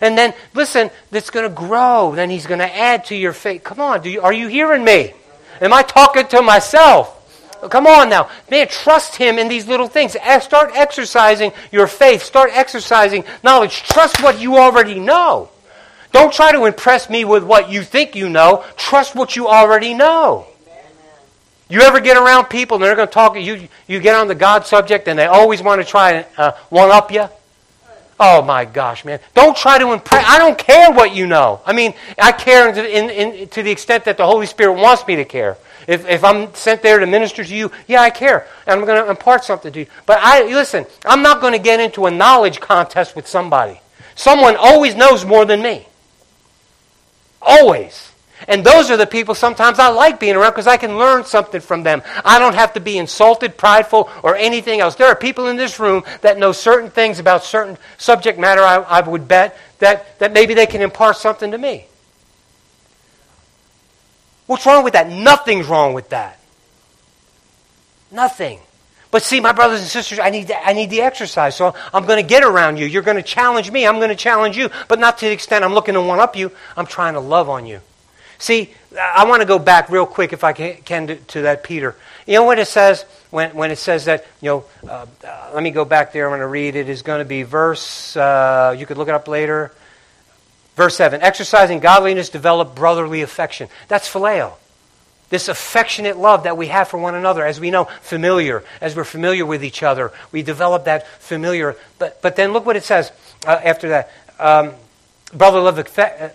And 0.00 0.16
then, 0.16 0.32
listen, 0.54 0.90
that's 1.10 1.30
going 1.30 1.48
to 1.48 1.54
grow. 1.54 2.14
Then 2.14 2.30
He's 2.30 2.46
going 2.46 2.60
to 2.60 2.76
add 2.76 3.06
to 3.06 3.16
your 3.16 3.32
faith. 3.32 3.64
Come 3.64 3.80
on, 3.80 4.04
you, 4.04 4.22
are 4.22 4.32
you 4.32 4.48
hearing 4.48 4.84
me? 4.84 5.12
Am 5.60 5.72
I 5.72 5.82
talking 5.82 6.26
to 6.28 6.42
myself? 6.42 7.18
Come 7.70 7.86
on 7.86 8.08
now. 8.08 8.28
Man, 8.50 8.68
trust 8.68 9.16
Him 9.16 9.38
in 9.38 9.48
these 9.48 9.66
little 9.66 9.86
things. 9.86 10.16
Start 10.40 10.72
exercising 10.74 11.52
your 11.70 11.86
faith. 11.86 12.22
Start 12.22 12.50
exercising 12.52 13.24
knowledge. 13.42 13.82
Trust 13.82 14.22
what 14.22 14.40
you 14.40 14.56
already 14.56 14.98
know. 14.98 15.50
Don't 16.12 16.32
try 16.32 16.52
to 16.52 16.66
impress 16.66 17.08
me 17.08 17.24
with 17.24 17.42
what 17.42 17.70
you 17.70 17.82
think 17.82 18.14
you 18.14 18.28
know. 18.28 18.64
Trust 18.76 19.14
what 19.14 19.34
you 19.36 19.48
already 19.48 19.94
know. 19.94 20.46
You 21.68 21.80
ever 21.80 22.00
get 22.00 22.18
around 22.18 22.46
people 22.46 22.76
and 22.76 22.84
they're 22.84 22.94
going 22.94 23.08
to 23.08 23.14
talk, 23.14 23.34
you, 23.40 23.66
you 23.86 23.98
get 23.98 24.14
on 24.14 24.28
the 24.28 24.34
God 24.34 24.66
subject 24.66 25.08
and 25.08 25.18
they 25.18 25.24
always 25.24 25.62
want 25.62 25.80
to 25.80 25.86
try 25.86 26.12
and 26.12 26.26
uh, 26.36 26.52
one 26.68 26.90
up 26.90 27.10
you? 27.10 27.26
Oh 28.20 28.42
my 28.42 28.66
gosh, 28.66 29.06
man. 29.06 29.20
Don't 29.32 29.56
try 29.56 29.78
to 29.78 29.92
impress. 29.92 30.24
I 30.28 30.38
don't 30.38 30.58
care 30.58 30.92
what 30.92 31.14
you 31.14 31.26
know. 31.26 31.62
I 31.64 31.72
mean, 31.72 31.94
I 32.20 32.30
care 32.30 32.68
in, 32.68 32.76
in, 32.76 33.10
in, 33.10 33.48
to 33.48 33.62
the 33.62 33.70
extent 33.70 34.04
that 34.04 34.18
the 34.18 34.26
Holy 34.26 34.44
Spirit 34.44 34.74
wants 34.74 35.06
me 35.06 35.16
to 35.16 35.24
care. 35.24 35.56
If, 35.86 36.08
if 36.08 36.24
I'm 36.24 36.54
sent 36.54 36.82
there 36.82 36.98
to 36.98 37.06
minister 37.06 37.44
to 37.44 37.54
you, 37.54 37.70
yeah, 37.86 38.00
I 38.00 38.10
care. 38.10 38.46
And 38.66 38.78
I'm 38.78 38.86
going 38.86 39.02
to 39.02 39.10
impart 39.10 39.44
something 39.44 39.72
to 39.72 39.80
you. 39.80 39.86
But 40.06 40.18
I, 40.20 40.44
listen, 40.44 40.86
I'm 41.04 41.22
not 41.22 41.40
going 41.40 41.52
to 41.52 41.58
get 41.58 41.80
into 41.80 42.06
a 42.06 42.10
knowledge 42.10 42.60
contest 42.60 43.16
with 43.16 43.26
somebody. 43.26 43.80
Someone 44.14 44.56
always 44.56 44.94
knows 44.94 45.24
more 45.24 45.44
than 45.44 45.62
me. 45.62 45.86
Always. 47.40 48.12
And 48.48 48.64
those 48.64 48.90
are 48.90 48.96
the 48.96 49.06
people 49.06 49.34
sometimes 49.34 49.78
I 49.78 49.88
like 49.88 50.18
being 50.18 50.36
around 50.36 50.50
because 50.50 50.66
I 50.66 50.76
can 50.76 50.98
learn 50.98 51.24
something 51.24 51.60
from 51.60 51.82
them. 51.82 52.02
I 52.24 52.38
don't 52.38 52.54
have 52.54 52.72
to 52.74 52.80
be 52.80 52.98
insulted, 52.98 53.56
prideful, 53.56 54.10
or 54.22 54.36
anything 54.36 54.80
else. 54.80 54.96
There 54.96 55.06
are 55.06 55.16
people 55.16 55.46
in 55.48 55.56
this 55.56 55.78
room 55.78 56.02
that 56.22 56.38
know 56.38 56.52
certain 56.52 56.90
things 56.90 57.18
about 57.18 57.44
certain 57.44 57.78
subject 57.98 58.38
matter, 58.38 58.62
I, 58.62 58.76
I 58.76 59.00
would 59.00 59.28
bet, 59.28 59.56
that, 59.78 60.18
that 60.18 60.32
maybe 60.32 60.54
they 60.54 60.66
can 60.66 60.82
impart 60.82 61.16
something 61.16 61.50
to 61.52 61.58
me. 61.58 61.86
What's 64.52 64.66
wrong 64.66 64.84
with 64.84 64.92
that? 64.92 65.08
Nothing's 65.08 65.66
wrong 65.66 65.94
with 65.94 66.10
that. 66.10 66.38
Nothing. 68.10 68.58
But 69.10 69.22
see, 69.22 69.40
my 69.40 69.52
brothers 69.52 69.80
and 69.80 69.88
sisters, 69.88 70.18
I 70.18 70.28
need, 70.28 70.48
the, 70.48 70.68
I 70.68 70.74
need 70.74 70.90
the 70.90 71.00
exercise. 71.00 71.56
So 71.56 71.74
I'm 71.94 72.04
going 72.04 72.22
to 72.22 72.28
get 72.28 72.44
around 72.44 72.76
you. 72.76 72.84
You're 72.84 73.00
going 73.00 73.16
to 73.16 73.22
challenge 73.22 73.70
me. 73.70 73.86
I'm 73.86 73.96
going 73.96 74.10
to 74.10 74.14
challenge 74.14 74.58
you. 74.58 74.68
But 74.88 74.98
not 74.98 75.16
to 75.18 75.24
the 75.24 75.32
extent 75.32 75.64
I'm 75.64 75.72
looking 75.72 75.94
to 75.94 76.02
one 76.02 76.20
up 76.20 76.36
you. 76.36 76.52
I'm 76.76 76.84
trying 76.84 77.14
to 77.14 77.20
love 77.20 77.48
on 77.48 77.64
you. 77.64 77.80
See, 78.36 78.74
I 78.94 79.24
want 79.24 79.40
to 79.40 79.48
go 79.48 79.58
back 79.58 79.88
real 79.88 80.04
quick, 80.04 80.34
if 80.34 80.44
I 80.44 80.52
can, 80.52 81.06
to, 81.06 81.16
to 81.16 81.42
that 81.42 81.64
Peter. 81.64 81.96
You 82.26 82.34
know 82.34 82.44
what 82.44 82.58
it 82.58 82.68
says 82.68 83.06
when, 83.30 83.54
when 83.54 83.70
it 83.70 83.76
says 83.76 84.04
that, 84.04 84.26
you 84.42 84.50
know, 84.50 84.64
uh, 84.86 85.06
uh, 85.26 85.50
let 85.54 85.62
me 85.62 85.70
go 85.70 85.86
back 85.86 86.12
there. 86.12 86.26
I'm 86.26 86.30
going 86.30 86.40
to 86.40 86.46
read 86.46 86.76
it. 86.76 86.90
Is 86.90 87.00
going 87.00 87.20
to 87.20 87.24
be 87.24 87.42
verse, 87.42 88.18
uh, 88.18 88.76
you 88.78 88.84
could 88.84 88.98
look 88.98 89.08
it 89.08 89.14
up 89.14 89.28
later. 89.28 89.72
Verse 90.76 90.96
7 90.96 91.22
Exercising 91.22 91.80
godliness, 91.80 92.28
develop 92.28 92.74
brotherly 92.74 93.22
affection. 93.22 93.68
That's 93.88 94.08
phileo. 94.08 94.54
This 95.28 95.48
affectionate 95.48 96.18
love 96.18 96.42
that 96.42 96.58
we 96.58 96.66
have 96.66 96.88
for 96.88 96.98
one 96.98 97.14
another, 97.14 97.44
as 97.44 97.58
we 97.58 97.70
know, 97.70 97.84
familiar, 98.02 98.64
as 98.82 98.94
we're 98.94 99.04
familiar 99.04 99.46
with 99.46 99.64
each 99.64 99.82
other. 99.82 100.12
We 100.30 100.42
develop 100.42 100.84
that 100.84 101.06
familiar. 101.20 101.74
But, 101.98 102.20
but 102.20 102.36
then 102.36 102.52
look 102.52 102.66
what 102.66 102.76
it 102.76 102.84
says 102.84 103.12
uh, 103.46 103.58
after 103.64 103.88
that. 103.88 104.10
Um, 104.38 104.74
brotherly 105.32 105.64
love, 105.64 105.98
uh, 105.98 106.28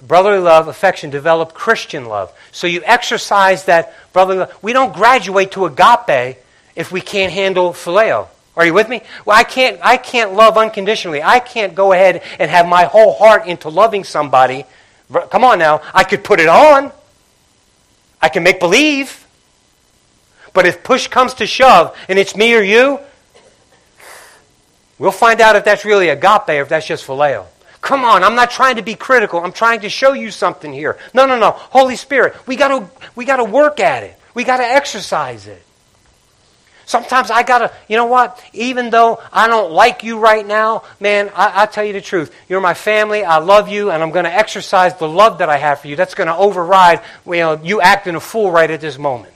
brotherly 0.00 0.38
love, 0.38 0.68
affection, 0.68 1.10
develop 1.10 1.52
Christian 1.52 2.06
love. 2.06 2.32
So 2.50 2.66
you 2.66 2.82
exercise 2.86 3.66
that 3.66 3.94
brotherly 4.14 4.38
love. 4.38 4.58
We 4.62 4.72
don't 4.72 4.94
graduate 4.94 5.52
to 5.52 5.66
agape 5.66 6.38
if 6.74 6.90
we 6.90 7.02
can't 7.02 7.32
handle 7.32 7.72
phileo. 7.72 8.28
Are 8.56 8.66
you 8.66 8.74
with 8.74 8.88
me? 8.88 9.02
Well, 9.24 9.36
I 9.36 9.44
can't, 9.44 9.78
I 9.82 9.96
can't 9.96 10.34
love 10.34 10.56
unconditionally. 10.56 11.22
I 11.22 11.38
can't 11.38 11.74
go 11.74 11.92
ahead 11.92 12.22
and 12.38 12.50
have 12.50 12.66
my 12.66 12.84
whole 12.84 13.14
heart 13.14 13.46
into 13.46 13.68
loving 13.68 14.04
somebody. 14.04 14.64
Come 15.30 15.44
on 15.44 15.58
now. 15.58 15.82
I 15.94 16.04
could 16.04 16.24
put 16.24 16.40
it 16.40 16.48
on. 16.48 16.92
I 18.20 18.28
can 18.28 18.42
make 18.42 18.60
believe. 18.60 19.26
But 20.52 20.66
if 20.66 20.82
push 20.82 21.06
comes 21.06 21.34
to 21.34 21.46
shove 21.46 21.96
and 22.08 22.18
it's 22.18 22.36
me 22.36 22.54
or 22.54 22.62
you, 22.62 22.98
we'll 24.98 25.12
find 25.12 25.40
out 25.40 25.56
if 25.56 25.64
that's 25.64 25.84
really 25.84 26.08
agape 26.08 26.48
or 26.48 26.62
if 26.62 26.68
that's 26.68 26.86
just 26.86 27.06
phileo. 27.06 27.46
Come 27.80 28.04
on, 28.04 28.22
I'm 28.22 28.34
not 28.34 28.50
trying 28.50 28.76
to 28.76 28.82
be 28.82 28.94
critical. 28.94 29.42
I'm 29.42 29.52
trying 29.52 29.80
to 29.80 29.88
show 29.88 30.12
you 30.12 30.30
something 30.30 30.72
here. 30.72 30.98
No, 31.14 31.24
no, 31.24 31.38
no. 31.38 31.52
Holy 31.52 31.96
Spirit, 31.96 32.34
we 32.46 32.56
got 32.56 32.68
to 32.68 32.90
we 33.14 33.24
got 33.24 33.36
to 33.36 33.44
work 33.44 33.80
at 33.80 34.02
it. 34.02 34.18
We 34.34 34.44
got 34.44 34.58
to 34.58 34.64
exercise 34.64 35.46
it. 35.46 35.62
Sometimes 36.90 37.30
I 37.30 37.44
got 37.44 37.58
to, 37.58 37.72
you 37.86 37.96
know 37.96 38.06
what? 38.06 38.42
Even 38.52 38.90
though 38.90 39.22
I 39.32 39.46
don't 39.46 39.70
like 39.70 40.02
you 40.02 40.18
right 40.18 40.44
now, 40.44 40.82
man, 40.98 41.30
I, 41.36 41.62
I 41.62 41.66
tell 41.66 41.84
you 41.84 41.92
the 41.92 42.00
truth. 42.00 42.34
You're 42.48 42.60
my 42.60 42.74
family. 42.74 43.22
I 43.22 43.38
love 43.38 43.68
you, 43.68 43.92
and 43.92 44.02
I'm 44.02 44.10
going 44.10 44.24
to 44.24 44.34
exercise 44.34 44.96
the 44.96 45.06
love 45.06 45.38
that 45.38 45.48
I 45.48 45.56
have 45.56 45.78
for 45.78 45.86
you. 45.86 45.94
That's 45.94 46.14
going 46.14 46.26
to 46.26 46.34
override 46.34 47.00
you, 47.26 47.32
know, 47.36 47.60
you 47.62 47.80
acting 47.80 48.16
a 48.16 48.20
fool 48.20 48.50
right 48.50 48.68
at 48.68 48.80
this 48.80 48.98
moment. 48.98 49.32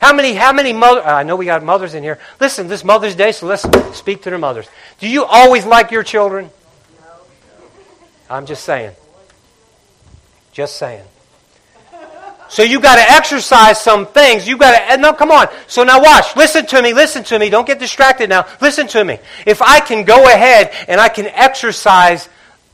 How 0.00 0.12
many, 0.12 0.34
how 0.34 0.52
many 0.52 0.72
mothers, 0.72 1.04
uh, 1.06 1.10
I 1.10 1.22
know 1.22 1.36
we 1.36 1.44
got 1.44 1.62
mothers 1.62 1.94
in 1.94 2.02
here. 2.02 2.18
Listen, 2.40 2.66
this 2.66 2.82
Mother's 2.82 3.14
Day, 3.14 3.30
so 3.30 3.46
let's 3.46 3.62
speak 3.96 4.22
to 4.22 4.30
their 4.30 4.38
mothers. 4.40 4.68
Do 4.98 5.08
you 5.08 5.24
always 5.24 5.64
like 5.64 5.92
your 5.92 6.02
children? 6.02 6.50
I'm 8.28 8.46
just 8.46 8.64
saying. 8.64 8.96
Just 10.50 10.76
saying. 10.76 11.04
So 12.50 12.64
you've 12.64 12.82
got 12.82 12.96
to 12.96 13.12
exercise 13.12 13.80
some 13.80 14.06
things. 14.06 14.46
You've 14.46 14.58
got 14.58 14.72
to 14.72 14.92
eh, 14.92 14.96
no, 14.96 15.12
come 15.12 15.30
on. 15.30 15.46
So 15.68 15.84
now 15.84 16.02
watch. 16.02 16.34
Listen 16.34 16.66
to 16.66 16.82
me. 16.82 16.92
Listen 16.92 17.22
to 17.24 17.38
me. 17.38 17.48
Don't 17.48 17.66
get 17.66 17.78
distracted 17.78 18.28
now. 18.28 18.44
Listen 18.60 18.88
to 18.88 19.04
me. 19.04 19.18
If 19.46 19.62
I 19.62 19.78
can 19.78 20.04
go 20.04 20.24
ahead 20.24 20.72
and 20.88 21.00
I 21.00 21.08
can 21.08 21.26
exercise 21.26 22.28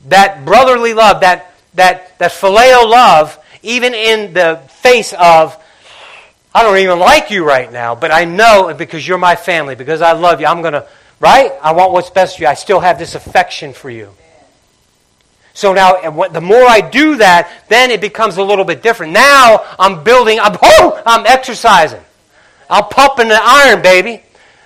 that 0.07 0.45
brotherly 0.45 0.95
love, 0.95 1.21
that 1.21 1.53
that 1.75 2.17
that 2.17 2.31
phileo 2.31 2.89
love, 2.89 3.37
even 3.61 3.93
in 3.93 4.33
the 4.33 4.59
face 4.67 5.13
of 5.13 5.55
I 6.55 6.63
don't 6.63 6.77
even 6.77 6.97
like 6.97 7.29
you 7.29 7.45
right 7.45 7.71
now, 7.71 7.93
but 7.93 8.11
I 8.11 8.25
know 8.25 8.73
because 8.75 9.07
you're 9.07 9.19
my 9.19 9.35
family, 9.35 9.75
because 9.75 10.01
I 10.01 10.13
love 10.13 10.41
you, 10.41 10.47
I'm 10.47 10.63
gonna 10.63 10.87
right. 11.19 11.51
I 11.61 11.73
want 11.73 11.91
what's 11.91 12.09
best 12.09 12.37
for 12.37 12.43
you. 12.43 12.47
I 12.47 12.55
still 12.55 12.79
have 12.79 12.97
this 12.97 13.13
affection 13.13 13.73
for 13.73 13.91
you. 13.91 14.11
So 15.57 15.73
now, 15.73 16.11
the 16.27 16.39
more 16.39 16.67
I 16.67 16.81
do 16.81 17.15
that, 17.15 17.63
then 17.67 17.89
it 17.89 17.99
becomes 17.99 18.37
a 18.37 18.43
little 18.43 18.63
bit 18.63 18.83
different. 18.83 19.11
Now 19.11 19.65
I'm 19.79 20.03
building, 20.03 20.39
I'm, 20.39 20.55
oh, 20.61 21.01
I'm 21.03 21.25
exercising. 21.25 22.03
I'm 22.69 22.83
pumping 22.83 23.27
the 23.27 23.39
iron, 23.41 23.81
baby. 23.81 24.21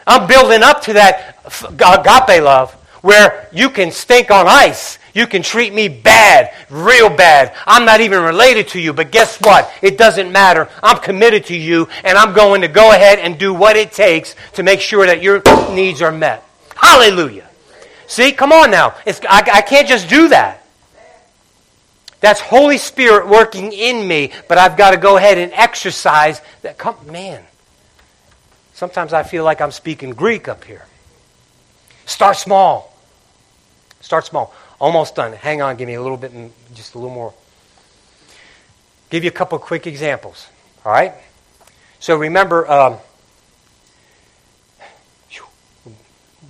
I'm 0.06 0.28
building 0.28 0.64
up 0.64 0.82
to 0.82 0.94
that 1.00 1.46
agape 1.64 2.44
love 2.44 2.74
where 3.02 3.48
you 3.54 3.70
can 3.70 3.90
stink 3.90 4.32
on 4.32 4.50
ice. 4.50 5.00
You 5.14 5.28
can 5.28 5.44
treat 5.44 5.74
me 5.74 5.88
bad, 5.88 6.54
real 6.70 7.10
bad. 7.10 7.56
I'm 7.66 7.86
not 7.86 8.02
even 8.02 8.22
related 8.22 8.68
to 8.70 8.82
you, 8.82 8.92
but 8.92 9.14
guess 9.14 9.40
what? 9.40 9.72
It 9.82 9.98
doesn't 9.98 10.30
matter. 10.30 10.68
I'm 10.84 10.98
committed 10.98 11.46
to 11.46 11.56
you, 11.56 11.88
and 12.04 12.18
I'm 12.18 12.34
going 12.34 12.60
to 12.64 12.68
go 12.68 12.92
ahead 12.92 13.18
and 13.18 13.38
do 13.38 13.54
what 13.54 13.78
it 13.78 13.94
takes 13.94 14.36
to 14.56 14.64
make 14.64 14.82
sure 14.82 15.06
that 15.06 15.24
your 15.24 15.42
needs 15.74 16.02
are 16.02 16.12
met. 16.12 16.44
Hallelujah. 16.76 17.48
See, 18.08 18.34
come 18.34 18.52
on 18.52 18.72
now. 18.72 18.96
I, 19.08 19.50
I 19.54 19.62
can't 19.62 19.88
just 19.88 20.10
do 20.10 20.28
that. 20.28 20.61
That's 22.22 22.40
Holy 22.40 22.78
Spirit 22.78 23.28
working 23.28 23.74
in 23.74 24.08
me, 24.08 24.32
but 24.48 24.58
I've 24.58 24.78
got 24.78 24.92
to 24.92 24.98
go 24.98 25.18
ahead 25.18 25.38
and 25.38 25.52
exercise 25.54 26.42
that. 26.62 26.78
Come, 26.78 26.96
man, 27.08 27.44
sometimes 28.74 29.12
I 29.12 29.24
feel 29.24 29.44
like 29.44 29.60
I'm 29.60 29.72
speaking 29.72 30.12
Greek 30.12 30.48
up 30.48 30.64
here. 30.64 30.86
Start 32.06 32.38
small. 32.38 32.96
Start 34.00 34.26
small. 34.26 34.54
Almost 34.80 35.16
done. 35.16 35.34
Hang 35.34 35.62
on, 35.62 35.76
give 35.78 35.88
me 35.88 35.96
a 35.96 36.02
little 36.02 36.18
bit, 36.18 36.32
just 36.74 36.96
a 36.96 36.98
little 36.98 37.14
more. 37.14 37.34
Give 39.10 39.24
you 39.24 39.30
a 39.30 39.34
couple 39.34 39.58
quick 39.60 39.86
examples. 39.86 40.48
All 40.86 40.92
right? 40.92 41.14
So 42.00 42.16
remember, 42.16 42.70
um, 42.72 42.98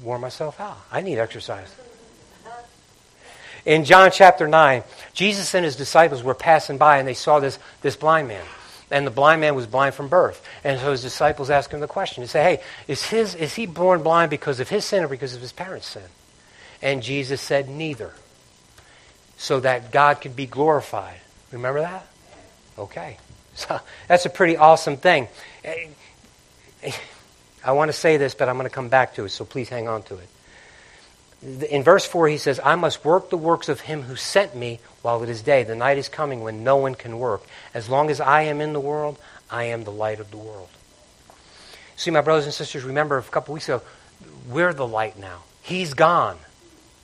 wore 0.01 0.19
myself 0.19 0.59
out. 0.59 0.77
I 0.91 1.01
need 1.01 1.17
exercise. 1.17 1.73
In 3.65 3.85
John 3.85 4.09
chapter 4.11 4.47
9, 4.47 4.83
Jesus 5.13 5.53
and 5.53 5.65
his 5.65 5.75
disciples 5.75 6.23
were 6.23 6.33
passing 6.33 6.77
by 6.77 6.97
and 6.97 7.07
they 7.07 7.13
saw 7.13 7.39
this, 7.39 7.59
this 7.81 7.95
blind 7.95 8.27
man. 8.27 8.45
And 8.89 9.07
the 9.07 9.11
blind 9.11 9.39
man 9.39 9.55
was 9.55 9.67
blind 9.67 9.95
from 9.95 10.09
birth. 10.09 10.45
And 10.63 10.79
so 10.79 10.91
his 10.91 11.01
disciples 11.01 11.49
asked 11.49 11.73
him 11.73 11.79
the 11.79 11.87
question. 11.87 12.23
They 12.23 12.27
say, 12.27 12.43
hey, 12.43 12.63
is, 12.87 13.03
his, 13.05 13.35
is 13.35 13.55
he 13.55 13.65
born 13.65 14.03
blind 14.03 14.29
because 14.29 14.59
of 14.59 14.69
his 14.69 14.83
sin 14.83 15.03
or 15.03 15.07
because 15.07 15.33
of 15.33 15.41
his 15.41 15.53
parents' 15.53 15.87
sin? 15.87 16.03
And 16.81 17.01
Jesus 17.01 17.39
said, 17.39 17.69
neither. 17.69 18.13
So 19.37 19.61
that 19.61 19.91
God 19.91 20.21
could 20.21 20.35
be 20.35 20.45
glorified. 20.45 21.19
Remember 21.51 21.81
that? 21.81 22.07
Okay. 22.77 23.17
So 23.53 23.81
that's 24.07 24.25
a 24.25 24.29
pretty 24.29 24.55
awesome 24.55 24.95
thing. 24.95 25.27
Eh, 25.65 25.87
eh, 26.83 26.91
I 27.65 27.73
want 27.73 27.89
to 27.89 27.93
say 27.93 28.15
this, 28.15 28.33
but 28.33 28.47
I'm 28.47 28.55
going 28.55 28.67
to 28.67 28.73
come 28.73 28.87
back 28.87 29.15
to 29.15 29.25
it, 29.25 29.29
so 29.29 29.43
please 29.43 29.67
hang 29.67 29.89
on 29.89 30.03
to 30.03 30.15
it 30.15 30.27
in 31.43 31.83
verse 31.83 32.05
4, 32.05 32.27
he 32.27 32.37
says, 32.37 32.59
I 32.63 32.75
must 32.75 33.03
work 33.03 33.29
the 33.29 33.37
works 33.37 33.67
of 33.67 33.81
him 33.81 34.03
who 34.03 34.15
sent 34.15 34.55
me 34.55 34.79
while 35.01 35.23
it 35.23 35.29
is 35.29 35.41
day. 35.41 35.63
The 35.63 35.75
night 35.75 35.97
is 35.97 36.07
coming 36.07 36.41
when 36.41 36.63
no 36.63 36.77
one 36.77 36.93
can 36.93 37.17
work. 37.17 37.43
As 37.73 37.89
long 37.89 38.11
as 38.11 38.21
I 38.21 38.43
am 38.43 38.61
in 38.61 38.73
the 38.73 38.79
world, 38.79 39.17
I 39.49 39.65
am 39.65 39.83
the 39.83 39.91
light 39.91 40.19
of 40.19 40.29
the 40.29 40.37
world. 40.37 40.69
See, 41.95 42.11
my 42.11 42.21
brothers 42.21 42.45
and 42.45 42.53
sisters, 42.53 42.83
remember 42.83 43.17
a 43.17 43.23
couple 43.23 43.53
weeks 43.53 43.69
ago, 43.69 43.81
we're 44.49 44.73
the 44.73 44.87
light 44.87 45.17
now. 45.17 45.41
He's 45.63 45.93
gone 45.93 46.37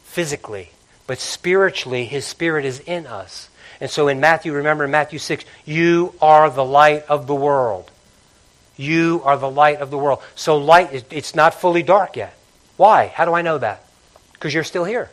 physically, 0.03 0.71
but 1.07 1.19
spiritually, 1.19 2.05
his 2.05 2.25
spirit 2.25 2.65
is 2.65 2.79
in 2.79 3.07
us. 3.07 3.49
And 3.81 3.89
so 3.89 4.07
in 4.07 4.19
Matthew, 4.19 4.53
remember 4.53 4.85
in 4.85 4.91
Matthew 4.91 5.19
6, 5.19 5.45
you 5.65 6.13
are 6.21 6.49
the 6.49 6.65
light 6.65 7.05
of 7.09 7.27
the 7.27 7.35
world. 7.35 7.89
You 8.75 9.21
are 9.23 9.38
the 9.38 9.49
light 9.49 9.79
of 9.81 9.89
the 9.89 9.97
world. 9.97 10.21
So 10.35 10.57
light, 10.57 11.05
it's 11.11 11.33
not 11.33 11.55
fully 11.55 11.81
dark 11.81 12.15
yet. 12.15 12.35
Why? 12.75 13.07
How 13.07 13.25
do 13.25 13.33
I 13.33 13.41
know 13.41 13.57
that? 13.57 13.83
Because 14.38 14.53
you're 14.53 14.63
still 14.63 14.83
here. 14.83 15.09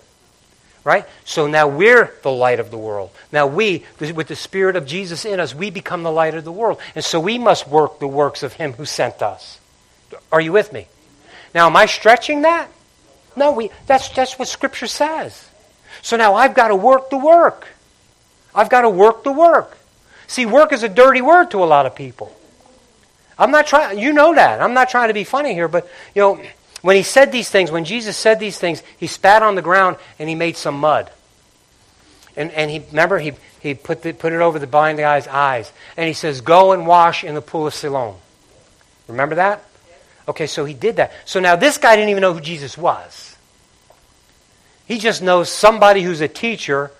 Right? 0.85 1.07
So 1.25 1.47
now 1.47 1.66
we're 1.66 2.12
the 2.22 2.31
light 2.31 2.61
of 2.61 2.70
the 2.70 2.77
world. 2.77 3.11
Now 3.33 3.47
we, 3.47 3.85
with 3.99 4.29
the 4.29 4.37
Spirit 4.37 4.77
of 4.77 4.87
Jesus 4.87 5.25
in 5.25 5.41
us, 5.41 5.55
we 5.55 5.70
become 5.70 6.03
the 6.03 6.12
light 6.12 6.35
of 6.35 6.45
the 6.45 6.53
world. 6.53 6.79
And 6.95 7.03
so 7.03 7.18
we 7.18 7.39
must 7.39 7.66
work 7.66 8.01
the 8.01 8.07
works 8.07 8.43
of 8.43 8.55
Him 8.55 8.75
who 8.75 8.85
sent 8.85 9.22
us. 9.22 9.59
Are 10.31 10.41
you 10.41 10.53
with 10.53 10.72
me? 10.72 10.89
Now, 11.55 11.66
am 11.66 11.77
I 11.77 11.87
stretching 11.87 12.43
that? 12.43 12.68
No, 13.37 13.53
we, 13.53 13.70
that's, 13.87 14.09
that's 14.11 14.39
what 14.39 14.49
Scripture 14.49 14.87
says. 14.87 15.49
So 16.03 16.16
now 16.16 16.35
I've 16.35 16.55
got 16.55 16.68
to 16.68 16.77
work 16.77 17.09
the 17.11 17.16
work. 17.16 17.66
I've 18.55 18.68
got 18.68 18.83
to 18.83 18.91
work 18.91 19.25
the 19.25 19.33
work. 19.33 19.79
See, 20.27 20.47
work 20.47 20.72
is 20.72 20.83
a 20.83 20.89
dirty 20.89 21.22
word 21.22 21.51
to 21.53 21.62
a 21.62 21.66
lot 21.66 21.87
of 21.87 21.95
people. 21.95 22.35
I'm 23.39 23.51
not 23.51 23.66
trying, 23.66 23.99
you 23.99 24.12
know 24.12 24.35
that. 24.35 24.61
I'm 24.61 24.75
not 24.75 24.91
trying 24.91 25.09
to 25.09 25.14
be 25.14 25.25
funny 25.25 25.55
here, 25.55 25.68
but, 25.68 25.89
you 26.14 26.22
know, 26.22 26.41
when 26.85 26.97
he 26.97 27.03
said 27.03 27.32
these 27.32 27.49
things, 27.49 27.70
when 27.70 27.87
Jesus 27.87 28.14
said 28.14 28.39
these 28.39 28.59
things, 28.59 28.82
he 28.99 29.07
spat 29.07 29.43
on 29.43 29.55
the 29.55 29.62
ground 29.62 29.97
and 30.18 30.28
he 30.28 30.35
made 30.35 30.55
some 30.55 30.78
mud. 30.78 31.11
And, 32.37 32.51
and 32.51 32.70
he, 32.70 32.80
remember, 32.91 33.18
he, 33.18 33.32
he 33.61 33.72
put, 33.72 34.03
the, 34.03 34.12
put 34.12 34.35
it 34.35 34.43
over 34.43 34.59
the 34.59 34.66
blind 34.66 34.99
guy's 34.99 35.26
eyes. 35.26 35.72
And 35.97 36.07
he 36.07 36.12
says, 36.12 36.43
Go 36.43 36.72
and 36.72 36.87
wash 36.87 37.24
in 37.24 37.35
the 37.35 37.41
pool 37.41 37.66
of 37.66 37.72
Siloam. 37.72 38.16
Remember 39.09 39.37
that? 39.37 39.64
Okay, 40.28 40.47
so 40.47 40.66
he 40.66 40.74
did 40.74 40.97
that. 40.97 41.14
So 41.24 41.41
now 41.41 41.57
this 41.57 41.78
guy 41.78 41.97
didn't 41.97 42.11
even 42.11 42.20
know 42.20 42.35
who 42.35 42.43
Jesus 42.43 42.76
was. 42.76 43.35
He 44.85 44.99
just 44.99 45.22
knows 45.22 45.49
somebody 45.49 46.03
who's 46.03 46.20
a 46.20 46.28
teacher. 46.28 46.91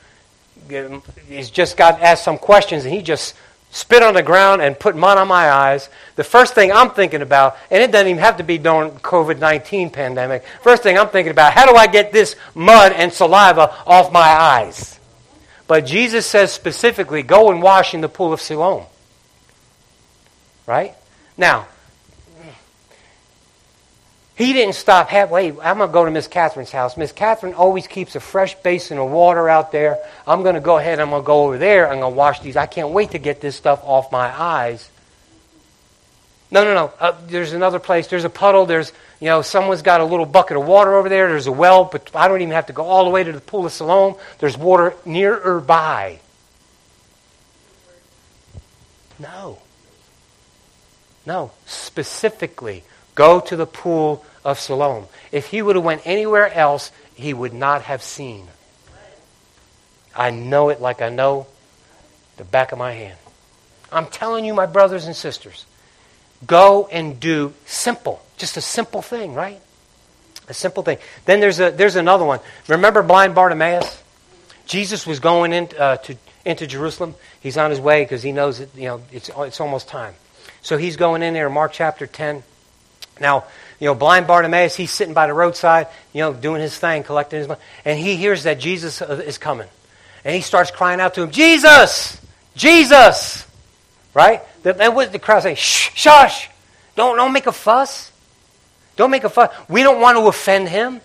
He's 1.28 1.51
just 1.51 1.76
got 1.76 2.01
asked 2.01 2.24
some 2.24 2.39
questions 2.39 2.87
and 2.87 2.95
he 2.95 3.03
just 3.03 3.35
spit 3.75 4.05
on 4.05 4.14
the 4.14 4.22
ground 4.22 4.62
and 4.62 4.79
put 4.79 4.95
mud 4.95 5.18
on 5.18 5.27
my 5.27 5.51
eyes. 5.51 5.91
The 6.14 6.22
first 6.22 6.55
thing 6.55 6.70
I'm 6.70 6.91
thinking 6.91 7.22
about, 7.22 7.57
and 7.72 7.83
it 7.83 7.91
doesn't 7.91 8.07
even 8.07 8.22
have 8.22 8.37
to 8.37 8.45
be 8.45 8.57
during 8.57 8.93
COVID 8.93 9.41
19 9.41 9.91
pandemic, 9.91 10.45
first 10.62 10.85
thing 10.85 10.97
I'm 10.97 11.09
thinking 11.09 11.33
about, 11.33 11.53
how 11.53 11.66
do 11.66 11.75
I 11.75 11.89
get 11.89 12.12
this 12.12 12.37
mud 12.55 12.93
and 12.93 13.12
saliva 13.12 13.75
off 13.85 14.12
my 14.12 14.20
eyes? 14.20 14.99
But 15.66 15.87
Jesus 15.87 16.25
says 16.25 16.53
specifically, 16.53 17.22
go 17.22 17.51
and 17.51 17.61
wash 17.61 17.95
in 17.95 18.01
the 18.01 18.09
pool 18.09 18.33
of 18.33 18.41
Siloam. 18.41 18.85
Right? 20.66 20.95
Now, 21.37 21.66
he 24.37 24.53
didn't 24.53 24.74
stop 24.74 25.09
halfway. 25.09 25.51
I'm 25.51 25.78
going 25.78 25.89
to 25.89 25.93
go 25.93 26.05
to 26.05 26.11
Miss 26.11 26.26
Catherine's 26.26 26.72
house. 26.72 26.97
Miss 26.97 27.12
Catherine 27.12 27.55
always 27.55 27.87
keeps 27.87 28.16
a 28.16 28.20
fresh 28.20 28.57
basin 28.57 28.99
of 28.99 29.11
water 29.11 29.49
out 29.49 29.70
there. 29.70 29.99
I'm 30.26 30.43
going 30.43 30.57
to 30.57 30.61
go 30.61 30.76
ahead. 30.76 30.99
I'm 30.99 31.11
going 31.11 31.22
to 31.22 31.26
go 31.26 31.45
over 31.45 31.57
there. 31.57 31.89
I'm 31.89 32.01
going 32.01 32.12
to 32.12 32.16
wash 32.16 32.41
these. 32.41 32.57
I 32.57 32.66
can't 32.66 32.91
wait 32.91 33.12
to 33.12 33.18
get 33.18 33.41
this 33.41 33.55
stuff 33.55 33.80
off 33.85 34.11
my 34.11 34.28
eyes. 34.28 34.91
No, 36.51 36.64
no, 36.64 36.74
no. 36.74 36.93
Uh, 36.99 37.12
there's 37.28 37.53
another 37.53 37.78
place. 37.78 38.09
There's 38.09 38.24
a 38.24 38.30
puddle. 38.30 38.66
There's, 38.66 38.93
you 39.20 39.26
know, 39.26 39.43
someone's 39.43 39.82
got 39.82 40.01
a 40.01 40.05
little 40.05 40.26
bucket 40.26 40.57
of 40.57 40.66
water 40.66 40.95
over 40.95 41.09
there. 41.09 41.28
There's 41.28 41.47
a 41.47 41.53
well, 41.53 41.85
but 41.85 42.11
I 42.12 42.26
don't 42.26 42.41
even 42.43 42.55
have 42.55 42.66
to 42.66 42.72
go 42.72 42.82
all 42.85 43.05
the 43.05 43.11
way 43.11 43.22
to 43.22 43.32
the 43.32 43.41
pool 43.41 43.66
of 43.66 43.72
Siloam. 43.72 44.16
There's 44.41 44.59
water 44.59 44.95
nearer 45.05 45.61
by. 45.61 46.18
No. 49.20 49.59
No. 51.24 51.53
Specifically 51.66 52.82
Go 53.15 53.41
to 53.41 53.57
the 53.57 53.67
pool 53.67 54.25
of 54.45 54.59
Siloam. 54.59 55.07
If 55.33 55.47
he 55.47 55.62
would 55.62 55.77
have 55.77 55.85
went 55.85 56.03
anywhere 56.05 56.53
else, 56.53 56.93
he 57.15 57.33
would 57.33 57.55
not 57.55 57.83
have 57.83 58.03
seen. 58.03 58.49
I 60.17 60.31
know 60.31 60.69
it 60.69 60.81
like 60.81 61.03
I 61.03 61.09
know 61.09 61.47
the 62.37 62.45
back 62.45 62.73
of 62.73 62.79
my 62.79 62.93
hand. 62.93 63.19
I'm 63.93 64.07
telling 64.07 64.45
you, 64.45 64.55
my 64.55 64.67
brothers 64.67 65.07
and 65.07 65.15
sisters, 65.15 65.67
go 66.47 66.89
and 66.91 67.19
do 67.21 67.55
simple, 67.65 68.23
just 68.37 68.57
a 68.57 68.61
simple 68.61 69.03
thing, 69.03 69.35
right? 69.35 69.61
A 70.49 70.55
simple 70.55 70.83
thing. 70.83 70.99
Then 71.25 71.41
there's 71.41 71.59
a 71.59 71.71
there's 71.71 71.97
another 71.97 72.25
one. 72.25 72.41
Remember 72.69 73.03
blind 73.03 73.35
Bartimaeus? 73.35 74.03
Jesus 74.67 75.07
was 75.07 75.21
going 75.21 75.53
in, 75.53 75.69
uh, 75.79 75.97
to, 75.99 76.17
into 76.45 76.67
Jerusalem. 76.67 77.15
He's 77.41 77.57
on 77.57 77.71
his 77.71 77.81
way 77.81 78.05
because 78.05 78.23
he 78.23 78.33
knows 78.33 78.59
that 78.59 78.75
you 78.75 78.85
know 78.85 79.03
it's 79.11 79.31
it's 79.35 79.61
almost 79.61 79.89
time. 79.89 80.15
So 80.61 80.77
he's 80.77 80.97
going 80.97 81.23
in 81.23 81.35
there. 81.35 81.49
Mark 81.49 81.73
chapter 81.73 82.07
ten. 82.07 82.43
Now, 83.21 83.45
you 83.79 83.87
know, 83.87 83.95
blind 83.95 84.27
Bartimaeus, 84.27 84.75
he's 84.77 84.91
sitting 84.91 85.15
by 85.15 85.27
the 85.27 85.35
roadside, 85.35 85.89
you 86.12 86.21
know, 86.21 86.33
doing 86.33 86.61
his 86.61 86.77
thing, 86.77 87.03
collecting 87.03 87.39
his 87.41 87.49
money, 87.49 87.61
and 87.85 87.99
he 87.99 88.17
hears 88.17 88.45
that 88.45 88.59
Jesus 88.59 89.03
uh, 89.03 89.23
is 89.25 89.39
coming. 89.39 89.69
And 90.25 90.35
he 90.35 90.41
starts 90.41 90.71
crying 90.71 91.01
out 91.01 91.15
to 91.15 91.23
him, 91.23 91.31
Jesus! 91.31 92.21
Jesus! 92.57 93.47
Right? 94.15 94.43
And 94.65 94.95
what 94.95 95.12
the 95.12 95.19
crowd 95.19 95.43
say? 95.43 95.55
Shh, 95.55 95.91
shush! 95.95 96.49
Don't, 96.97 97.17
don't 97.17 97.33
make 97.33 97.47
a 97.47 97.53
fuss. 97.53 98.12
Don't 98.97 99.11
make 99.11 99.25
a 99.25 99.29
fuss. 99.29 99.53
We 99.69 99.83
don't 99.83 100.01
want 100.01 100.17
to 100.17 100.27
offend 100.27 100.69
him. 100.69 101.01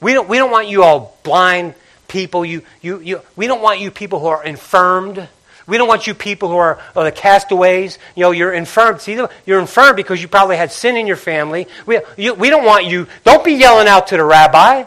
We 0.00 0.12
don't, 0.12 0.28
we 0.28 0.38
don't 0.38 0.50
want 0.50 0.68
you 0.68 0.84
all 0.84 1.18
blind 1.22 1.74
people. 2.08 2.44
You, 2.44 2.62
you, 2.80 3.00
you, 3.00 3.20
we 3.34 3.46
don't 3.46 3.62
want 3.62 3.80
you 3.80 3.90
people 3.90 4.20
who 4.20 4.26
are 4.26 4.44
infirmed. 4.44 5.28
We 5.66 5.78
don't 5.78 5.88
want 5.88 6.06
you 6.06 6.14
people 6.14 6.48
who 6.48 6.56
are, 6.56 6.80
are 6.94 7.04
the 7.04 7.12
castaways. 7.12 7.98
You 8.14 8.22
know, 8.22 8.30
you're 8.30 8.52
infirm. 8.52 8.98
See, 8.98 9.20
you're 9.46 9.60
infirm 9.60 9.96
because 9.96 10.22
you 10.22 10.28
probably 10.28 10.56
had 10.56 10.70
sin 10.70 10.96
in 10.96 11.06
your 11.06 11.16
family. 11.16 11.66
We, 11.86 12.00
you, 12.16 12.34
we 12.34 12.50
don't 12.50 12.64
want 12.64 12.86
you. 12.86 13.08
Don't 13.24 13.44
be 13.44 13.54
yelling 13.54 13.88
out 13.88 14.08
to 14.08 14.16
the 14.16 14.24
rabbi. 14.24 14.84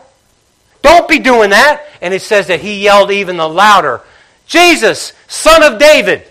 Don't 0.81 1.07
be 1.09 1.19
doing 1.19 1.49
that. 1.49 1.85
And 2.01 2.13
it 2.13 2.21
says 2.21 2.47
that 2.47 2.61
he 2.61 2.83
yelled 2.83 3.11
even 3.11 3.37
the 3.37 3.47
louder 3.47 4.01
Jesus, 4.49 5.13
son 5.27 5.63
of 5.63 5.79
David. 5.79 6.23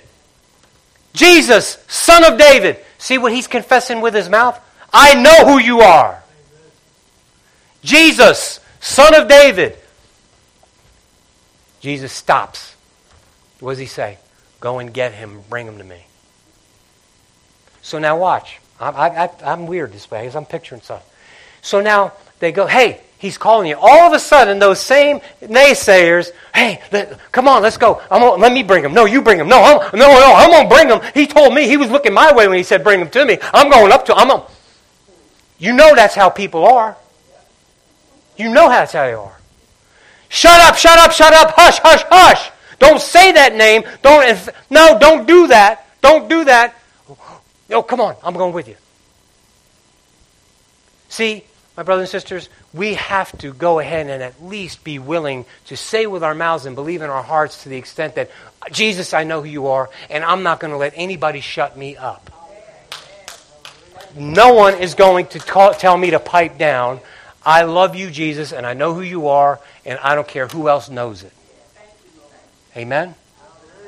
Jesus, 1.13 1.79
son 1.87 2.25
of 2.25 2.37
David. 2.37 2.85
See 2.99 3.17
what 3.17 3.33
he's 3.33 3.47
confessing 3.47 4.01
with 4.01 4.13
his 4.13 4.29
mouth? 4.29 4.61
I 4.93 5.15
know 5.15 5.53
who 5.53 5.59
you 5.59 5.81
are. 5.81 6.21
Jesus, 7.85 8.59
son 8.81 9.15
of 9.15 9.29
David. 9.29 9.77
Jesus 11.81 12.13
stops. 12.13 12.75
What 13.61 13.73
does 13.73 13.79
he 13.79 13.87
say? 13.87 14.19
Go 14.61 14.79
and 14.79 14.93
get 14.93 15.13
him, 15.13 15.43
bring 15.49 15.67
him 15.67 15.79
to 15.79 15.85
me. 15.85 16.07
So 17.83 17.99
now 17.99 18.19
watch. 18.19 18.61
I, 18.81 19.31
am 19.43 19.67
weird 19.67 19.93
this 19.93 20.11
way 20.11 20.23
because 20.23 20.37
I'm 20.37 20.47
picturing 20.47 20.81
something. 20.81 21.07
So 21.63 21.81
now 21.81 22.13
they 22.39 22.53
go, 22.53 22.67
hey, 22.67 23.01
he's 23.19 23.37
calling 23.39 23.69
you. 23.69 23.77
All 23.77 24.07
of 24.07 24.13
a 24.13 24.19
sudden, 24.19 24.59
those 24.59 24.81
same 24.81 25.21
naysayers, 25.43 26.31
hey, 26.55 26.81
let, 26.93 27.33
come 27.33 27.49
on, 27.49 27.63
let's 27.63 27.77
go. 27.77 28.01
I'm 28.11 28.41
let 28.41 28.53
me 28.53 28.63
bring 28.63 28.85
him. 28.85 28.95
No, 28.95 29.05
you 29.05 29.23
bring 29.23 29.39
him. 29.39 29.49
No, 29.49 29.63
I'm, 29.63 29.99
no, 29.99 30.07
no, 30.07 30.35
I'm 30.35 30.51
going 30.51 30.69
to 30.69 30.75
bring 30.75 30.89
him. 30.89 31.13
He 31.15 31.27
told 31.27 31.55
me 31.55 31.67
he 31.67 31.77
was 31.77 31.91
looking 31.91 32.15
my 32.15 32.33
way 32.33 32.47
when 32.47 32.57
he 32.57 32.63
said 32.63 32.85
bring 32.85 33.01
him 33.01 33.11
to 33.11 33.25
me. 33.25 33.39
I'm 33.53 33.71
going 33.71 33.93
up 33.93 34.05
to 34.07 34.13
him. 34.13 34.31
I'm 34.31 34.43
You 35.59 35.73
know 35.73 35.95
that's 35.95 36.15
how 36.15 36.31
people 36.31 36.65
are. 36.65 36.97
You 38.37 38.53
know 38.53 38.69
how 38.69 38.81
that's 38.81 38.93
how 38.93 39.07
they 39.07 39.15
are. 39.15 39.37
Shut 40.29 40.61
up, 40.61 40.77
shut 40.77 40.99
up, 40.99 41.11
shut 41.11 41.33
up, 41.33 41.55
hush, 41.57 41.79
hush, 41.79 42.05
hush. 42.09 42.51
Don't 42.79 43.01
say 43.01 43.33
that 43.33 43.55
name. 43.55 43.85
Don't. 44.03 44.51
No, 44.71 44.99
don't 44.99 45.27
do 45.27 45.49
that. 45.49 45.87
Don't 46.01 46.29
do 46.29 46.45
that. 46.45 46.75
No, 47.69 47.83
come 47.83 48.01
on. 48.01 48.17
I'm 48.23 48.35
going 48.35 48.55
with 48.55 48.69
you. 48.69 48.77
See, 51.09 51.45
my 51.77 51.83
brothers 51.83 52.05
and 52.05 52.11
sisters, 52.11 52.49
we 52.75 52.95
have 52.95 53.37
to 53.39 53.53
go 53.53 53.79
ahead 53.79 54.09
and 54.09 54.23
at 54.23 54.43
least 54.43 54.85
be 54.85 54.99
willing 54.99 55.45
to 55.67 55.77
say 55.77 56.07
with 56.07 56.25
our 56.25 56.35
mouths 56.35 56.67
and 56.67 56.75
believe 56.75 57.03
in 57.03 57.11
our 57.11 57.23
hearts 57.23 57.63
to 57.63 57.69
the 57.69 57.77
extent 57.77 58.17
that, 58.17 58.31
Jesus, 58.73 59.15
I 59.15 59.25
know 59.25 59.43
who 59.43 59.49
you 59.49 59.69
are, 59.69 59.89
and 60.11 60.25
I'm 60.25 60.43
not 60.43 60.61
going 60.61 60.73
to 60.73 60.77
let 60.77 60.93
anybody 60.97 61.41
shut 61.41 61.77
me 61.77 61.97
up. 61.97 62.31
No 64.17 64.55
one 64.55 64.75
is 64.75 64.95
going 64.95 65.27
to 65.29 65.39
call, 65.39 65.73
tell 65.73 65.97
me 65.97 66.11
to 66.11 66.19
pipe 66.19 66.59
down. 66.59 67.01
I 67.45 67.63
love 67.63 67.95
you, 67.95 68.11
Jesus, 68.11 68.53
and 68.53 68.67
I 68.67 68.75
know 68.75 68.93
who 68.93 69.03
you 69.03 69.29
are, 69.29 69.61
and 69.85 69.99
I 70.01 70.15
don't 70.15 70.27
care 70.27 70.49
who 70.49 70.69
else 70.69 70.91
knows 70.91 71.23
it. 71.23 71.33
Amen? 72.79 73.15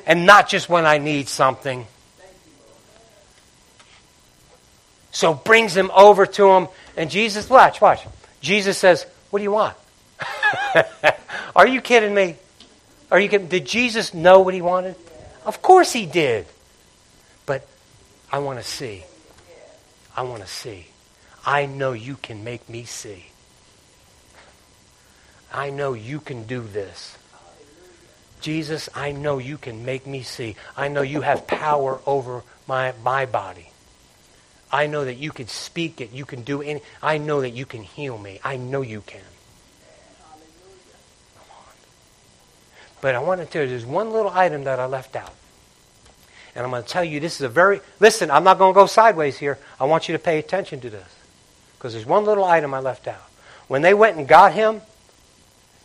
And 0.06 0.26
not 0.26 0.48
just 0.48 0.68
when 0.68 0.86
I 0.86 0.98
need 0.98 1.28
something. 1.28 1.86
So 5.12 5.34
brings 5.34 5.76
him 5.76 5.90
over 5.94 6.26
to 6.26 6.50
him, 6.50 6.68
and 6.96 7.10
Jesus, 7.10 7.48
watch, 7.48 7.80
watch. 7.80 8.06
Jesus 8.40 8.78
says, 8.78 9.06
What 9.30 9.40
do 9.40 9.42
you 9.42 9.52
want? 9.52 9.76
Are 11.56 11.66
you 11.66 11.80
kidding 11.80 12.14
me? 12.14 12.36
Are 13.10 13.18
you 13.18 13.28
kidding? 13.28 13.48
Did 13.48 13.66
Jesus 13.66 14.14
know 14.14 14.40
what 14.40 14.54
he 14.54 14.62
wanted? 14.62 14.94
Of 15.44 15.62
course 15.62 15.92
he 15.92 16.06
did. 16.06 16.46
But 17.46 17.66
I 18.30 18.38
want 18.38 18.58
to 18.58 18.64
see. 18.64 19.04
I 20.16 20.22
want 20.22 20.42
to 20.42 20.48
see. 20.48 20.86
I 21.44 21.66
know 21.66 21.92
you 21.92 22.16
can 22.16 22.44
make 22.44 22.68
me 22.68 22.84
see. 22.84 23.26
I 25.52 25.70
know 25.70 25.94
you 25.94 26.20
can 26.20 26.44
do 26.44 26.60
this. 26.60 27.16
Jesus, 28.40 28.88
I 28.94 29.12
know 29.12 29.38
you 29.38 29.58
can 29.58 29.84
make 29.84 30.06
me 30.06 30.22
see. 30.22 30.56
I 30.76 30.88
know 30.88 31.02
you 31.02 31.20
have 31.20 31.46
power 31.46 32.00
over 32.06 32.42
my, 32.66 32.94
my 33.02 33.26
body. 33.26 33.70
I 34.72 34.86
know 34.86 35.04
that 35.04 35.14
you 35.14 35.32
can 35.32 35.48
speak 35.48 36.00
it. 36.00 36.12
You 36.12 36.24
can 36.24 36.42
do 36.42 36.62
any. 36.62 36.82
I 37.02 37.18
know 37.18 37.40
that 37.40 37.50
you 37.50 37.66
can 37.66 37.82
heal 37.82 38.16
me. 38.16 38.40
I 38.44 38.56
know 38.56 38.82
you 38.82 39.00
can. 39.00 39.20
Come 41.34 41.56
on. 41.56 41.74
But 43.00 43.14
I 43.14 43.18
want 43.18 43.40
to 43.40 43.46
tell 43.46 43.62
you, 43.62 43.68
there's 43.68 43.84
one 43.84 44.12
little 44.12 44.30
item 44.30 44.64
that 44.64 44.78
I 44.78 44.86
left 44.86 45.16
out. 45.16 45.34
And 46.54 46.64
I'm 46.64 46.70
going 46.70 46.82
to 46.82 46.88
tell 46.88 47.04
you 47.04 47.20
this 47.20 47.36
is 47.36 47.42
a 47.42 47.48
very, 47.48 47.80
listen, 47.98 48.30
I'm 48.30 48.44
not 48.44 48.58
going 48.58 48.72
to 48.72 48.78
go 48.78 48.86
sideways 48.86 49.38
here. 49.38 49.58
I 49.80 49.84
want 49.84 50.08
you 50.08 50.12
to 50.12 50.18
pay 50.18 50.38
attention 50.38 50.80
to 50.80 50.90
this. 50.90 51.08
Because 51.76 51.92
there's 51.94 52.06
one 52.06 52.24
little 52.24 52.44
item 52.44 52.74
I 52.74 52.80
left 52.80 53.08
out. 53.08 53.24
When 53.66 53.82
they 53.82 53.94
went 53.94 54.18
and 54.18 54.28
got 54.28 54.52
him, 54.52 54.82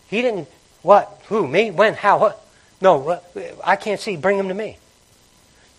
he 0.07 0.21
didn't, 0.21 0.47
what? 0.81 1.21
Who? 1.27 1.47
Me? 1.47 1.71
When? 1.71 1.95
How? 1.95 2.19
What? 2.19 2.44
No. 2.81 3.19
I 3.63 3.75
can't 3.75 3.99
see. 3.99 4.17
Bring 4.17 4.37
him 4.37 4.47
to 4.49 4.53
me. 4.53 4.77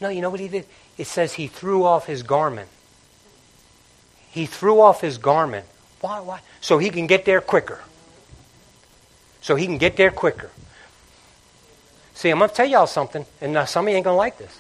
No, 0.00 0.08
you 0.08 0.20
know 0.20 0.30
what 0.30 0.40
he 0.40 0.48
did? 0.48 0.66
It 0.98 1.06
says 1.06 1.34
he 1.34 1.46
threw 1.46 1.84
off 1.84 2.06
his 2.06 2.22
garment. 2.22 2.68
He 4.30 4.46
threw 4.46 4.80
off 4.80 5.00
his 5.00 5.18
garment. 5.18 5.66
Why? 6.00 6.20
Why? 6.20 6.40
So 6.60 6.78
he 6.78 6.90
can 6.90 7.06
get 7.06 7.24
there 7.24 7.40
quicker. 7.40 7.80
So 9.40 9.54
he 9.54 9.66
can 9.66 9.78
get 9.78 9.96
there 9.96 10.10
quicker. 10.10 10.50
See, 12.14 12.30
I'm 12.30 12.38
going 12.38 12.50
to 12.50 12.54
tell 12.56 12.66
y'all 12.66 12.86
something, 12.86 13.24
and 13.40 13.68
some 13.68 13.86
of 13.86 13.90
you 13.90 13.96
ain't 13.96 14.04
going 14.04 14.14
to 14.14 14.18
like 14.18 14.38
this. 14.38 14.58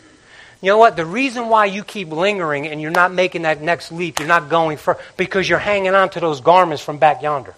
You 0.60 0.70
know 0.70 0.78
what? 0.78 0.96
The 0.96 1.04
reason 1.04 1.48
why 1.48 1.66
you 1.66 1.84
keep 1.84 2.10
lingering 2.10 2.66
and 2.66 2.80
you're 2.80 2.90
not 2.90 3.12
making 3.12 3.42
that 3.42 3.60
next 3.60 3.92
leap, 3.92 4.18
you're 4.18 4.28
not 4.28 4.48
going 4.48 4.78
for, 4.78 4.98
because 5.16 5.48
you're 5.48 5.58
hanging 5.58 5.94
on 5.94 6.08
to 6.10 6.20
those 6.20 6.40
garments 6.40 6.82
from 6.82 6.98
back 6.98 7.22
yonder. 7.22 7.54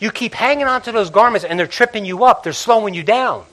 You 0.00 0.10
keep 0.10 0.34
hanging 0.34 0.66
on 0.66 0.82
to 0.82 0.92
those 0.92 1.10
garments 1.10 1.44
and 1.44 1.58
they're 1.58 1.66
tripping 1.66 2.04
you 2.04 2.24
up, 2.24 2.42
they're 2.42 2.52
slowing 2.52 2.94
you 2.94 3.02
down. 3.02 3.44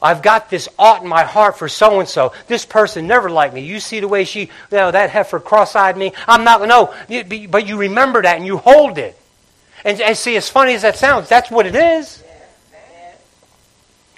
I've 0.00 0.22
got 0.22 0.50
this 0.50 0.68
ought 0.78 1.02
in 1.02 1.08
my 1.08 1.24
heart 1.24 1.58
for 1.58 1.68
so 1.68 2.00
and 2.00 2.08
so. 2.08 2.32
This 2.46 2.64
person 2.64 3.06
never 3.06 3.30
liked 3.30 3.54
me. 3.54 3.62
You 3.62 3.80
see 3.80 4.00
the 4.00 4.08
way 4.08 4.24
she, 4.24 4.40
you 4.40 4.48
know, 4.70 4.90
that 4.90 5.10
heifer 5.10 5.40
cross 5.40 5.74
eyed 5.76 5.96
me. 5.96 6.12
I'm 6.26 6.44
not, 6.44 6.66
no, 6.66 6.94
but 7.48 7.66
you 7.66 7.78
remember 7.78 8.22
that 8.22 8.36
and 8.36 8.46
you 8.46 8.56
hold 8.58 8.98
it. 8.98 9.18
And, 9.84 10.00
and 10.00 10.16
see, 10.16 10.36
as 10.36 10.48
funny 10.48 10.74
as 10.74 10.82
that 10.82 10.96
sounds, 10.96 11.28
that's 11.28 11.50
what 11.50 11.66
it 11.66 11.74
is. 11.74 12.22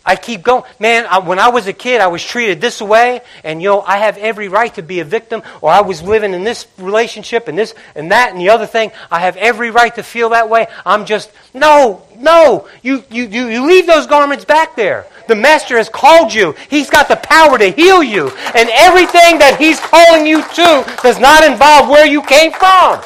I 0.04 0.16
keep 0.16 0.42
going. 0.42 0.64
Man, 0.78 1.06
I, 1.08 1.18
when 1.18 1.38
I 1.38 1.48
was 1.48 1.66
a 1.66 1.72
kid, 1.72 2.00
I 2.00 2.06
was 2.06 2.24
treated 2.24 2.60
this 2.60 2.80
way, 2.80 3.20
and 3.44 3.62
you 3.62 3.68
know, 3.68 3.82
I 3.82 3.98
have 3.98 4.16
every 4.16 4.48
right 4.48 4.74
to 4.74 4.82
be 4.82 5.00
a 5.00 5.04
victim, 5.04 5.42
or 5.60 5.70
I 5.70 5.82
was 5.82 6.02
living 6.02 6.32
in 6.32 6.42
this 6.42 6.66
relationship 6.78 7.48
and 7.48 7.58
this 7.58 7.74
and 7.94 8.10
that 8.10 8.32
and 8.32 8.40
the 8.40 8.48
other 8.48 8.66
thing. 8.66 8.92
I 9.10 9.20
have 9.20 9.36
every 9.36 9.70
right 9.70 9.94
to 9.96 10.02
feel 10.02 10.30
that 10.30 10.48
way. 10.48 10.68
I'm 10.86 11.04
just, 11.04 11.30
no, 11.52 12.02
no. 12.16 12.66
You, 12.82 13.04
you, 13.10 13.24
you, 13.24 13.46
you 13.48 13.66
leave 13.66 13.86
those 13.86 14.06
garments 14.06 14.44
back 14.44 14.74
there. 14.74 15.06
The 15.30 15.36
Master 15.36 15.76
has 15.76 15.88
called 15.88 16.34
you. 16.34 16.56
He's 16.68 16.90
got 16.90 17.06
the 17.06 17.14
power 17.14 17.56
to 17.56 17.70
heal 17.70 18.02
you. 18.02 18.30
And 18.56 18.68
everything 18.72 19.38
that 19.38 19.58
He's 19.60 19.78
calling 19.78 20.26
you 20.26 20.42
to 20.42 21.00
does 21.04 21.20
not 21.20 21.44
involve 21.44 21.88
where 21.88 22.04
you 22.04 22.20
came 22.20 22.50
from. 22.50 22.98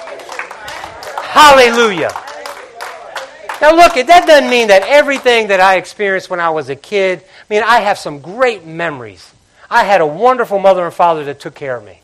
Hallelujah. 1.20 2.08
Now, 3.60 3.76
look, 3.76 3.92
that 3.92 4.24
doesn't 4.26 4.48
mean 4.48 4.68
that 4.68 4.84
everything 4.86 5.48
that 5.48 5.60
I 5.60 5.76
experienced 5.76 6.30
when 6.30 6.40
I 6.40 6.48
was 6.48 6.70
a 6.70 6.76
kid, 6.76 7.20
I 7.20 7.52
mean, 7.52 7.62
I 7.62 7.80
have 7.80 7.98
some 7.98 8.20
great 8.20 8.64
memories. 8.64 9.30
I 9.68 9.84
had 9.84 10.00
a 10.00 10.06
wonderful 10.06 10.58
mother 10.58 10.86
and 10.86 10.94
father 10.94 11.24
that 11.26 11.40
took 11.40 11.54
care 11.54 11.76
of 11.76 11.84
me. 11.84 12.00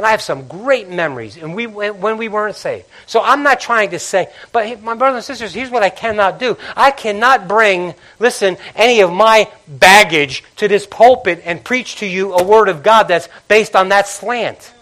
And 0.00 0.06
I 0.06 0.12
have 0.12 0.22
some 0.22 0.48
great 0.48 0.88
memories 0.88 1.36
and 1.36 1.54
we, 1.54 1.66
when 1.66 2.16
we 2.16 2.28
weren't 2.28 2.56
saved. 2.56 2.86
So 3.04 3.20
I'm 3.20 3.42
not 3.42 3.60
trying 3.60 3.90
to 3.90 3.98
say, 3.98 4.30
but 4.50 4.80
my 4.80 4.94
brothers 4.94 5.16
and 5.16 5.24
sisters, 5.24 5.52
here's 5.52 5.68
what 5.68 5.82
I 5.82 5.90
cannot 5.90 6.38
do. 6.38 6.56
I 6.74 6.90
cannot 6.90 7.46
bring, 7.46 7.94
listen, 8.18 8.56
any 8.74 9.02
of 9.02 9.12
my 9.12 9.50
baggage 9.68 10.42
to 10.56 10.68
this 10.68 10.86
pulpit 10.86 11.42
and 11.44 11.62
preach 11.62 11.96
to 11.96 12.06
you 12.06 12.32
a 12.32 12.42
word 12.42 12.70
of 12.70 12.82
God 12.82 13.08
that's 13.08 13.28
based 13.46 13.76
on 13.76 13.90
that 13.90 14.08
slant 14.08 14.72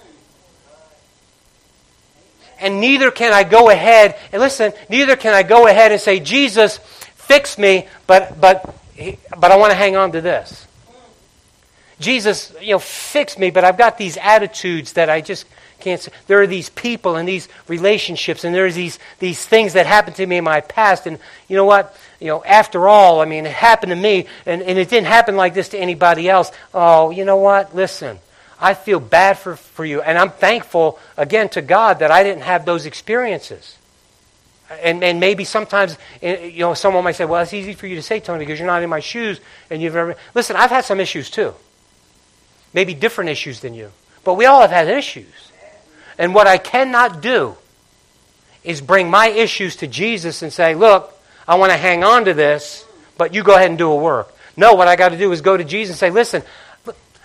and 2.60 2.80
neither 2.80 3.10
can 3.10 3.32
I 3.32 3.42
go 3.42 3.70
ahead, 3.70 4.16
and 4.30 4.40
listen, 4.40 4.72
neither 4.88 5.16
can 5.16 5.34
I 5.34 5.42
go 5.42 5.66
ahead 5.66 5.90
and 5.90 6.00
say, 6.00 6.20
Jesus, 6.20 6.78
fix 6.78 7.58
me, 7.58 7.88
but, 8.06 8.40
but, 8.40 8.72
but 9.36 9.50
I 9.50 9.56
want 9.56 9.72
to 9.72 9.76
hang 9.76 9.96
on 9.96 10.12
to 10.12 10.20
this. 10.20 10.67
Jesus, 12.00 12.52
you 12.60 12.72
know, 12.72 12.78
fix 12.78 13.38
me, 13.38 13.50
but 13.50 13.64
I've 13.64 13.78
got 13.78 13.98
these 13.98 14.16
attitudes 14.16 14.92
that 14.92 15.10
I 15.10 15.20
just 15.20 15.46
can't. 15.80 16.00
See. 16.00 16.12
There 16.26 16.40
are 16.40 16.46
these 16.46 16.70
people 16.70 17.16
and 17.16 17.28
these 17.28 17.48
relationships, 17.66 18.44
and 18.44 18.54
there's 18.54 18.74
these 18.74 18.98
these 19.18 19.44
things 19.44 19.72
that 19.72 19.86
happened 19.86 20.16
to 20.16 20.26
me 20.26 20.36
in 20.36 20.44
my 20.44 20.60
past. 20.60 21.06
And 21.06 21.18
you 21.48 21.56
know 21.56 21.64
what? 21.64 21.96
You 22.20 22.28
know, 22.28 22.44
after 22.44 22.88
all, 22.88 23.20
I 23.20 23.24
mean, 23.24 23.46
it 23.46 23.52
happened 23.52 23.90
to 23.90 23.96
me, 23.96 24.26
and, 24.46 24.62
and 24.62 24.78
it 24.78 24.88
didn't 24.88 25.06
happen 25.06 25.36
like 25.36 25.54
this 25.54 25.70
to 25.70 25.78
anybody 25.78 26.28
else. 26.28 26.52
Oh, 26.72 27.10
you 27.10 27.24
know 27.24 27.36
what? 27.36 27.74
Listen, 27.74 28.18
I 28.60 28.74
feel 28.74 29.00
bad 29.00 29.38
for, 29.38 29.56
for 29.56 29.84
you. 29.84 30.00
And 30.00 30.18
I'm 30.18 30.30
thankful, 30.30 30.98
again, 31.16 31.48
to 31.50 31.62
God 31.62 32.00
that 32.00 32.10
I 32.10 32.22
didn't 32.22 32.42
have 32.42 32.64
those 32.64 32.86
experiences. 32.86 33.76
And, 34.82 35.02
and 35.02 35.18
maybe 35.18 35.44
sometimes, 35.44 35.96
eh, 36.22 36.46
you 36.46 36.60
know, 36.60 36.74
someone 36.74 37.02
might 37.02 37.16
say, 37.16 37.24
well, 37.24 37.42
it's 37.42 37.54
easy 37.54 37.72
for 37.72 37.86
you 37.86 37.94
to 37.96 38.02
say, 38.02 38.20
Tony, 38.20 38.40
because 38.40 38.58
you're 38.58 38.66
not 38.66 38.82
in 38.82 38.90
my 38.90 39.00
shoes 39.00 39.40
and 39.70 39.80
you've 39.80 39.94
never. 39.94 40.16
Listen, 40.34 40.56
I've 40.56 40.70
had 40.70 40.84
some 40.84 41.00
issues 41.00 41.30
too. 41.30 41.54
Maybe 42.72 42.94
different 42.94 43.30
issues 43.30 43.60
than 43.60 43.74
you. 43.74 43.90
But 44.24 44.34
we 44.34 44.46
all 44.46 44.60
have 44.60 44.70
had 44.70 44.88
issues. 44.88 45.32
And 46.18 46.34
what 46.34 46.46
I 46.46 46.58
cannot 46.58 47.22
do 47.22 47.56
is 48.64 48.80
bring 48.80 49.10
my 49.10 49.28
issues 49.28 49.76
to 49.76 49.86
Jesus 49.86 50.42
and 50.42 50.52
say, 50.52 50.74
look, 50.74 51.14
I 51.46 51.54
want 51.54 51.72
to 51.72 51.78
hang 51.78 52.04
on 52.04 52.26
to 52.26 52.34
this, 52.34 52.84
but 53.16 53.32
you 53.34 53.42
go 53.42 53.54
ahead 53.54 53.70
and 53.70 53.78
do 53.78 53.90
a 53.90 53.96
work. 53.96 54.34
No, 54.56 54.74
what 54.74 54.88
I 54.88 54.96
got 54.96 55.10
to 55.10 55.18
do 55.18 55.32
is 55.32 55.40
go 55.40 55.56
to 55.56 55.64
Jesus 55.64 55.94
and 55.94 55.98
say, 55.98 56.10
listen, 56.10 56.42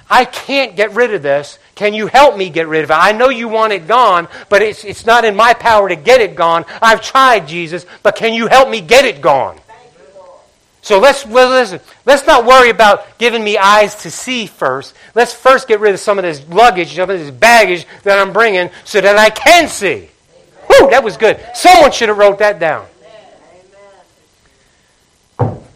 I 0.10 0.26
can't 0.26 0.76
get 0.76 0.94
rid 0.94 1.14
of 1.14 1.24
this. 1.24 1.58
Can 1.76 1.94
you 1.94 2.08
help 2.08 2.38
me 2.38 2.50
get 2.50 2.68
rid 2.68 2.84
of 2.84 2.92
it? 2.92 2.94
I 2.94 3.14
know 3.14 3.30
you 3.30 3.48
want 3.48 3.74
it 3.74 3.88
gone, 3.88 4.28
but 4.48 4.62
it's, 4.62 4.84
it's 4.84 5.06
not 5.06 5.26
in 5.26 5.36
my 5.36 5.54
power 5.54 5.90
to 5.90 5.96
get 5.96 6.22
it 6.22 6.36
gone. 6.36 6.66
I've 6.82 7.02
tried, 7.02 7.48
Jesus, 7.48 7.86
but 8.04 8.16
can 8.16 8.34
you 8.34 8.48
help 8.48 8.70
me 8.70 8.80
get 8.80 9.06
it 9.06 9.22
gone? 9.22 9.58
So 10.84 11.00
let's 11.00 11.26
well, 11.26 11.50
listen. 11.50 11.80
Let's 12.06 12.28
not 12.28 12.46
worry 12.46 12.70
about 12.70 13.18
giving 13.18 13.42
me 13.42 13.58
eyes 13.58 13.96
to 14.04 14.12
see 14.12 14.48
first. 14.48 14.94
Let's 15.16 15.34
first 15.34 15.66
get 15.70 15.80
rid 15.80 15.94
of 15.94 16.00
some 16.02 16.20
of 16.20 16.24
this 16.24 16.46
luggage, 16.50 16.94
some 16.94 17.10
of 17.10 17.18
this 17.18 17.32
baggage 17.32 17.88
that 18.04 18.20
I'm 18.20 18.34
bringing, 18.34 18.70
so 18.84 19.00
that 19.00 19.18
I 19.18 19.30
can 19.30 19.70
see. 19.70 20.10
Whew, 20.68 20.90
that 20.90 21.02
was 21.02 21.16
good. 21.16 21.40
Someone 21.56 21.94
should 21.94 22.10
have 22.10 22.18
wrote 22.18 22.40
that 22.40 22.60
down. 22.60 22.86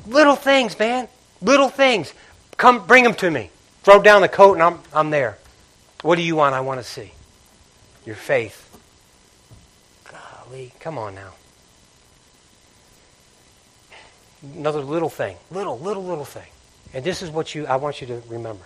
Little 0.08 0.36
things, 0.36 0.78
man. 0.78 1.08
Little 1.42 1.70
things. 1.70 2.14
Come, 2.58 2.86
bring 2.86 3.06
them 3.06 3.14
to 3.16 3.32
me. 3.32 3.50
Throw 3.84 4.02
down 4.02 4.22
the 4.22 4.28
coat 4.28 4.56
and 4.56 4.64
I'm, 4.64 4.80
I'm 4.94 5.10
there. 5.10 5.38
What 6.02 6.18
do 6.18 6.22
you 6.22 6.36
want? 6.36 6.54
I 6.54 6.60
want 6.60 6.82
to 6.82 6.84
see. 6.84 7.14
Your 8.06 8.16
faith. 8.16 8.78
Golly, 10.04 10.74
come 10.82 10.98
on 10.98 11.16
now. 11.16 11.37
Another 14.56 14.82
little 14.82 15.10
thing. 15.10 15.38
Little, 15.52 15.78
little, 15.80 16.04
little 16.04 16.26
thing. 16.26 16.48
And 16.94 17.04
this 17.04 17.22
is 17.22 17.30
what 17.30 17.54
you 17.54 17.66
I 17.68 17.76
want 17.78 18.02
you 18.02 18.08
to 18.08 18.22
remember. 18.28 18.64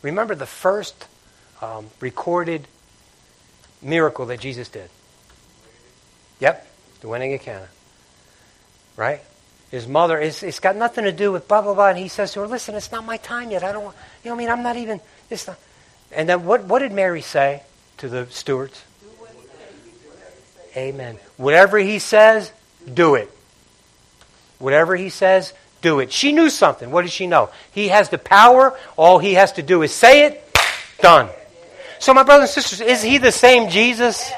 Remember 0.00 0.34
the 0.34 0.46
first 0.46 1.06
um, 1.60 1.86
recorded 2.00 2.66
miracle 3.80 4.26
that 4.26 4.40
Jesus 4.40 4.68
did. 4.68 4.88
Yep, 6.40 6.66
the 7.00 7.08
wedding 7.08 7.34
of 7.34 7.40
Cana. 7.40 7.68
Right? 8.96 9.20
his 9.72 9.88
mother, 9.88 10.20
it's, 10.20 10.42
it's 10.42 10.60
got 10.60 10.76
nothing 10.76 11.04
to 11.04 11.12
do 11.12 11.32
with 11.32 11.48
blah, 11.48 11.62
blah, 11.62 11.72
blah. 11.72 11.88
And 11.88 11.98
he 11.98 12.08
says 12.08 12.34
to 12.34 12.40
her, 12.40 12.46
listen, 12.46 12.74
it's 12.74 12.92
not 12.92 13.06
my 13.06 13.16
time 13.16 13.50
yet. 13.50 13.64
I 13.64 13.72
don't 13.72 13.84
want, 13.84 13.96
you 14.22 14.28
know 14.28 14.34
what 14.34 14.42
I 14.42 14.44
mean? 14.44 14.52
I'm 14.52 14.62
not 14.62 14.76
even, 14.76 15.00
it's 15.30 15.46
not. 15.46 15.58
And 16.12 16.28
then 16.28 16.44
what, 16.44 16.64
what 16.64 16.80
did 16.80 16.92
Mary 16.92 17.22
say 17.22 17.62
to 17.96 18.08
the 18.10 18.26
stewards? 18.26 18.82
Amen. 20.76 21.16
Whatever 21.38 21.78
he 21.78 21.98
says, 21.98 22.52
do 22.92 23.14
it. 23.14 23.30
Whatever 24.62 24.94
he 24.94 25.08
says, 25.08 25.52
do 25.80 25.98
it. 25.98 26.12
She 26.12 26.30
knew 26.30 26.48
something. 26.48 26.92
What 26.92 27.02
did 27.02 27.10
she 27.10 27.26
know? 27.26 27.50
He 27.72 27.88
has 27.88 28.08
the 28.08 28.18
power. 28.18 28.78
All 28.96 29.18
he 29.18 29.34
has 29.34 29.52
to 29.52 29.62
do 29.62 29.82
is 29.82 29.92
say 29.92 30.26
it. 30.26 30.56
Done. 31.00 31.28
So, 31.98 32.14
my 32.14 32.22
brothers 32.22 32.54
and 32.54 32.62
sisters, 32.62 32.80
is 32.80 33.02
he 33.02 33.18
the 33.18 33.32
same 33.32 33.68
Jesus? 33.70 34.30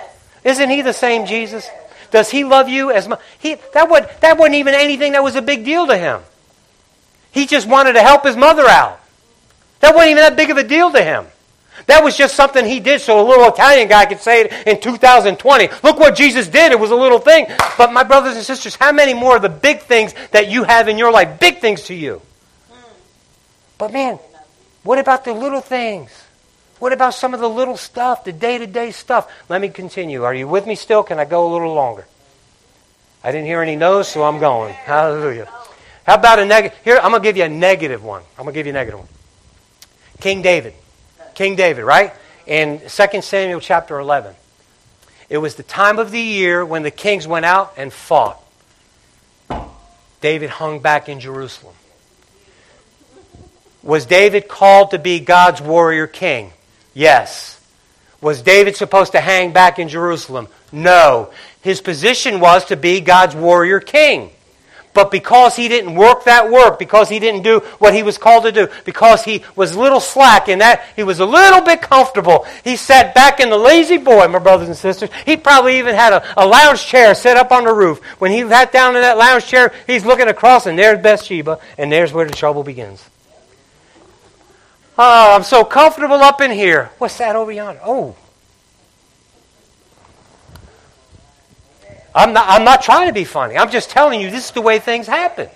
Isn't 0.42 0.70
he 0.70 0.80
the 0.80 0.94
same 0.94 1.26
Jesus? 1.26 1.68
Does 2.10 2.30
he 2.30 2.44
love 2.44 2.70
you 2.70 2.90
as 2.90 3.06
much? 3.06 3.20
He, 3.38 3.56
that, 3.74 3.90
would, 3.90 4.08
that 4.20 4.38
wasn't 4.38 4.56
even 4.56 4.72
anything 4.72 5.12
that 5.12 5.22
was 5.22 5.36
a 5.36 5.42
big 5.42 5.64
deal 5.64 5.86
to 5.86 5.96
him. 5.96 6.22
He 7.32 7.46
just 7.46 7.68
wanted 7.68 7.94
to 7.94 8.00
help 8.00 8.24
his 8.24 8.36
mother 8.36 8.66
out. 8.66 8.98
That 9.80 9.94
wasn't 9.94 10.12
even 10.12 10.22
that 10.22 10.36
big 10.36 10.50
of 10.50 10.56
a 10.56 10.64
deal 10.64 10.90
to 10.92 11.02
him. 11.02 11.26
That 11.86 12.02
was 12.02 12.16
just 12.16 12.34
something 12.34 12.64
he 12.64 12.80
did 12.80 13.00
so 13.00 13.20
a 13.20 13.26
little 13.26 13.46
Italian 13.48 13.88
guy 13.88 14.06
could 14.06 14.20
say 14.20 14.42
it 14.42 14.66
in 14.66 14.80
2020. 14.80 15.68
Look 15.82 15.98
what 15.98 16.14
Jesus 16.16 16.48
did. 16.48 16.72
It 16.72 16.80
was 16.80 16.90
a 16.90 16.96
little 16.96 17.18
thing. 17.18 17.46
But 17.76 17.92
my 17.92 18.04
brothers 18.04 18.36
and 18.36 18.44
sisters, 18.44 18.74
how 18.74 18.92
many 18.92 19.14
more 19.14 19.36
of 19.36 19.42
the 19.42 19.48
big 19.48 19.80
things 19.80 20.14
that 20.30 20.48
you 20.48 20.64
have 20.64 20.88
in 20.88 20.98
your 20.98 21.12
life, 21.12 21.38
big 21.40 21.58
things 21.58 21.82
to 21.84 21.94
you? 21.94 22.22
But 23.76 23.92
man, 23.92 24.18
what 24.82 24.98
about 24.98 25.24
the 25.24 25.32
little 25.32 25.60
things? 25.60 26.10
What 26.78 26.92
about 26.92 27.14
some 27.14 27.34
of 27.34 27.40
the 27.40 27.48
little 27.48 27.76
stuff, 27.76 28.24
the 28.24 28.32
day 28.32 28.58
to 28.58 28.66
day 28.66 28.90
stuff? 28.90 29.30
Let 29.48 29.60
me 29.60 29.68
continue. 29.68 30.24
Are 30.24 30.34
you 30.34 30.48
with 30.48 30.66
me 30.66 30.74
still? 30.74 31.02
Can 31.02 31.18
I 31.18 31.24
go 31.24 31.46
a 31.46 31.50
little 31.52 31.74
longer? 31.74 32.06
I 33.22 33.32
didn't 33.32 33.46
hear 33.46 33.62
any 33.62 33.76
no's, 33.76 34.08
so 34.08 34.22
I'm 34.22 34.38
going. 34.38 34.74
Hallelujah. 34.74 35.48
How 36.06 36.16
about 36.16 36.38
a 36.38 36.44
negative? 36.44 36.78
Here, 36.84 36.98
I'm 37.02 37.10
going 37.10 37.22
to 37.22 37.26
give 37.26 37.38
you 37.38 37.44
a 37.44 37.48
negative 37.48 38.04
one. 38.04 38.22
I'm 38.36 38.44
going 38.44 38.52
to 38.52 38.58
give 38.58 38.66
you 38.66 38.72
a 38.72 38.74
negative 38.74 39.00
one. 39.00 39.08
King 40.20 40.42
David. 40.42 40.74
King 41.34 41.56
David, 41.56 41.84
right? 41.84 42.12
In 42.46 42.80
2 42.80 43.22
Samuel 43.22 43.60
chapter 43.60 43.98
11. 43.98 44.34
It 45.28 45.38
was 45.38 45.54
the 45.54 45.62
time 45.62 45.98
of 45.98 46.10
the 46.10 46.20
year 46.20 46.64
when 46.64 46.82
the 46.82 46.90
kings 46.90 47.26
went 47.26 47.46
out 47.46 47.74
and 47.76 47.92
fought. 47.92 48.40
David 50.20 50.50
hung 50.50 50.80
back 50.80 51.08
in 51.08 51.20
Jerusalem. 51.20 51.74
Was 53.82 54.06
David 54.06 54.48
called 54.48 54.92
to 54.92 54.98
be 54.98 55.20
God's 55.20 55.60
warrior 55.60 56.06
king? 56.06 56.52
Yes. 56.94 57.60
Was 58.20 58.40
David 58.40 58.76
supposed 58.76 59.12
to 59.12 59.20
hang 59.20 59.52
back 59.52 59.78
in 59.78 59.88
Jerusalem? 59.88 60.48
No. 60.72 61.30
His 61.60 61.82
position 61.82 62.40
was 62.40 62.64
to 62.66 62.76
be 62.76 63.00
God's 63.00 63.34
warrior 63.36 63.80
king. 63.80 64.30
But 64.94 65.10
because 65.10 65.56
he 65.56 65.66
didn't 65.66 65.96
work 65.96 66.24
that 66.24 66.50
work, 66.50 66.78
because 66.78 67.08
he 67.08 67.18
didn't 67.18 67.42
do 67.42 67.58
what 67.78 67.94
he 67.94 68.04
was 68.04 68.16
called 68.16 68.44
to 68.44 68.52
do, 68.52 68.68
because 68.84 69.24
he 69.24 69.44
was 69.56 69.74
a 69.74 69.80
little 69.80 69.98
slack 70.00 70.48
in 70.48 70.60
that, 70.60 70.84
he 70.94 71.02
was 71.02 71.18
a 71.18 71.26
little 71.26 71.60
bit 71.62 71.82
comfortable. 71.82 72.46
He 72.62 72.76
sat 72.76 73.12
back 73.12 73.40
in 73.40 73.50
the 73.50 73.58
La-Z-Boy, 73.58 74.28
my 74.28 74.38
brothers 74.38 74.68
and 74.68 74.76
sisters. 74.76 75.10
He 75.26 75.36
probably 75.36 75.78
even 75.78 75.96
had 75.96 76.12
a, 76.12 76.42
a 76.42 76.46
lounge 76.46 76.86
chair 76.86 77.14
set 77.16 77.36
up 77.36 77.50
on 77.50 77.64
the 77.64 77.74
roof. 77.74 78.02
When 78.20 78.30
he 78.30 78.48
sat 78.48 78.72
down 78.72 78.94
in 78.94 79.02
that 79.02 79.18
lounge 79.18 79.46
chair, 79.46 79.74
he's 79.88 80.06
looking 80.06 80.28
across, 80.28 80.66
and 80.66 80.78
there's 80.78 81.02
Bathsheba, 81.02 81.58
and 81.76 81.90
there's 81.90 82.12
where 82.12 82.26
the 82.26 82.34
trouble 82.34 82.62
begins. 82.62 83.04
Oh, 84.96 85.34
I'm 85.34 85.42
so 85.42 85.64
comfortable 85.64 86.22
up 86.22 86.40
in 86.40 86.52
here. 86.52 86.90
What's 86.98 87.18
that 87.18 87.34
over 87.34 87.50
yonder? 87.50 87.80
Oh. 87.84 88.14
I'm 92.14 92.32
not, 92.32 92.46
I'm 92.48 92.64
not 92.64 92.82
trying 92.82 93.08
to 93.08 93.12
be 93.12 93.24
funny. 93.24 93.56
I'm 93.56 93.70
just 93.70 93.90
telling 93.90 94.20
you 94.20 94.30
this 94.30 94.46
is 94.46 94.50
the 94.52 94.62
way 94.62 94.78
things 94.78 95.06
happen. 95.06 95.48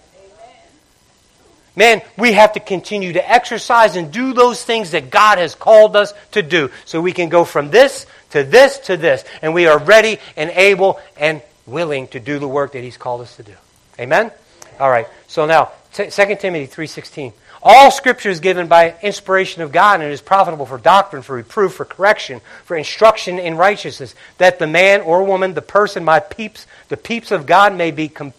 Man, 1.77 2.03
we 2.17 2.33
have 2.33 2.55
to 2.55 2.61
continue 2.61 3.13
to 3.13 3.31
exercise 3.31 3.95
and 3.95 4.11
do 4.11 4.33
those 4.33 4.65
things 4.65 4.91
that 4.91 5.11
God 5.11 5.39
has 5.39 5.55
called 5.55 5.95
us 5.95 6.13
to 6.33 6.43
do 6.43 6.71
so 6.85 7.01
we 7.01 7.13
can 7.13 7.29
go 7.29 7.45
from 7.45 7.71
this 7.71 8.05
to 8.31 8.43
this 8.43 8.79
to 8.81 8.97
this. 8.97 9.25
And 9.43 9.55
we 9.55 9.69
are 9.69 9.79
ready 9.79 10.19
and 10.37 10.51
able 10.51 10.99
and 11.17 11.41
willing 11.67 12.09
to 12.09 12.19
do 12.19 12.41
the 12.41 12.49
work 12.49 12.73
that 12.73 12.83
He's 12.83 12.97
called 12.97 13.21
us 13.21 13.37
to 13.37 13.45
do. 13.45 13.55
Amen? 14.01 14.33
All 14.81 14.91
right. 14.91 15.07
So 15.29 15.47
now, 15.47 15.71
2 15.93 16.11
Timothy 16.11 16.67
3.16. 16.67 17.33
All 17.63 17.91
scripture 17.91 18.31
is 18.31 18.41
given 18.41 18.69
by 18.69 18.95
inspiration 19.03 19.63
of 19.63 19.73
God 19.73 20.01
and 20.01 20.13
is 20.13 20.21
profitable 20.21 20.65
for 20.65 20.79
doctrine, 20.79 21.23
for 21.23 21.37
reproof, 21.37 21.75
for 21.75 21.85
correction, 21.85 22.41
for 22.65 22.77
instruction 22.77 23.39
in 23.39 23.57
righteousness, 23.57 24.15
that 24.39 24.59
the 24.59 24.67
man 24.67 25.01
or 25.01 25.25
woman, 25.25 25.55
the 25.55 25.63
person, 25.63 26.05
my 26.05 26.21
peeps, 26.21 26.67
the 26.89 26.97
peeps 26.97 27.33
of 27.33 27.47
God 27.47 27.75
may 27.75 27.91
be 27.91 28.09
com- 28.09 28.33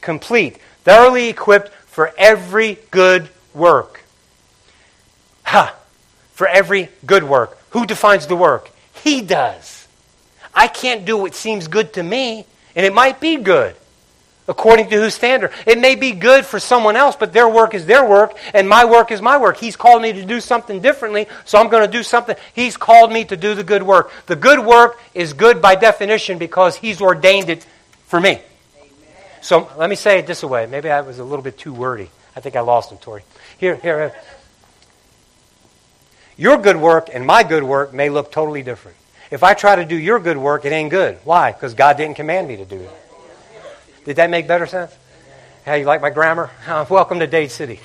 complete, 0.00 0.58
thoroughly 0.84 1.28
equipped 1.28 1.68
for 1.86 2.12
every 2.16 2.78
good 2.90 3.28
work. 3.52 4.04
Ha! 5.44 5.74
For 6.32 6.46
every 6.46 6.88
good 7.04 7.24
work. 7.24 7.58
Who 7.70 7.84
defines 7.84 8.26
the 8.26 8.36
work? 8.36 8.70
He 9.04 9.20
does. 9.20 9.86
I 10.54 10.66
can't 10.68 11.04
do 11.04 11.16
what 11.18 11.34
seems 11.34 11.68
good 11.68 11.92
to 11.94 12.02
me, 12.02 12.46
and 12.74 12.86
it 12.86 12.94
might 12.94 13.20
be 13.20 13.36
good. 13.36 13.76
According 14.48 14.88
to 14.90 14.96
whose 14.96 15.14
standard? 15.14 15.52
It 15.66 15.78
may 15.78 15.94
be 15.94 16.10
good 16.10 16.44
for 16.44 16.58
someone 16.58 16.96
else, 16.96 17.14
but 17.14 17.32
their 17.32 17.48
work 17.48 17.74
is 17.74 17.86
their 17.86 18.04
work, 18.04 18.36
and 18.52 18.68
my 18.68 18.84
work 18.84 19.12
is 19.12 19.22
my 19.22 19.38
work. 19.38 19.56
He's 19.56 19.76
called 19.76 20.02
me 20.02 20.12
to 20.12 20.24
do 20.24 20.40
something 20.40 20.80
differently, 20.80 21.28
so 21.44 21.58
I'm 21.58 21.68
going 21.68 21.86
to 21.86 21.90
do 21.90 22.02
something. 22.02 22.34
He's 22.52 22.76
called 22.76 23.12
me 23.12 23.24
to 23.26 23.36
do 23.36 23.54
the 23.54 23.62
good 23.62 23.84
work. 23.84 24.10
The 24.26 24.34
good 24.34 24.58
work 24.58 24.98
is 25.14 25.32
good 25.32 25.62
by 25.62 25.76
definition 25.76 26.38
because 26.38 26.74
He's 26.74 27.00
ordained 27.00 27.50
it 27.50 27.64
for 28.06 28.20
me. 28.20 28.30
Amen. 28.30 28.90
So 29.42 29.70
let 29.78 29.88
me 29.88 29.96
say 29.96 30.18
it 30.18 30.26
this 30.26 30.42
way. 30.42 30.66
Maybe 30.66 30.90
I 30.90 31.02
was 31.02 31.20
a 31.20 31.24
little 31.24 31.44
bit 31.44 31.56
too 31.56 31.72
wordy. 31.72 32.10
I 32.34 32.40
think 32.40 32.56
I 32.56 32.60
lost 32.60 32.90
him, 32.90 32.98
Tori. 32.98 33.22
Here, 33.58 33.76
here. 33.76 34.12
Your 36.36 36.58
good 36.58 36.76
work 36.76 37.10
and 37.12 37.24
my 37.24 37.44
good 37.44 37.62
work 37.62 37.92
may 37.92 38.08
look 38.08 38.32
totally 38.32 38.62
different. 38.62 38.96
If 39.30 39.42
I 39.42 39.54
try 39.54 39.76
to 39.76 39.84
do 39.84 39.96
your 39.96 40.18
good 40.18 40.36
work, 40.36 40.64
it 40.64 40.72
ain't 40.72 40.90
good. 40.90 41.18
Why? 41.24 41.52
Because 41.52 41.74
God 41.74 41.96
didn't 41.96 42.16
command 42.16 42.48
me 42.48 42.56
to 42.56 42.64
do 42.64 42.80
it. 42.80 42.90
Did 44.04 44.16
that 44.16 44.30
make 44.30 44.48
better 44.48 44.66
sense? 44.66 44.92
How 45.64 45.74
you 45.74 45.84
like 45.84 46.00
my 46.00 46.10
grammar? 46.10 46.50
Uh, 46.66 46.86
welcome 46.88 47.18
to 47.20 47.26
Dade 47.26 47.50
City. 47.50 47.80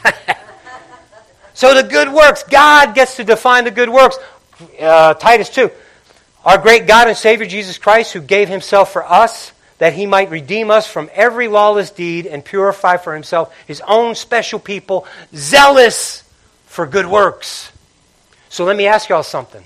so 1.53 1.73
the 1.73 1.87
good 1.87 2.11
works, 2.11 2.43
God 2.43 2.95
gets 2.95 3.17
to 3.17 3.23
define 3.23 3.65
the 3.65 3.71
good 3.71 3.89
works. 3.89 4.17
Uh, 4.79 5.13
Titus 5.15 5.49
2. 5.49 5.69
Our 6.45 6.57
great 6.57 6.87
God 6.87 7.07
and 7.07 7.17
Savior 7.17 7.45
Jesus 7.45 7.77
Christ, 7.77 8.13
who 8.13 8.21
gave 8.21 8.49
himself 8.49 8.93
for 8.93 9.03
us, 9.03 9.51
that 9.77 9.93
he 9.93 10.05
might 10.05 10.29
redeem 10.29 10.71
us 10.71 10.87
from 10.87 11.09
every 11.13 11.47
lawless 11.47 11.91
deed 11.91 12.25
and 12.25 12.43
purify 12.43 12.97
for 12.97 13.13
himself 13.13 13.53
his 13.67 13.81
own 13.87 14.15
special 14.15 14.59
people, 14.59 15.05
zealous 15.35 16.23
for 16.65 16.87
good 16.87 17.05
works. 17.05 17.71
So 18.49 18.63
let 18.63 18.77
me 18.77 18.87
ask 18.87 19.09
y'all 19.09 19.23
something. 19.23 19.63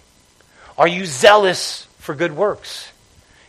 Are 0.78 0.88
you 0.88 1.06
zealous 1.06 1.88
for 2.00 2.16
good 2.16 2.36
works? 2.36 2.91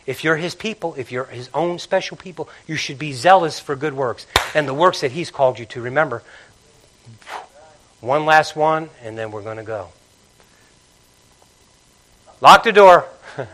If 0.05 0.23
you're 0.23 0.35
his 0.35 0.53
people, 0.53 0.95
if 0.97 1.11
you're 1.11 1.25
his 1.25 1.49
own 1.53 1.79
special 1.79 2.17
people, 2.17 2.49
you 2.67 2.75
should 2.75 2.99
be 2.99 3.13
zealous 3.13 3.59
for 3.59 3.75
good 3.75 3.93
works 3.93 4.27
and 4.53 4.67
the 4.67 4.73
works 4.73 5.01
that 5.01 5.11
he's 5.11 5.31
called 5.31 5.59
you 5.59 5.65
to. 5.67 5.81
Remember, 5.81 6.23
one 8.01 8.25
last 8.25 8.55
one, 8.55 8.89
and 9.01 9.17
then 9.17 9.31
we're 9.31 9.41
going 9.41 9.57
to 9.57 9.63
go. 9.63 9.89
Lock 12.41 12.63
the 12.63 12.73
door. 12.73 13.05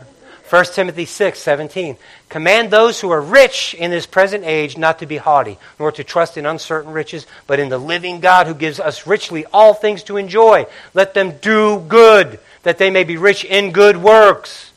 1 0.50 0.64
Timothy 0.74 1.04
6, 1.04 1.38
17. 1.38 1.96
Command 2.28 2.72
those 2.72 3.00
who 3.00 3.10
are 3.10 3.20
rich 3.20 3.72
in 3.74 3.92
this 3.92 4.04
present 4.04 4.42
age 4.44 4.76
not 4.76 4.98
to 4.98 5.06
be 5.06 5.16
haughty, 5.16 5.56
nor 5.78 5.92
to 5.92 6.02
trust 6.02 6.36
in 6.36 6.44
uncertain 6.44 6.90
riches, 6.90 7.24
but 7.46 7.60
in 7.60 7.68
the 7.68 7.78
living 7.78 8.18
God 8.18 8.48
who 8.48 8.54
gives 8.54 8.80
us 8.80 9.06
richly 9.06 9.46
all 9.52 9.74
things 9.74 10.02
to 10.04 10.16
enjoy. 10.16 10.66
Let 10.92 11.14
them 11.14 11.36
do 11.40 11.78
good, 11.86 12.40
that 12.64 12.78
they 12.78 12.90
may 12.90 13.04
be 13.04 13.16
rich 13.16 13.44
in 13.44 13.70
good 13.70 13.96
works 13.96 14.69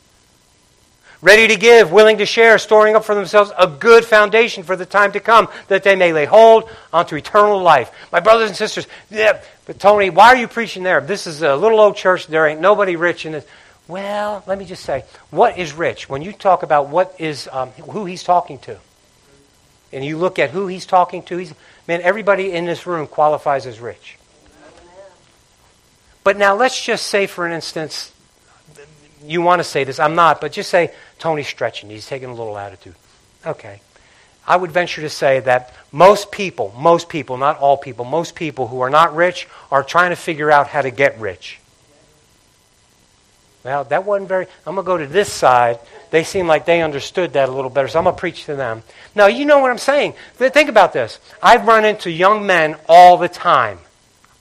ready 1.24 1.48
to 1.48 1.56
give, 1.56 1.90
willing 1.90 2.18
to 2.18 2.26
share, 2.26 2.58
storing 2.58 2.94
up 2.94 3.04
for 3.04 3.14
themselves 3.14 3.50
a 3.58 3.66
good 3.66 4.04
foundation 4.04 4.62
for 4.62 4.76
the 4.76 4.84
time 4.84 5.10
to 5.12 5.20
come, 5.20 5.48
that 5.68 5.82
they 5.82 5.96
may 5.96 6.12
lay 6.12 6.26
hold 6.26 6.68
onto 6.92 7.16
eternal 7.16 7.62
life. 7.62 7.90
My 8.12 8.20
brothers 8.20 8.50
and 8.50 8.56
sisters, 8.56 8.86
yeah, 9.10 9.40
but 9.64 9.80
Tony, 9.80 10.10
why 10.10 10.28
are 10.28 10.36
you 10.36 10.46
preaching 10.46 10.82
there? 10.82 11.00
This 11.00 11.26
is 11.26 11.42
a 11.42 11.56
little 11.56 11.80
old 11.80 11.96
church. 11.96 12.26
There 12.26 12.46
ain't 12.46 12.60
nobody 12.60 12.94
rich 12.94 13.24
in 13.24 13.32
this. 13.32 13.46
Well, 13.88 14.44
let 14.46 14.58
me 14.58 14.66
just 14.66 14.84
say, 14.84 15.04
what 15.30 15.56
is 15.56 15.72
rich? 15.72 16.10
When 16.10 16.20
you 16.20 16.32
talk 16.32 16.62
about 16.62 16.88
what 16.88 17.14
is 17.18 17.48
um, 17.50 17.70
who 17.70 18.04
he's 18.04 18.22
talking 18.22 18.58
to, 18.60 18.78
and 19.92 20.04
you 20.04 20.18
look 20.18 20.38
at 20.38 20.50
who 20.50 20.66
he's 20.66 20.84
talking 20.84 21.22
to, 21.24 21.38
he's 21.38 21.54
man. 21.88 22.02
Everybody 22.02 22.52
in 22.52 22.66
this 22.66 22.86
room 22.86 23.06
qualifies 23.06 23.66
as 23.66 23.80
rich. 23.80 24.18
But 26.22 26.36
now 26.36 26.54
let's 26.54 26.82
just 26.82 27.06
say, 27.06 27.26
for 27.26 27.46
an 27.46 27.52
instance, 27.52 28.13
you 29.24 29.42
want 29.42 29.60
to 29.60 29.64
say 29.64 29.84
this. 29.84 29.98
I'm 29.98 30.14
not, 30.14 30.40
but 30.40 30.52
just 30.52 30.70
say 30.70 30.92
Tony's 31.18 31.48
stretching. 31.48 31.90
He's 31.90 32.06
taking 32.06 32.28
a 32.28 32.34
little 32.34 32.56
attitude. 32.56 32.94
Okay. 33.46 33.80
I 34.46 34.56
would 34.56 34.70
venture 34.70 35.00
to 35.00 35.08
say 35.08 35.40
that 35.40 35.72
most 35.90 36.30
people, 36.30 36.74
most 36.78 37.08
people, 37.08 37.36
not 37.36 37.58
all 37.58 37.76
people, 37.76 38.04
most 38.04 38.34
people 38.34 38.68
who 38.68 38.80
are 38.80 38.90
not 38.90 39.14
rich 39.14 39.48
are 39.70 39.82
trying 39.82 40.10
to 40.10 40.16
figure 40.16 40.50
out 40.50 40.68
how 40.68 40.82
to 40.82 40.90
get 40.90 41.18
rich. 41.18 41.58
Well, 43.64 43.84
that 43.84 44.04
wasn't 44.04 44.28
very. 44.28 44.46
I'm 44.66 44.74
going 44.74 44.84
to 44.84 44.86
go 44.86 44.98
to 44.98 45.06
this 45.06 45.32
side. 45.32 45.78
They 46.10 46.22
seem 46.22 46.46
like 46.46 46.66
they 46.66 46.82
understood 46.82 47.32
that 47.32 47.48
a 47.48 47.52
little 47.52 47.70
better, 47.70 47.88
so 47.88 47.98
I'm 47.98 48.04
going 48.04 48.14
to 48.14 48.20
preach 48.20 48.44
to 48.44 48.54
them. 48.54 48.82
Now, 49.14 49.26
you 49.26 49.46
know 49.46 49.58
what 49.58 49.70
I'm 49.70 49.78
saying. 49.78 50.12
Think 50.34 50.68
about 50.68 50.92
this. 50.92 51.18
I've 51.42 51.66
run 51.66 51.86
into 51.86 52.10
young 52.10 52.46
men 52.46 52.76
all 52.86 53.16
the 53.16 53.28
time, 53.28 53.78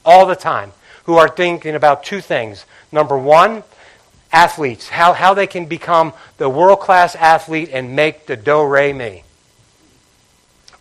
all 0.04 0.26
the 0.26 0.36
time, 0.36 0.74
who 1.06 1.16
are 1.16 1.30
thinking 1.30 1.74
about 1.74 2.04
two 2.04 2.20
things. 2.20 2.66
Number 2.92 3.18
one, 3.18 3.64
athletes, 4.34 4.90
how, 4.90 5.14
how 5.14 5.34
they 5.34 5.48
can 5.48 5.68
become 5.68 6.12
the 6.38 6.50
world 6.50 6.80
class 6.80 7.16
athlete 7.16 7.70
and 7.72 7.96
make 7.96 8.26
the 8.26 8.36
do 8.36 8.66
re 8.66 8.92
mi. 8.92 9.24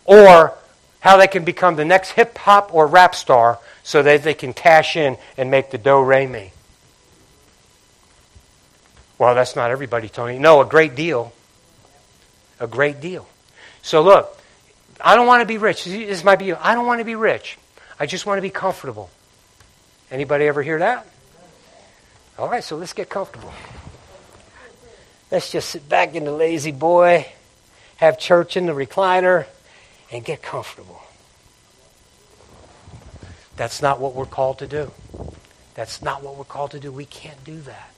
Or 0.03 0.53
how 0.99 1.17
they 1.17 1.27
can 1.27 1.45
become 1.45 1.75
the 1.75 1.85
next 1.85 2.11
hip 2.11 2.37
hop 2.39 2.73
or 2.73 2.87
rap 2.87 3.15
star 3.15 3.59
so 3.83 4.01
that 4.01 4.23
they 4.23 4.33
can 4.33 4.53
cash 4.53 4.97
in 4.97 5.17
and 5.37 5.51
make 5.51 5.69
the 5.71 5.77
do 5.77 6.01
re 6.01 6.25
mi. 6.25 6.51
Well, 9.19 9.35
that's 9.35 9.55
not 9.55 9.71
everybody, 9.71 10.09
Tony. 10.09 10.39
No, 10.39 10.59
a 10.59 10.65
great 10.65 10.95
deal. 10.95 11.31
A 12.59 12.67
great 12.67 12.99
deal. 12.99 13.27
So 13.81 14.01
look, 14.01 14.37
I 14.99 15.15
don't 15.15 15.27
want 15.27 15.41
to 15.41 15.45
be 15.45 15.57
rich. 15.57 15.85
This 15.85 16.23
might 16.23 16.39
be. 16.39 16.53
I 16.53 16.73
don't 16.73 16.85
want 16.85 16.99
to 16.99 17.05
be 17.05 17.15
rich. 17.15 17.57
I 17.99 18.05
just 18.05 18.25
want 18.25 18.37
to 18.37 18.41
be 18.41 18.49
comfortable. 18.49 19.09
Anybody 20.09 20.45
ever 20.47 20.63
hear 20.63 20.79
that? 20.79 21.07
All 22.37 22.49
right, 22.49 22.63
so 22.63 22.77
let's 22.77 22.93
get 22.93 23.09
comfortable. 23.09 23.53
Let's 25.29 25.51
just 25.51 25.69
sit 25.69 25.87
back 25.87 26.15
in 26.15 26.25
the 26.25 26.31
La-Z-Boy, 26.31 27.27
have 27.97 28.17
church 28.17 28.57
in 28.57 28.65
the 28.65 28.73
recliner, 28.73 29.45
and 30.11 30.25
get 30.25 30.41
comfortable. 30.41 31.01
That's 33.55 33.81
not 33.81 33.99
what 33.99 34.15
we're 34.15 34.25
called 34.25 34.59
to 34.59 34.67
do. 34.67 34.91
That's 35.75 36.01
not 36.01 36.23
what 36.23 36.37
we're 36.37 36.43
called 36.43 36.71
to 36.71 36.79
do. 36.79 36.91
We 36.91 37.05
can't 37.05 37.43
do 37.43 37.61
that. 37.61 37.91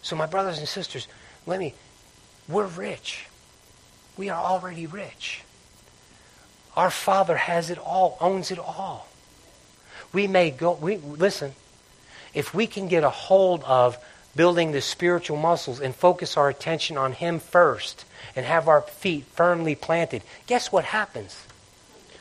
So, 0.00 0.16
my 0.16 0.26
brothers 0.26 0.58
and 0.58 0.68
sisters, 0.68 1.06
let 1.46 1.58
me, 1.58 1.74
we're 2.48 2.66
rich. 2.66 3.26
We 4.16 4.30
are 4.30 4.42
already 4.42 4.86
rich. 4.86 5.42
Our 6.74 6.90
Father 6.90 7.36
has 7.36 7.70
it 7.70 7.78
all, 7.78 8.16
owns 8.20 8.50
it 8.50 8.58
all. 8.58 9.08
We 10.12 10.26
may 10.26 10.50
go, 10.50 10.72
we, 10.72 10.96
listen, 10.96 11.52
if 12.36 12.54
we 12.54 12.66
can 12.66 12.86
get 12.86 13.02
a 13.02 13.10
hold 13.10 13.64
of 13.64 13.96
building 14.36 14.70
the 14.70 14.82
spiritual 14.82 15.38
muscles 15.38 15.80
and 15.80 15.96
focus 15.96 16.36
our 16.36 16.50
attention 16.50 16.98
on 16.98 17.12
Him 17.12 17.40
first 17.40 18.04
and 18.36 18.44
have 18.44 18.68
our 18.68 18.82
feet 18.82 19.24
firmly 19.32 19.74
planted, 19.74 20.22
guess 20.46 20.70
what 20.70 20.84
happens? 20.84 21.46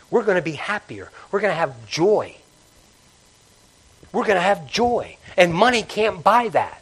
We're 0.10 0.24
going 0.24 0.38
to 0.38 0.42
be 0.42 0.54
happier. 0.54 1.12
We're 1.32 1.42
going 1.42 1.52
to 1.52 1.58
have 1.58 1.88
joy. 1.88 2.38
We're 4.14 4.24
going 4.24 4.38
to 4.38 4.42
have 4.42 4.72
joy. 4.72 5.18
And 5.36 5.54
money 5.54 5.84
can't 5.84 6.24
buy 6.24 6.48
that. 6.48 6.82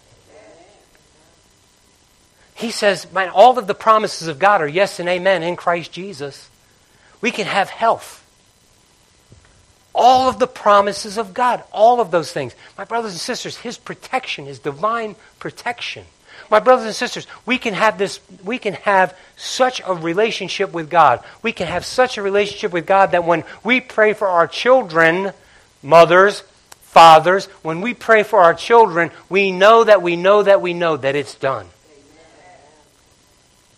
He 2.53 2.69
says, 2.69 3.11
man, 3.11 3.29
all 3.29 3.57
of 3.57 3.65
the 3.65 3.73
promises 3.73 4.27
of 4.27 4.37
God 4.37 4.61
are 4.61 4.67
yes 4.67 4.99
and 4.99 5.09
amen 5.09 5.41
in 5.41 5.55
Christ 5.55 5.91
Jesus. 5.91 6.47
We 7.19 7.31
can 7.31 7.47
have 7.47 7.69
health. 7.69 8.22
All 9.95 10.27
of 10.27 10.39
the 10.39 10.47
promises 10.47 11.17
of 11.17 11.33
God, 11.33 11.63
all 11.71 12.01
of 12.01 12.11
those 12.11 12.31
things. 12.31 12.55
My 12.77 12.85
brothers 12.85 13.11
and 13.11 13.19
sisters, 13.19 13.57
His 13.57 13.77
protection, 13.77 14.45
His 14.45 14.59
divine 14.59 15.15
protection. 15.39 16.05
My 16.49 16.59
brothers 16.59 16.85
and 16.85 16.95
sisters, 16.95 17.27
we 17.45 17.57
can 17.57 17.73
have 17.73 17.97
this, 17.97 18.19
we 18.43 18.57
can 18.57 18.73
have 18.73 19.17
such 19.35 19.81
a 19.85 19.93
relationship 19.93 20.71
with 20.73 20.89
God. 20.89 21.23
We 21.41 21.51
can 21.51 21.67
have 21.67 21.85
such 21.85 22.17
a 22.17 22.21
relationship 22.21 22.71
with 22.71 22.85
God 22.85 23.11
that 23.11 23.23
when 23.23 23.43
we 23.63 23.81
pray 23.81 24.13
for 24.13 24.27
our 24.27 24.47
children, 24.47 25.31
mothers, 25.81 26.41
fathers, 26.81 27.45
when 27.61 27.81
we 27.81 27.93
pray 27.93 28.23
for 28.23 28.39
our 28.39 28.53
children, 28.53 29.11
we 29.29 29.51
know 29.51 29.83
that 29.83 30.01
we 30.01 30.15
know 30.15 30.43
that 30.43 30.61
we 30.61 30.73
know 30.73 30.97
that 30.97 31.15
it's 31.15 31.35
done. 31.35 31.67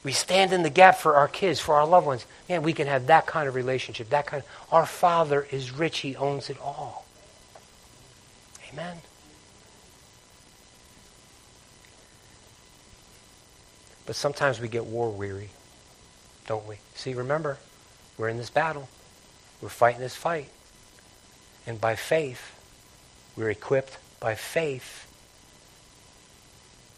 We 0.05 0.11
stand 0.11 0.53
in 0.53 0.61
the 0.61 0.69
gap 0.69 0.97
for 0.97 1.15
our 1.15 1.27
kids, 1.27 1.59
for 1.59 1.73
our 1.73 1.87
loved 1.87 2.05
ones. 2.05 2.27
Man, 2.47 2.61
we 2.61 2.73
can 2.73 2.85
have 2.85 3.07
that 3.07 3.25
kind 3.25 3.47
of 3.47 3.55
relationship. 3.55 4.11
That 4.11 4.27
kind. 4.27 4.43
Of, 4.43 4.73
our 4.73 4.85
Father 4.85 5.47
is 5.49 5.71
rich; 5.71 5.97
He 5.97 6.15
owns 6.15 6.51
it 6.51 6.59
all. 6.61 7.07
Amen. 8.71 8.97
But 14.05 14.15
sometimes 14.15 14.59
we 14.61 14.67
get 14.67 14.85
war 14.85 15.09
weary, 15.09 15.49
don't 16.45 16.67
we? 16.67 16.75
See, 16.93 17.15
remember, 17.15 17.57
we're 18.19 18.29
in 18.29 18.37
this 18.37 18.51
battle. 18.51 18.87
We're 19.59 19.69
fighting 19.69 20.01
this 20.01 20.15
fight. 20.15 20.49
And 21.65 21.81
by 21.81 21.95
faith, 21.95 22.53
we're 23.35 23.49
equipped 23.49 23.97
by 24.19 24.35
faith. 24.35 25.11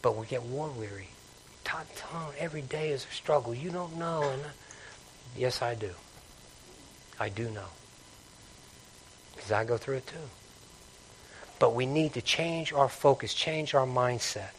But 0.02 0.18
we 0.18 0.26
get 0.26 0.44
war 0.44 0.68
weary. 0.68 1.08
Every 2.40 2.62
day 2.62 2.90
is 2.90 3.06
a 3.10 3.14
struggle. 3.14 3.54
You 3.54 3.70
don't 3.72 3.98
know. 3.98 4.22
And 4.24 4.42
yes, 5.36 5.62
I 5.62 5.76
do. 5.76 5.92
I 7.20 7.30
do 7.30 7.50
know. 7.50 7.68
Because 9.36 9.52
I 9.52 9.66
go 9.66 9.78
through 9.78 9.98
it 9.98 10.08
too. 10.08 10.30
But 11.60 11.74
we 11.74 11.86
need 11.86 12.14
to 12.14 12.22
change 12.22 12.72
our 12.72 12.88
focus, 12.88 13.34
change 13.34 13.74
our 13.74 13.88
mindset. 13.88 14.52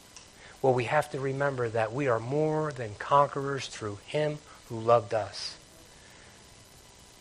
Well, 0.61 0.74
we 0.74 0.84
have 0.84 1.11
to 1.12 1.20
remember 1.20 1.68
that 1.68 1.92
we 1.92 2.09
are 2.09 2.18
more 2.18 2.72
than 2.72 2.94
conquerors 2.98 3.68
through 3.68 3.98
Him 4.06 4.38
who 4.68 4.80
loved 4.80 5.14
us. 5.14 5.56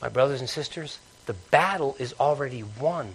My 0.01 0.09
brothers 0.09 0.39
and 0.39 0.49
sisters, 0.49 0.99
the 1.27 1.33
battle 1.33 1.95
is 1.99 2.13
already 2.19 2.63
won. 2.63 3.13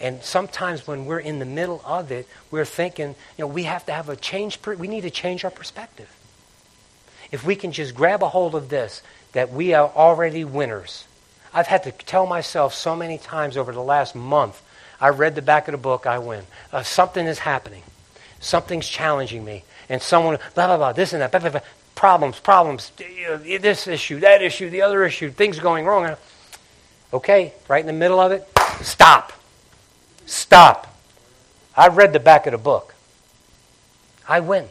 And 0.00 0.22
sometimes 0.22 0.86
when 0.86 1.06
we're 1.06 1.20
in 1.20 1.38
the 1.38 1.44
middle 1.44 1.80
of 1.84 2.10
it, 2.10 2.28
we're 2.50 2.64
thinking, 2.64 3.08
you 3.36 3.44
know, 3.44 3.46
we 3.46 3.64
have 3.64 3.86
to 3.86 3.92
have 3.92 4.08
a 4.08 4.16
change, 4.16 4.58
we 4.66 4.88
need 4.88 5.02
to 5.02 5.10
change 5.10 5.44
our 5.44 5.50
perspective. 5.50 6.14
If 7.30 7.44
we 7.44 7.56
can 7.56 7.72
just 7.72 7.94
grab 7.94 8.22
a 8.22 8.28
hold 8.28 8.54
of 8.54 8.68
this, 8.68 9.02
that 9.32 9.52
we 9.52 9.74
are 9.74 9.90
already 9.94 10.44
winners. 10.44 11.04
I've 11.52 11.66
had 11.66 11.84
to 11.84 11.92
tell 11.92 12.26
myself 12.26 12.74
so 12.74 12.96
many 12.96 13.18
times 13.18 13.56
over 13.56 13.72
the 13.72 13.82
last 13.82 14.14
month, 14.14 14.60
I 15.00 15.08
read 15.08 15.34
the 15.34 15.42
back 15.42 15.68
of 15.68 15.72
the 15.72 15.78
book, 15.78 16.06
I 16.06 16.18
win. 16.18 16.44
Uh, 16.72 16.82
something 16.82 17.26
is 17.26 17.40
happening. 17.40 17.82
Something's 18.40 18.88
challenging 18.88 19.44
me. 19.44 19.64
And 19.88 20.00
someone, 20.00 20.38
blah, 20.54 20.66
blah, 20.66 20.76
blah, 20.76 20.92
this 20.92 21.12
and 21.12 21.22
that, 21.22 21.30
blah, 21.30 21.40
blah, 21.40 21.50
blah, 21.50 21.60
problems, 21.94 22.38
problems, 22.40 22.90
this 22.96 23.86
issue, 23.86 24.20
that 24.20 24.42
issue, 24.42 24.70
the 24.70 24.82
other 24.82 25.04
issue, 25.04 25.30
things 25.30 25.58
going 25.58 25.84
wrong. 25.84 26.16
Okay, 27.12 27.52
right 27.68 27.80
in 27.80 27.86
the 27.86 27.92
middle 27.92 28.20
of 28.20 28.32
it, 28.32 28.48
stop. 28.82 29.32
Stop. 30.26 30.94
I 31.76 31.88
read 31.88 32.12
the 32.12 32.20
back 32.20 32.46
of 32.46 32.52
the 32.52 32.58
book. 32.58 32.94
I 34.28 34.40
win. 34.40 34.68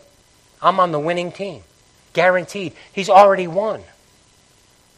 I'm 0.62 0.80
on 0.80 0.92
the 0.92 1.00
winning 1.00 1.32
team. 1.32 1.64
Guaranteed. 2.14 2.74
He's 2.92 3.10
already 3.10 3.48
won. 3.48 3.84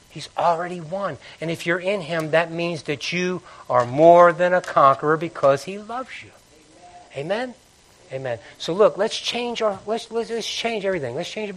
He's 0.10 0.30
already 0.38 0.80
won. 0.80 1.18
And 1.42 1.52
if 1.52 1.66
you're 1.66 1.80
in 1.80 2.02
him, 2.02 2.32
that 2.32 2.52
means 2.52 2.84
that 2.84 3.12
you 3.12 3.42
are 3.70 3.86
more 3.86 4.32
than 4.32 4.54
a 4.54 4.62
conqueror 4.62 5.18
because 5.18 5.66
he 5.66 5.78
loves 5.78 6.24
you. 6.24 6.32
Amen? 7.18 7.54
Amen. 8.14 8.40
So 8.58 8.74
look, 8.74 8.98
let's 8.98 9.18
change 9.18 9.62
our 9.62 9.80
let's 9.86 10.12
let's, 10.12 10.30
let's 10.30 10.48
change 10.48 10.86
everything. 10.86 11.16
Let's 11.16 11.30
change 11.30 11.54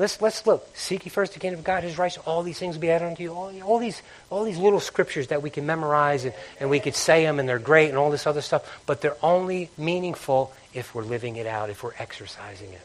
let's 0.00 0.20
let's 0.20 0.46
look. 0.46 0.66
Seek 0.74 1.04
ye 1.04 1.10
first 1.10 1.34
the 1.34 1.38
kingdom 1.38 1.60
of 1.60 1.64
God, 1.64 1.84
his 1.84 1.98
righteousness, 1.98 2.26
all 2.26 2.42
these 2.42 2.58
things 2.58 2.74
will 2.74 2.80
be 2.80 2.90
added 2.90 3.06
unto 3.06 3.22
you. 3.22 3.32
All, 3.32 3.52
all 3.62 3.78
these 3.78 4.02
all 4.30 4.44
these 4.44 4.58
little 4.58 4.80
scriptures 4.80 5.28
that 5.28 5.42
we 5.42 5.50
can 5.50 5.66
memorize 5.66 6.24
and, 6.24 6.34
and 6.58 6.70
we 6.70 6.80
could 6.80 6.96
say 6.96 7.22
them 7.22 7.38
and 7.38 7.48
they're 7.48 7.58
great 7.58 7.90
and 7.90 7.98
all 7.98 8.10
this 8.10 8.26
other 8.26 8.40
stuff, 8.40 8.82
but 8.86 9.02
they're 9.02 9.16
only 9.22 9.70
meaningful 9.76 10.52
if 10.74 10.94
we're 10.94 11.04
living 11.04 11.36
it 11.36 11.46
out, 11.46 11.70
if 11.70 11.82
we're 11.82 11.94
exercising 11.98 12.72
it. 12.72 12.82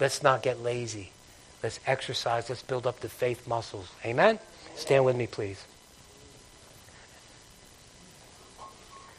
Let's 0.00 0.22
not 0.22 0.42
get 0.42 0.60
lazy. 0.60 1.10
Let's 1.62 1.80
exercise. 1.86 2.48
Let's 2.48 2.62
build 2.62 2.86
up 2.86 3.00
the 3.00 3.08
faith 3.08 3.46
muscles. 3.46 3.90
Amen? 4.04 4.38
Stand 4.76 5.04
with 5.04 5.16
me, 5.16 5.26
please. 5.26 5.64